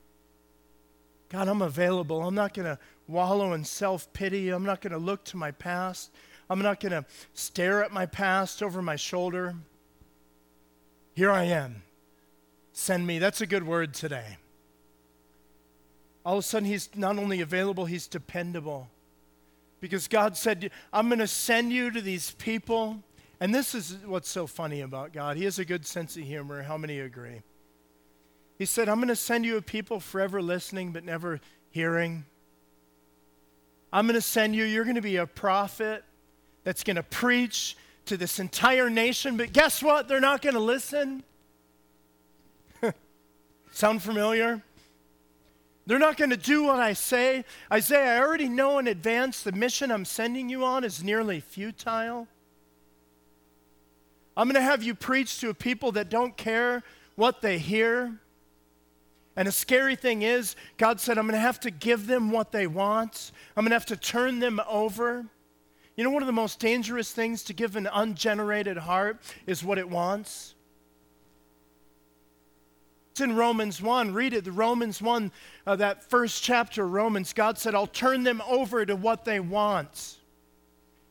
God, 1.28 1.48
I'm 1.48 1.62
available. 1.62 2.22
I'm 2.22 2.34
not 2.34 2.54
going 2.54 2.66
to 2.66 2.78
wallow 3.08 3.52
in 3.52 3.64
self 3.64 4.12
pity. 4.12 4.50
I'm 4.50 4.64
not 4.64 4.80
going 4.80 4.92
to 4.92 4.98
look 4.98 5.24
to 5.26 5.36
my 5.36 5.50
past. 5.50 6.10
I'm 6.48 6.62
not 6.62 6.80
going 6.80 6.92
to 6.92 7.04
stare 7.34 7.82
at 7.82 7.92
my 7.92 8.06
past 8.06 8.62
over 8.62 8.80
my 8.80 8.96
shoulder. 8.96 9.54
Here 11.14 11.32
I 11.32 11.44
am. 11.44 11.82
Send 12.78 13.06
me. 13.06 13.18
That's 13.18 13.40
a 13.40 13.46
good 13.46 13.66
word 13.66 13.94
today. 13.94 14.36
All 16.26 16.34
of 16.34 16.40
a 16.40 16.42
sudden, 16.42 16.68
he's 16.68 16.90
not 16.94 17.18
only 17.18 17.40
available, 17.40 17.86
he's 17.86 18.06
dependable. 18.06 18.90
Because 19.80 20.08
God 20.08 20.36
said, 20.36 20.70
I'm 20.92 21.08
going 21.08 21.20
to 21.20 21.26
send 21.26 21.72
you 21.72 21.90
to 21.90 22.02
these 22.02 22.32
people. 22.32 23.02
And 23.40 23.54
this 23.54 23.74
is 23.74 23.96
what's 24.04 24.28
so 24.28 24.46
funny 24.46 24.82
about 24.82 25.14
God. 25.14 25.38
He 25.38 25.44
has 25.44 25.58
a 25.58 25.64
good 25.64 25.86
sense 25.86 26.18
of 26.18 26.24
humor. 26.24 26.62
How 26.62 26.76
many 26.76 27.00
agree? 27.00 27.40
He 28.58 28.66
said, 28.66 28.90
I'm 28.90 28.96
going 28.96 29.08
to 29.08 29.16
send 29.16 29.46
you 29.46 29.56
a 29.56 29.62
people 29.62 29.98
forever 29.98 30.42
listening 30.42 30.92
but 30.92 31.02
never 31.02 31.40
hearing. 31.70 32.26
I'm 33.90 34.06
going 34.06 34.16
to 34.16 34.20
send 34.20 34.54
you, 34.54 34.64
you're 34.64 34.84
going 34.84 34.96
to 34.96 35.00
be 35.00 35.16
a 35.16 35.26
prophet 35.26 36.04
that's 36.62 36.84
going 36.84 36.96
to 36.96 37.02
preach 37.02 37.74
to 38.04 38.18
this 38.18 38.38
entire 38.38 38.90
nation, 38.90 39.38
but 39.38 39.54
guess 39.54 39.82
what? 39.82 40.08
They're 40.08 40.20
not 40.20 40.42
going 40.42 40.54
to 40.54 40.60
listen. 40.60 41.24
Sound 43.76 44.02
familiar? 44.02 44.62
They're 45.84 45.98
not 45.98 46.16
going 46.16 46.30
to 46.30 46.38
do 46.38 46.62
what 46.62 46.80
I 46.80 46.94
say. 46.94 47.44
Isaiah, 47.70 48.16
I 48.16 48.20
already 48.20 48.48
know 48.48 48.78
in 48.78 48.88
advance 48.88 49.42
the 49.42 49.52
mission 49.52 49.92
I'm 49.92 50.06
sending 50.06 50.48
you 50.48 50.64
on 50.64 50.82
is 50.82 51.04
nearly 51.04 51.40
futile. 51.40 52.26
I'm 54.34 54.46
going 54.46 54.54
to 54.54 54.62
have 54.62 54.82
you 54.82 54.94
preach 54.94 55.40
to 55.40 55.50
a 55.50 55.54
people 55.54 55.92
that 55.92 56.08
don't 56.08 56.38
care 56.38 56.84
what 57.16 57.42
they 57.42 57.58
hear. 57.58 58.18
And 59.36 59.46
the 59.46 59.52
scary 59.52 59.94
thing 59.94 60.22
is, 60.22 60.56
God 60.78 60.98
said, 60.98 61.18
I'm 61.18 61.26
going 61.26 61.34
to 61.34 61.38
have 61.38 61.60
to 61.60 61.70
give 61.70 62.06
them 62.06 62.30
what 62.30 62.52
they 62.52 62.66
want. 62.66 63.30
I'm 63.58 63.64
going 63.64 63.72
to 63.72 63.76
have 63.76 63.84
to 63.86 63.96
turn 63.98 64.38
them 64.38 64.58
over. 64.66 65.26
You 65.98 66.04
know, 66.04 66.10
one 66.10 66.22
of 66.22 66.28
the 66.28 66.32
most 66.32 66.60
dangerous 66.60 67.12
things 67.12 67.42
to 67.42 67.52
give 67.52 67.76
an 67.76 67.90
ungenerated 67.92 68.78
heart 68.78 69.20
is 69.46 69.62
what 69.62 69.76
it 69.76 69.90
wants. 69.90 70.54
It's 73.16 73.22
in 73.22 73.34
Romans 73.34 73.80
1. 73.80 74.12
Read 74.12 74.34
it. 74.34 74.44
The 74.44 74.52
Romans 74.52 75.00
1, 75.00 75.32
uh, 75.66 75.76
that 75.76 76.04
first 76.04 76.42
chapter, 76.42 76.86
Romans, 76.86 77.32
God 77.32 77.56
said, 77.56 77.74
I'll 77.74 77.86
turn 77.86 78.24
them 78.24 78.42
over 78.46 78.84
to 78.84 78.94
what 78.94 79.24
they 79.24 79.40
want. 79.40 80.18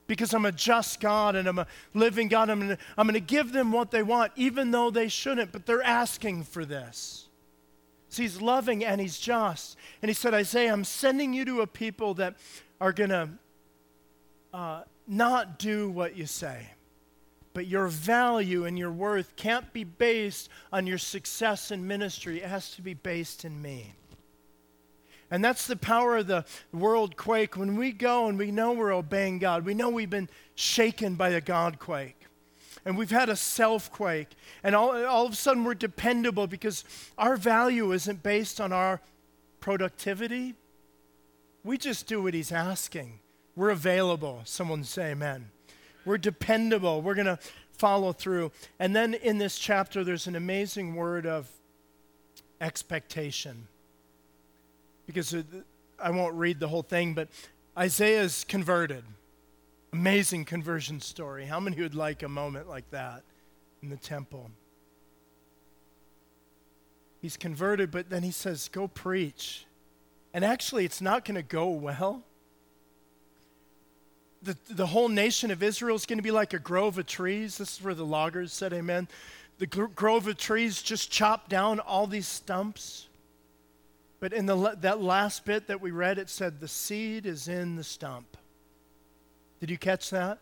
Because 0.06 0.32
I'm 0.32 0.46
a 0.46 0.52
just 0.52 1.00
God 1.00 1.36
and 1.36 1.48
I'm 1.48 1.58
a 1.58 1.66
living 1.96 2.28
God. 2.28 2.52
I'm 2.52 2.60
going 2.60 2.78
I'm 2.96 3.08
to 3.08 3.20
give 3.20 3.54
them 3.54 3.72
what 3.72 3.90
they 3.90 4.04
want, 4.04 4.34
even 4.36 4.70
though 4.70 4.92
they 4.92 5.08
shouldn't, 5.08 5.52
but 5.52 5.66
they're 5.66 5.82
asking 5.82 6.44
for 6.44 6.64
this. 6.64 7.28
So 8.10 8.22
he's 8.22 8.40
loving 8.40 8.86
and 8.86 9.02
he's 9.02 9.18
just. 9.18 9.76
And 10.04 10.08
he 10.08 10.14
said, 10.14 10.36
Isaiah, 10.36 10.74
I'm 10.74 10.84
sending 10.84 11.34
you 11.34 11.44
to 11.46 11.62
a 11.62 11.68
people 11.68 12.14
that 12.14 12.36
are 12.80 12.94
going 12.94 13.10
to 13.10 13.30
uh, 14.54 14.84
not 15.08 15.58
do 15.58 15.90
what 15.90 16.16
you 16.16 16.28
say. 16.28 16.68
But 17.56 17.68
your 17.68 17.88
value 17.88 18.66
and 18.66 18.78
your 18.78 18.92
worth 18.92 19.38
can't 19.38 19.72
be 19.72 19.86
based 19.86 20.50
on 20.74 20.86
your 20.86 20.98
success 20.98 21.72
in 21.72 21.88
ministry. 21.88 22.42
It 22.42 22.50
has 22.50 22.76
to 22.76 22.82
be 22.82 22.94
based 22.94 23.46
in 23.46 23.62
me. 23.62 23.94
And 25.32 25.44
that's 25.44 25.66
the 25.66 25.78
power 25.78 26.18
of 26.18 26.28
the 26.28 26.44
world 26.74 27.16
quake. 27.16 27.56
When 27.56 27.78
we 27.78 27.94
go 27.94 28.28
and 28.28 28.38
we 28.38 28.52
know 28.52 28.74
we're 28.74 28.94
obeying 28.94 29.40
God, 29.40 29.64
we 29.64 29.74
know 29.74 29.88
we've 29.88 30.10
been 30.10 30.28
shaken 30.56 31.16
by 31.16 31.30
the 31.30 31.40
God 31.40 31.80
quake. 31.80 32.28
And 32.84 32.98
we've 32.98 33.10
had 33.10 33.30
a 33.30 33.38
self 33.38 33.90
quake. 33.90 34.32
And 34.62 34.76
all, 34.76 35.06
all 35.06 35.26
of 35.26 35.32
a 35.32 35.36
sudden 35.38 35.64
we're 35.64 35.76
dependable 35.76 36.48
because 36.48 36.84
our 37.18 37.38
value 37.38 37.94
isn't 37.94 38.22
based 38.22 38.60
on 38.60 38.74
our 38.74 39.00
productivity. 39.62 40.56
We 41.64 41.78
just 41.78 42.06
do 42.06 42.22
what 42.22 42.34
He's 42.34 42.52
asking. 42.52 43.20
We're 43.56 43.70
available. 43.70 44.42
Someone 44.44 44.84
say 44.84 45.12
amen. 45.12 45.52
We're 46.06 46.18
dependable. 46.18 47.02
We're 47.02 47.16
going 47.16 47.26
to 47.26 47.40
follow 47.72 48.14
through. 48.14 48.52
And 48.80 48.96
then 48.96 49.14
in 49.14 49.38
this 49.38 49.58
chapter, 49.58 50.04
there's 50.04 50.28
an 50.28 50.36
amazing 50.36 50.96
word 50.96 51.26
of 51.26 51.50
expectation. 52.62 53.68
Because 55.06 55.36
I 56.00 56.12
won't 56.12 56.36
read 56.36 56.60
the 56.60 56.68
whole 56.68 56.84
thing, 56.84 57.14
but 57.14 57.30
Isaiah's 57.78 58.44
converted. 58.44 59.04
Amazing 59.94 60.46
conversion 60.46 61.00
story. 61.00 61.46
How 61.46 61.60
many 61.60 61.82
would 61.82 61.96
like 61.96 62.24
a 62.24 62.30
moment 62.30 62.68
like 62.68 62.90
that 62.92 63.24
in 63.82 63.90
the 63.90 63.98
temple? 63.98 64.52
He's 67.22 67.38
converted, 67.38 67.92
but 67.92 68.10
then 68.10 68.24
he 68.24 68.32
says, 68.32 68.68
Go 68.68 68.88
preach. 68.88 69.66
And 70.34 70.44
actually, 70.44 70.86
it's 70.86 71.02
not 71.02 71.24
going 71.24 71.36
to 71.36 71.44
go 71.44 71.70
well 71.70 72.24
the, 74.46 74.58
the 74.70 74.86
whole 74.86 75.10
nation 75.10 75.52
of 75.52 75.64
Israel 75.64 75.96
is 75.96 76.06
going 76.06 76.20
to 76.20 76.24
be 76.24 76.32
like 76.32 76.54
a 76.54 76.60
grove 76.60 76.98
of 76.98 77.08
trees. 77.08 77.58
This 77.58 77.78
is 77.78 77.84
where 77.84 77.96
the 77.96 78.06
loggers 78.06 78.54
said 78.54 78.72
amen. 78.74 79.08
The 79.58 79.66
gro- 79.66 79.88
grove 79.88 80.28
of 80.28 80.38
trees 80.38 80.82
just 80.82 81.12
chopped 81.12 81.50
down 81.50 81.80
all 81.80 82.08
these 82.08 82.28
stumps. 82.28 83.08
But 84.20 84.34
in 84.34 84.46
the, 84.46 84.78
that 84.82 85.02
last 85.02 85.46
bit 85.46 85.68
that 85.68 85.82
we 85.82 85.92
read, 85.92 86.18
it 86.18 86.30
said, 86.30 86.60
the 86.60 86.68
seed 86.68 87.26
is 87.26 87.48
in 87.48 87.76
the 87.76 87.84
stump. 87.84 88.38
Did 89.60 89.70
you 89.70 89.78
catch 89.78 90.10
that? 90.12 90.38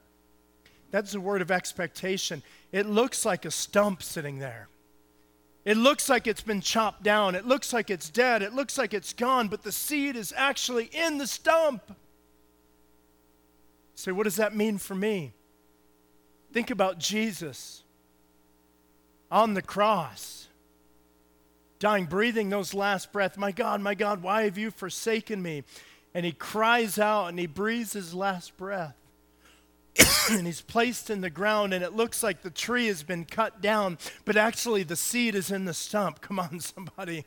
That's 0.91 1.15
a 1.15 1.19
word 1.19 1.41
of 1.41 1.49
expectation. 1.49 2.43
It 2.71 2.85
looks 2.85 3.25
like 3.25 3.45
a 3.45 3.51
stump 3.51 4.03
sitting 4.03 4.39
there. 4.39 4.67
It 5.65 5.77
looks 5.77 6.09
like 6.09 6.27
it's 6.27 6.41
been 6.41 6.61
chopped 6.61 7.03
down. 7.03 7.35
It 7.35 7.47
looks 7.47 7.71
like 7.71 7.89
it's 7.89 8.09
dead. 8.09 8.41
It 8.41 8.53
looks 8.53 8.77
like 8.77 8.93
it's 8.93 9.13
gone, 9.13 9.47
but 9.47 9.63
the 9.63 9.71
seed 9.71 10.15
is 10.17 10.33
actually 10.35 10.89
in 10.91 11.17
the 11.17 11.27
stump. 11.27 11.81
Say, 13.95 14.11
what 14.11 14.23
does 14.23 14.37
that 14.37 14.55
mean 14.55 14.77
for 14.77 14.95
me? 14.95 15.33
Think 16.51 16.71
about 16.71 16.99
Jesus 16.99 17.83
on 19.31 19.53
the 19.53 19.61
cross, 19.61 20.47
dying, 21.79 22.05
breathing 22.05 22.49
those 22.49 22.73
last 22.73 23.11
breaths. 23.11 23.37
My 23.37 23.51
God, 23.51 23.81
my 23.81 23.95
God, 23.95 24.21
why 24.21 24.43
have 24.43 24.57
you 24.57 24.71
forsaken 24.71 25.41
me? 25.41 25.63
And 26.13 26.25
he 26.25 26.31
cries 26.31 26.99
out 26.99 27.27
and 27.27 27.39
he 27.39 27.47
breathes 27.47 27.93
his 27.93 28.13
last 28.13 28.55
breath. 28.57 28.95
and 30.31 30.45
he's 30.45 30.61
placed 30.61 31.09
in 31.09 31.21
the 31.21 31.29
ground, 31.29 31.73
and 31.73 31.83
it 31.83 31.93
looks 31.93 32.23
like 32.23 32.41
the 32.41 32.49
tree 32.49 32.87
has 32.87 33.03
been 33.03 33.25
cut 33.25 33.61
down, 33.61 33.97
but 34.25 34.37
actually 34.37 34.83
the 34.83 34.95
seed 34.95 35.35
is 35.35 35.51
in 35.51 35.65
the 35.65 35.73
stump. 35.73 36.21
Come 36.21 36.39
on, 36.39 36.59
somebody. 36.59 37.25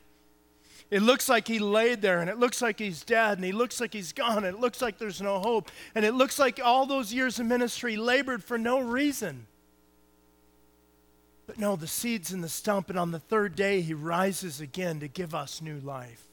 It 0.89 1.01
looks 1.01 1.27
like 1.27 1.47
he 1.47 1.59
laid 1.59 2.01
there, 2.01 2.21
and 2.21 2.29
it 2.29 2.39
looks 2.39 2.61
like 2.61 2.79
he's 2.79 3.03
dead, 3.03 3.37
and 3.37 3.43
he 3.43 3.51
looks 3.51 3.81
like 3.81 3.93
he's 3.93 4.13
gone, 4.13 4.45
and 4.45 4.55
it 4.55 4.59
looks 4.59 4.81
like 4.81 4.97
there's 4.97 5.21
no 5.21 5.39
hope, 5.39 5.69
and 5.93 6.05
it 6.05 6.13
looks 6.13 6.39
like 6.39 6.61
all 6.63 6.85
those 6.85 7.13
years 7.13 7.39
of 7.39 7.45
ministry 7.45 7.97
labored 7.97 8.43
for 8.43 8.57
no 8.57 8.79
reason. 8.79 9.47
But 11.45 11.59
no, 11.59 11.75
the 11.75 11.87
seed's 11.87 12.31
in 12.31 12.41
the 12.41 12.49
stump, 12.49 12.89
and 12.89 12.97
on 12.97 13.11
the 13.11 13.19
third 13.19 13.55
day, 13.55 13.81
he 13.81 13.93
rises 13.93 14.61
again 14.61 15.01
to 15.01 15.09
give 15.09 15.35
us 15.35 15.61
new 15.61 15.79
life. 15.79 16.23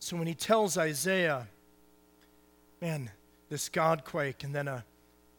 So 0.00 0.16
when 0.16 0.26
he 0.26 0.34
tells 0.34 0.76
Isaiah, 0.76 1.46
man, 2.80 3.10
this 3.48 3.68
God 3.68 4.04
quake 4.04 4.42
and 4.42 4.54
then 4.54 4.66
a, 4.66 4.84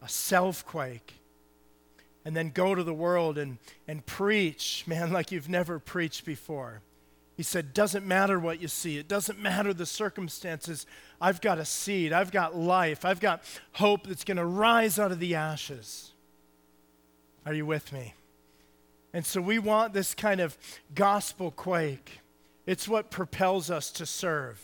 a 0.00 0.08
self 0.08 0.64
quake, 0.64 1.14
and 2.24 2.36
then 2.36 2.50
go 2.50 2.74
to 2.74 2.84
the 2.84 2.94
world 2.94 3.36
and, 3.36 3.58
and 3.88 4.06
preach, 4.06 4.84
man, 4.86 5.12
like 5.12 5.32
you've 5.32 5.48
never 5.48 5.78
preached 5.78 6.24
before. 6.24 6.80
He 7.36 7.42
said, 7.42 7.72
Doesn't 7.74 8.06
matter 8.06 8.38
what 8.38 8.60
you 8.60 8.68
see, 8.68 8.98
it 8.98 9.08
doesn't 9.08 9.38
matter 9.38 9.72
the 9.72 9.86
circumstances. 9.86 10.86
I've 11.20 11.40
got 11.40 11.58
a 11.58 11.64
seed, 11.64 12.12
I've 12.12 12.32
got 12.32 12.56
life, 12.56 13.04
I've 13.04 13.20
got 13.20 13.42
hope 13.72 14.06
that's 14.06 14.24
going 14.24 14.36
to 14.36 14.44
rise 14.44 14.98
out 14.98 15.12
of 15.12 15.18
the 15.18 15.34
ashes. 15.34 16.12
Are 17.44 17.54
you 17.54 17.66
with 17.66 17.92
me? 17.92 18.14
And 19.12 19.26
so 19.26 19.40
we 19.40 19.58
want 19.58 19.92
this 19.92 20.14
kind 20.14 20.40
of 20.40 20.56
gospel 20.94 21.50
quake. 21.50 22.20
It's 22.66 22.88
what 22.88 23.10
propels 23.10 23.70
us 23.70 23.90
to 23.92 24.06
serve. 24.06 24.60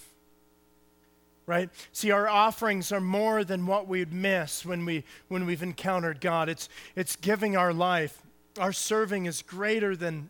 Right? 1.47 1.71
See, 1.93 2.11
our 2.11 2.29
offerings 2.29 2.93
are 2.93 3.01
more 3.01 3.43
than 3.43 3.67
what 3.67 3.89
we'd 3.89 4.13
miss 4.13 4.67
when, 4.67 4.85
we, 4.85 5.05
when 5.29 5.47
we've 5.47 5.63
encountered 5.63 6.21
God. 6.21 6.49
It's, 6.49 6.69
it's 6.95 7.17
giving 7.17 7.57
our 7.57 7.73
life. 7.73 8.23
Our 8.59 8.73
serving 8.73 9.27
is 9.27 9.41
greater 9.41 9.97
than, 9.97 10.29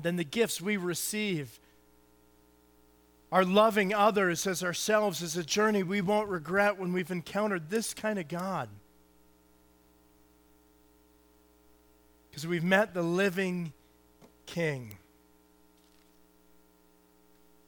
than 0.00 0.16
the 0.16 0.24
gifts 0.24 0.60
we 0.60 0.76
receive. 0.76 1.58
Our 3.32 3.44
loving 3.44 3.92
others 3.92 4.46
as 4.46 4.62
ourselves 4.62 5.22
is 5.22 5.36
a 5.36 5.44
journey 5.44 5.82
we 5.82 6.00
won't 6.00 6.28
regret 6.28 6.78
when 6.78 6.92
we've 6.92 7.10
encountered 7.10 7.70
this 7.70 7.92
kind 7.92 8.18
of 8.18 8.28
God. 8.28 8.68
Because 12.30 12.46
we've 12.46 12.64
met 12.64 12.94
the 12.94 13.02
living 13.02 13.72
King. 14.46 14.98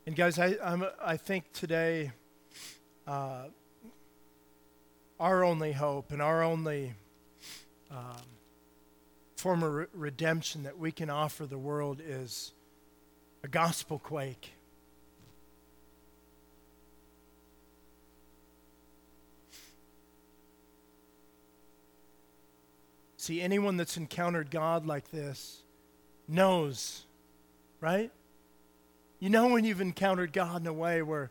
And 0.07 0.15
guys, 0.15 0.39
I, 0.39 0.57
I'm, 0.63 0.85
I 1.05 1.17
think 1.17 1.53
today 1.53 2.13
uh, 3.07 3.47
our 5.19 5.43
only 5.43 5.73
hope 5.73 6.13
and 6.13 6.23
our 6.23 6.43
only 6.43 6.95
um, 7.91 8.23
form 9.37 9.63
of 9.63 9.73
re- 9.73 9.87
redemption 9.93 10.63
that 10.65 10.79
we 10.79 10.91
can 10.91 11.11
offer 11.11 11.47
the 11.47 11.59
world 11.59 12.01
is 12.05 12.53
a 13.45 13.49
gospel 13.49 13.99
quake. 13.99 14.53
See, 23.19 23.41
anyone 23.41 23.77
that's 23.77 23.97
encountered 23.97 24.51
God 24.51 24.87
like 24.87 25.11
this 25.11 25.63
knows, 26.29 27.05
right? 27.81 28.13
You 29.19 29.31
know 29.31 29.49
when 29.49 29.65
you've 29.65 29.81
encountered 29.81 30.33
God 30.33 30.61
in 30.61 30.67
a 30.67 30.73
way 30.73 31.03
where, 31.03 31.31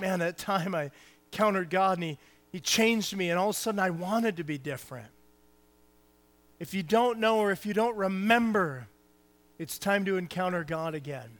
man, 0.00 0.22
at 0.22 0.38
time 0.38 0.74
I 0.74 0.90
encountered 1.32 1.68
God 1.68 1.98
and 1.98 2.04
he, 2.04 2.18
he 2.52 2.60
changed 2.60 3.16
me, 3.16 3.28
and 3.28 3.38
all 3.38 3.50
of 3.50 3.56
a 3.56 3.58
sudden 3.58 3.80
I 3.80 3.90
wanted 3.90 4.36
to 4.36 4.44
be 4.44 4.56
different. 4.56 5.08
If 6.62 6.74
you 6.74 6.84
don't 6.84 7.18
know 7.18 7.38
or 7.38 7.50
if 7.50 7.66
you 7.66 7.74
don't 7.74 7.96
remember, 7.96 8.86
it's 9.58 9.80
time 9.80 10.04
to 10.04 10.16
encounter 10.16 10.62
God 10.62 10.94
again. 10.94 11.38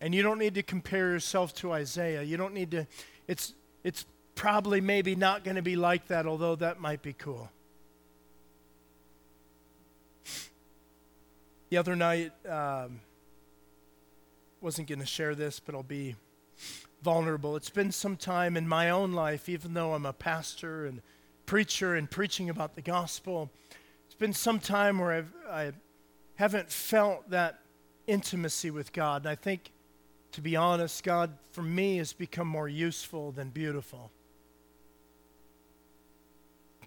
And 0.00 0.14
you 0.14 0.22
don't 0.22 0.38
need 0.38 0.54
to 0.54 0.62
compare 0.62 1.10
yourself 1.10 1.52
to 1.56 1.72
Isaiah. 1.72 2.22
You 2.22 2.36
don't 2.36 2.54
need 2.54 2.70
to, 2.70 2.86
it's, 3.26 3.52
it's 3.82 4.06
probably 4.36 4.80
maybe 4.80 5.16
not 5.16 5.42
going 5.42 5.56
to 5.56 5.62
be 5.62 5.74
like 5.74 6.06
that, 6.06 6.24
although 6.24 6.54
that 6.54 6.78
might 6.78 7.02
be 7.02 7.14
cool. 7.14 7.50
The 11.70 11.76
other 11.76 11.96
night, 11.96 12.30
um, 12.48 13.00
wasn't 14.60 14.86
going 14.86 15.00
to 15.00 15.04
share 15.06 15.34
this, 15.34 15.58
but 15.58 15.74
I'll 15.74 15.82
be 15.82 16.14
vulnerable. 17.02 17.56
It's 17.56 17.70
been 17.70 17.90
some 17.90 18.16
time 18.16 18.56
in 18.56 18.68
my 18.68 18.90
own 18.90 19.14
life, 19.14 19.48
even 19.48 19.74
though 19.74 19.94
I'm 19.94 20.06
a 20.06 20.12
pastor 20.12 20.86
and 20.86 21.02
preacher 21.46 21.94
and 21.94 22.10
preaching 22.10 22.48
about 22.48 22.74
the 22.74 22.82
gospel. 22.82 23.50
It's 24.14 24.20
been 24.20 24.32
some 24.32 24.60
time 24.60 25.00
where 25.00 25.10
I've, 25.10 25.32
I 25.50 25.72
haven't 26.36 26.70
felt 26.70 27.30
that 27.30 27.58
intimacy 28.06 28.70
with 28.70 28.92
God. 28.92 29.22
And 29.22 29.28
I 29.28 29.34
think, 29.34 29.72
to 30.30 30.40
be 30.40 30.54
honest, 30.54 31.02
God, 31.02 31.36
for 31.50 31.62
me, 31.62 31.96
has 31.96 32.12
become 32.12 32.46
more 32.46 32.68
useful 32.68 33.32
than 33.32 33.50
beautiful. 33.50 34.12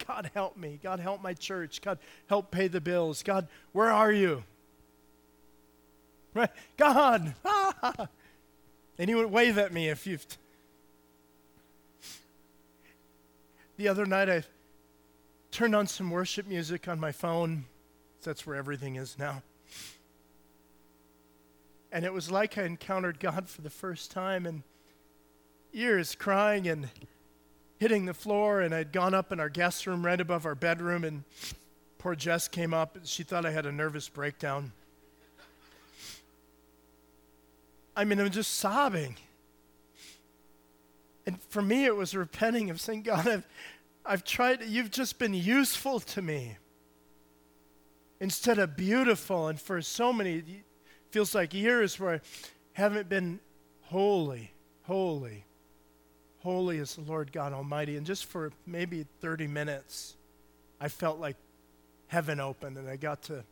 God, 0.08 0.32
help 0.34 0.56
me. 0.56 0.80
God, 0.82 1.02
help 1.02 1.22
my 1.22 1.34
church. 1.34 1.82
God, 1.82 2.00
help 2.28 2.50
pay 2.50 2.70
the 2.70 2.80
bills. 2.80 3.24
God, 3.24 3.50
where 3.74 3.92
are 3.92 4.14
you? 4.14 4.46
Right? 6.34 6.52
God! 6.78 7.36
Anyone 8.98 9.32
wave 9.32 9.58
at 9.58 9.74
me 9.74 9.90
if 9.90 10.08
you've. 10.08 10.26
T- 10.26 10.38
the 13.76 13.90
other 13.90 14.06
night 14.06 14.30
I 14.30 14.44
turned 15.58 15.76
on 15.76 15.88
some 15.88 16.12
worship 16.12 16.46
music 16.46 16.88
on 16.88 17.00
my 17.00 17.12
phone. 17.12 17.66
That's 18.22 18.46
where 18.46 18.56
everything 18.56 18.96
is 18.96 19.18
now. 19.18 19.42
And 21.92 22.06
it 22.06 22.14
was 22.14 22.30
like 22.30 22.60
I 22.60 22.64
encountered 22.66 23.20
God 23.20 23.50
for 23.50 23.64
the 23.64 23.72
first 23.72 24.12
time 24.12 24.46
and 24.46 24.62
ears 25.74 26.14
crying 26.14 26.68
and 26.68 26.92
hitting 27.80 28.06
the 28.06 28.14
floor. 28.14 28.62
And 28.62 28.72
I'd 28.72 28.92
gone 28.92 29.16
up 29.16 29.32
in 29.32 29.40
our 29.40 29.50
guest 29.50 29.88
room 29.88 30.06
right 30.06 30.22
above 30.22 30.46
our 30.46 30.54
bedroom, 30.54 31.04
and 31.04 31.24
poor 31.98 32.14
Jess 32.14 32.48
came 32.48 32.72
up. 32.72 33.00
She 33.06 33.24
thought 33.24 33.44
I 33.44 33.50
had 33.50 33.66
a 33.66 33.72
nervous 33.72 34.08
breakdown. 34.10 34.74
I 37.96 38.04
mean, 38.04 38.20
I'm 38.20 38.30
just 38.30 38.54
sobbing. 38.60 39.16
And 41.26 41.42
for 41.50 41.64
me, 41.64 41.86
it 41.86 41.96
was 41.96 42.14
repenting 42.16 42.70
of 42.70 42.80
saying, 42.80 43.02
God, 43.02 43.28
I've, 43.28 43.48
I've 44.08 44.24
tried, 44.24 44.64
you've 44.64 44.92
just 44.92 45.20
been 45.20 45.34
useful 45.34 46.00
to 46.00 46.22
me 46.22 46.58
instead 48.20 48.58
of 48.58 48.78
beautiful. 48.78 49.48
And 49.48 49.60
for 49.60 49.82
so 49.82 50.14
many, 50.14 50.64
feels 51.12 51.36
like 51.36 51.54
years 51.54 52.00
where 52.00 52.16
I 52.16 52.22
haven't 52.74 53.10
been 53.10 53.40
holy, 53.84 54.54
holy, 54.84 55.46
holy 56.40 56.78
is 56.78 56.96
the 56.96 57.02
Lord 57.02 57.32
God 57.32 57.54
Almighty. 57.54 57.98
And 57.98 58.06
just 58.06 58.26
for 58.26 58.52
maybe 58.66 59.06
30 59.22 59.48
minutes, 59.48 60.16
I 60.80 60.88
felt 60.88 61.20
like 61.20 61.36
heaven 62.08 62.40
opened 62.40 62.78
and 62.78 62.88
I 62.88 62.96
got 62.96 63.24
to 63.24 63.44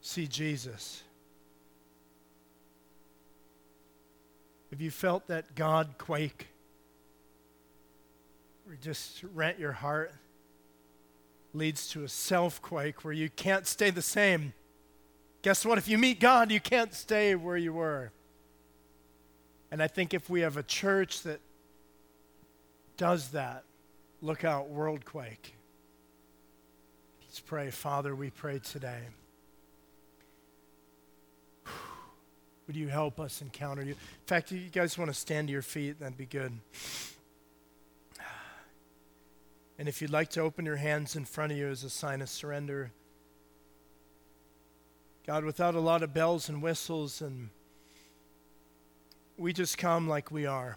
see 0.00 0.26
Jesus. 0.26 1.02
Have 4.70 4.80
you 4.80 4.90
felt 4.90 5.26
that 5.26 5.56
God 5.56 5.94
quake? 5.98 6.49
Just 8.80 9.22
rent 9.34 9.58
your 9.58 9.72
heart? 9.72 10.12
Leads 11.52 11.88
to 11.88 12.04
a 12.04 12.08
self 12.08 12.62
quake 12.62 13.04
where 13.04 13.12
you 13.12 13.28
can't 13.28 13.66
stay 13.66 13.90
the 13.90 14.02
same. 14.02 14.52
Guess 15.42 15.64
what? 15.64 15.78
If 15.78 15.88
you 15.88 15.98
meet 15.98 16.20
God, 16.20 16.50
you 16.50 16.60
can't 16.60 16.94
stay 16.94 17.34
where 17.34 17.56
you 17.56 17.72
were. 17.72 18.12
And 19.70 19.82
I 19.82 19.88
think 19.88 20.14
if 20.14 20.28
we 20.28 20.40
have 20.40 20.56
a 20.56 20.62
church 20.62 21.22
that 21.22 21.40
does 22.96 23.28
that, 23.30 23.64
look 24.20 24.44
out, 24.44 24.68
world 24.68 25.04
quake. 25.04 25.54
Let's 27.22 27.40
pray. 27.40 27.70
Father, 27.70 28.14
we 28.14 28.30
pray 28.30 28.58
today. 28.58 29.00
Would 32.66 32.76
you 32.76 32.88
help 32.88 33.18
us 33.18 33.40
encounter 33.40 33.82
you? 33.82 33.92
In 33.92 34.26
fact, 34.26 34.52
you 34.52 34.68
guys 34.70 34.98
want 34.98 35.10
to 35.10 35.18
stand 35.18 35.48
to 35.48 35.52
your 35.52 35.62
feet, 35.62 35.98
that'd 35.98 36.16
be 36.16 36.26
good. 36.26 36.52
And 39.80 39.88
if 39.88 40.02
you'd 40.02 40.10
like 40.10 40.28
to 40.32 40.42
open 40.42 40.66
your 40.66 40.76
hands 40.76 41.16
in 41.16 41.24
front 41.24 41.52
of 41.52 41.58
you 41.58 41.66
as 41.68 41.84
a 41.84 41.88
sign 41.88 42.20
of 42.20 42.28
surrender, 42.28 42.92
God, 45.26 45.42
without 45.42 45.74
a 45.74 45.80
lot 45.80 46.02
of 46.02 46.12
bells 46.12 46.50
and 46.50 46.62
whistles, 46.62 47.22
and 47.22 47.48
we 49.38 49.54
just 49.54 49.78
come 49.78 50.06
like 50.06 50.30
we 50.30 50.44
are. 50.44 50.76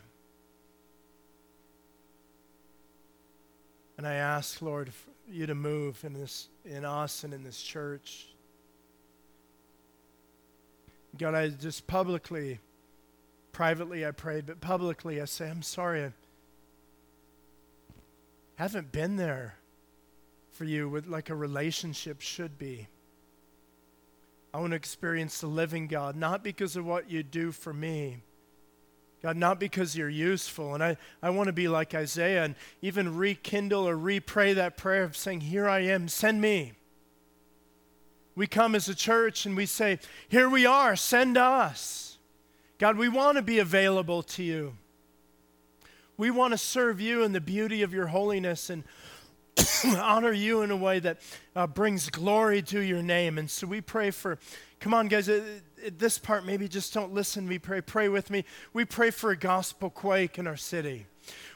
And 3.98 4.08
I 4.08 4.14
ask, 4.14 4.62
Lord, 4.62 4.94
you 5.30 5.48
to 5.48 5.56
move 5.56 6.02
in 6.06 6.14
this 6.14 6.48
in 6.64 6.86
us 6.86 7.26
and 7.26 7.34
in 7.34 7.44
this 7.44 7.62
church. 7.62 8.30
God, 11.18 11.36
I 11.36 11.50
just 11.50 11.88
publicly, 11.88 12.62
privately 13.52 14.06
I 14.06 14.12
prayed, 14.12 14.46
but 14.46 14.62
publicly 14.62 15.22
I 15.22 15.26
say, 15.26 15.50
I'm 15.50 15.62
sorry. 15.62 16.14
Haven't 18.56 18.92
been 18.92 19.16
there 19.16 19.56
for 20.52 20.66
you 20.66 20.88
with 20.88 21.08
like 21.08 21.30
a 21.30 21.36
relationship 21.36 22.22
should 22.22 22.58
be. 22.58 22.88
I 24.54 24.60
want 24.60 24.72
to 24.72 24.76
experience 24.76 25.42
the 25.42 25.48
living 25.48 25.88
God, 25.88 26.16
not 26.16 26.44
because 26.44 26.76
of 26.76 26.86
what 26.86 27.10
you 27.10 27.24
do 27.24 27.52
for 27.52 27.74
me. 27.74 28.18
God, 29.24 29.38
not 29.38 29.60
because 29.60 29.96
you're 29.96 30.10
useful. 30.10 30.76
And 30.76 30.84
I, 30.84 30.98
I 31.22 31.30
want 31.32 31.48
to 31.48 31.54
be 31.54 31.68
like 31.68 31.96
Isaiah 31.96 32.44
and 32.44 32.56
even 32.82 33.16
rekindle 33.16 33.88
or 33.88 33.96
repray 33.96 34.54
that 34.56 34.78
prayer 34.78 35.04
of 35.04 35.16
saying, 35.16 35.42
Here 35.42 35.68
I 35.68 35.80
am, 35.80 36.08
send 36.08 36.42
me. 36.42 36.74
We 38.36 38.48
come 38.48 38.76
as 38.76 38.90
a 38.90 38.96
church 38.96 39.46
and 39.46 39.56
we 39.56 39.66
say, 39.66 40.00
Here 40.28 40.50
we 40.50 40.66
are, 40.66 40.96
send 40.96 41.38
us. 41.38 42.18
God, 42.78 42.98
we 42.98 43.08
want 43.08 43.38
to 43.38 43.42
be 43.42 43.60
available 43.60 44.24
to 44.24 44.44
you. 44.44 44.74
We 46.24 46.32
want 46.32 46.54
to 46.54 46.58
serve 46.58 47.02
you 47.02 47.24
in 47.24 47.34
the 47.34 47.42
beauty 47.42 47.82
of 47.82 47.94
your 47.94 48.08
holiness 48.08 48.70
and 48.70 48.86
honor 50.00 50.32
you 50.32 50.62
in 50.62 50.72
a 50.72 50.76
way 50.78 51.00
that 51.00 51.20
uh, 51.54 51.68
brings 51.68 52.10
glory 52.10 52.62
to 52.62 52.80
your 52.80 53.04
name. 53.04 53.38
And 53.38 53.52
so 53.52 53.68
we 53.68 53.82
pray 53.82 54.10
for, 54.10 54.40
come 54.80 54.94
on, 54.94 55.10
guys, 55.10 55.28
uh, 55.28 55.44
uh, 55.86 55.90
this 55.98 56.18
part 56.18 56.46
maybe 56.46 56.70
just 56.70 56.94
don't 56.94 57.14
listen. 57.14 57.46
We 57.46 57.60
pray, 57.60 57.82
pray 57.82 58.08
with 58.08 58.30
me. 58.30 58.46
We 58.72 58.86
pray 58.86 59.12
for 59.12 59.32
a 59.32 59.36
gospel 59.36 59.90
quake 59.90 60.40
in 60.40 60.48
our 60.48 60.56
city. 60.56 61.08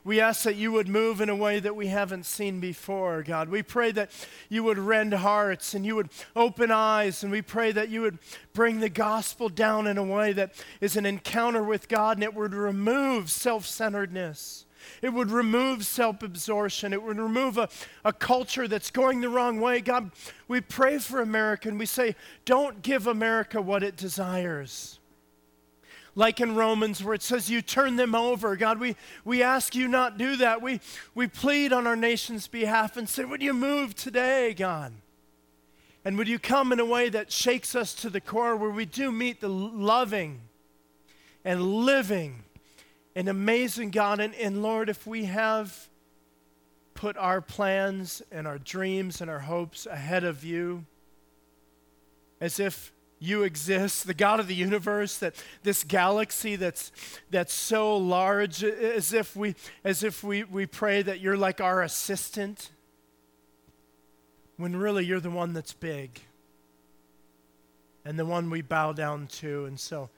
We 0.08 0.22
ask 0.22 0.43
that 0.43 0.55
you 0.55 0.72
would 0.72 0.88
move 0.88 1.20
in 1.20 1.28
a 1.28 1.36
way 1.36 1.60
that 1.60 1.76
we 1.76 1.88
haven't 1.88 2.26
seen 2.26 2.62
before, 2.62 3.24
God. 3.24 3.49
We 3.49 3.62
pray 3.62 3.91
that 3.91 4.10
you 4.47 4.64
would 4.64 4.78
rend 4.78 5.14
hearts 5.14 5.74
and 5.74 5.86
you 5.86 5.97
would 5.97 6.08
open 6.34 6.72
eyes, 6.72 7.24
and 7.24 7.32
we 7.32 7.41
pray 7.41 7.74
that 7.74 7.89
you 7.89 8.03
would 8.03 8.18
bring 8.53 8.80
the 8.80 8.88
gospel 8.88 9.49
down 9.49 9.86
in 9.86 9.97
a 9.97 10.03
way 10.05 10.32
that 10.32 10.53
is 10.80 10.95
an 10.95 11.05
encounter 11.05 11.62
with 11.62 11.89
God 11.89 12.16
and 12.16 12.24
it 12.24 12.34
would 12.34 12.53
remove 12.53 13.30
self 13.30 13.66
centeredness. 13.66 14.66
It 15.01 15.12
would 15.12 15.30
remove 15.30 15.86
self 15.86 16.24
absorption. 16.24 16.93
It 16.93 17.03
would 17.03 17.20
remove 17.20 17.58
a, 17.58 17.68
a 18.05 18.14
culture 18.14 18.70
that's 18.70 18.91
going 18.91 19.20
the 19.20 19.28
wrong 19.28 19.60
way. 19.60 19.82
God, 19.82 20.12
we 20.47 20.62
pray 20.62 20.99
for 20.99 21.20
America 21.20 21.68
and 21.68 21.78
we 21.78 21.86
say, 21.86 22.16
don't 22.45 22.82
give 22.82 23.08
America 23.08 23.62
what 23.62 23.84
it 23.84 23.97
desires. 23.97 24.99
Like 26.18 26.41
in 26.41 26.55
Romans, 26.55 27.03
where 27.03 27.13
it 27.13 27.22
says 27.22 27.47
you 27.47 27.61
turn 27.61 27.95
them 27.95 28.15
over. 28.15 28.55
God, 28.55 28.80
we, 28.80 28.95
we 29.24 29.43
ask 29.43 29.76
you 29.76 29.88
not 29.88 30.18
do 30.18 30.36
that. 30.38 30.63
We, 30.63 30.82
we 31.13 31.28
plead 31.28 31.72
on 31.72 31.86
our 31.86 31.95
nation's 31.95 32.47
behalf 32.47 32.97
and 32.97 33.07
say, 33.07 33.24
Would 33.24 33.43
you 33.43 33.53
move 33.53 33.93
today, 33.93 34.55
God? 34.55 34.93
And 36.03 36.18
would 36.18 36.28
you 36.28 36.39
come 36.39 36.72
in 36.72 36.80
a 36.80 36.86
way 36.86 37.09
that 37.09 37.32
shakes 37.32 37.76
us 37.76 37.93
to 37.95 38.09
the 38.09 38.20
core 38.20 38.55
where 38.55 38.72
we 38.72 38.86
do 38.86 39.11
meet 39.11 39.41
the 39.41 39.49
loving 39.49 40.41
and 41.45 41.61
living 41.61 42.43
and 43.15 43.30
amazing 43.30 43.91
God. 43.91 44.20
And, 44.20 44.34
and 44.36 44.61
Lord, 44.61 44.89
if 44.89 45.05
we 45.05 45.26
have 45.26 45.89
put 46.93 47.15
our 47.18 47.41
plans 47.41 48.22
and 48.32 48.47
our 48.47 48.57
dreams 48.57 49.22
and 49.22 49.30
our 49.30 49.39
hopes 49.39 49.86
ahead 49.86 50.24
of 50.24 50.43
you, 50.43 50.86
as 52.41 52.59
if 52.59 52.91
you 53.20 53.43
exist, 53.43 54.05
the 54.05 54.13
God 54.13 54.39
of 54.39 54.47
the 54.47 54.55
universe, 54.55 55.18
that 55.18 55.36
this 55.63 55.84
galaxy 55.84 56.55
that's 56.55 56.91
that's 57.30 57.53
so 57.53 57.97
large, 57.97 58.63
as 58.63 59.13
if 59.13 59.36
we 59.36 59.55
as 59.84 60.03
if 60.03 60.24
we, 60.24 60.43
we 60.43 60.65
pray 60.65 61.01
that 61.01 61.20
you're 61.20 61.38
like 61.38 61.59
our 61.59 61.82
assistant, 61.82 62.72
when 64.57 64.76
really 64.76 65.05
you're 65.05 65.20
the 65.20 65.30
one 65.30 65.53
that's 65.53 65.74
big 65.74 66.20
and 68.05 68.18
the 68.18 68.26
one 68.26 68.49
we 68.49 68.61
bow 68.61 68.93
down 68.93 69.28
to. 69.28 69.65
And 69.65 69.80
so 69.80 70.09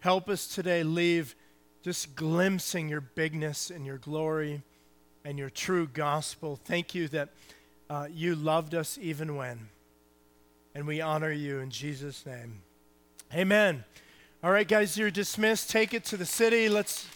help 0.00 0.28
us 0.28 0.46
today 0.46 0.82
leave 0.82 1.36
just 1.82 2.16
glimpsing 2.16 2.88
your 2.88 3.00
bigness 3.00 3.70
and 3.70 3.86
your 3.86 3.98
glory 3.98 4.62
and 5.24 5.38
your 5.38 5.50
true 5.50 5.86
gospel. 5.86 6.58
Thank 6.64 6.94
you 6.94 7.08
that 7.08 7.28
uh, 7.88 8.08
you 8.10 8.34
loved 8.34 8.74
us 8.74 8.98
even 9.00 9.36
when. 9.36 9.68
And 10.74 10.86
we 10.86 11.00
honor 11.00 11.32
you 11.32 11.58
in 11.58 11.70
Jesus' 11.70 12.24
name. 12.24 12.62
Amen. 13.34 13.84
All 14.42 14.50
right, 14.50 14.68
guys, 14.68 14.96
you're 14.96 15.10
dismissed. 15.10 15.70
Take 15.70 15.92
it 15.92 16.04
to 16.06 16.16
the 16.16 16.24
city. 16.24 16.68
Let's 16.68 17.08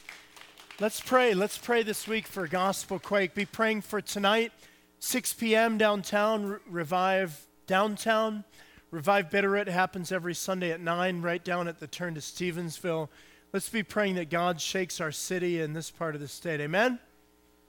let's 0.81 1.01
pray. 1.01 1.35
Let's 1.35 1.59
pray 1.59 1.83
this 1.83 2.09
week 2.09 2.27
for 2.27 2.47
gospel 2.47 2.99
quake. 2.99 3.35
Be 3.35 3.45
praying 3.45 3.83
for 3.83 4.01
tonight, 4.01 4.53
6 4.99 5.35
p.m. 5.35 5.79
downtown. 5.79 6.59
Revive 6.67 7.47
downtown. 7.67 8.45
Revive 8.91 9.31
Bitterroot 9.31 9.69
happens 9.69 10.13
every 10.13 10.35
Sunday 10.35 10.71
at 10.71 10.81
9, 10.81 11.23
right 11.23 11.43
down 11.43 11.67
at 11.67 11.81
the 11.81 11.87
turn 11.87 12.15
to 12.15 12.21
Stevensville. 12.21 13.09
Let's 13.53 13.69
be 13.69 13.83
praying 13.83 14.17
that 14.17 14.29
God 14.29 14.61
shakes 14.61 15.01
our 15.01 15.13
city 15.13 15.61
and 15.61 15.75
this 15.75 15.91
part 15.91 16.15
of 16.15 16.21
the 16.21 16.29
state. 16.29 16.61
Amen? 16.61 16.99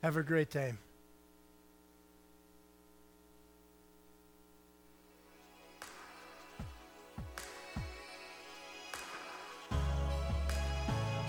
Have 0.01 0.17
a 0.17 0.23
great 0.23 0.49
day. 0.49 0.73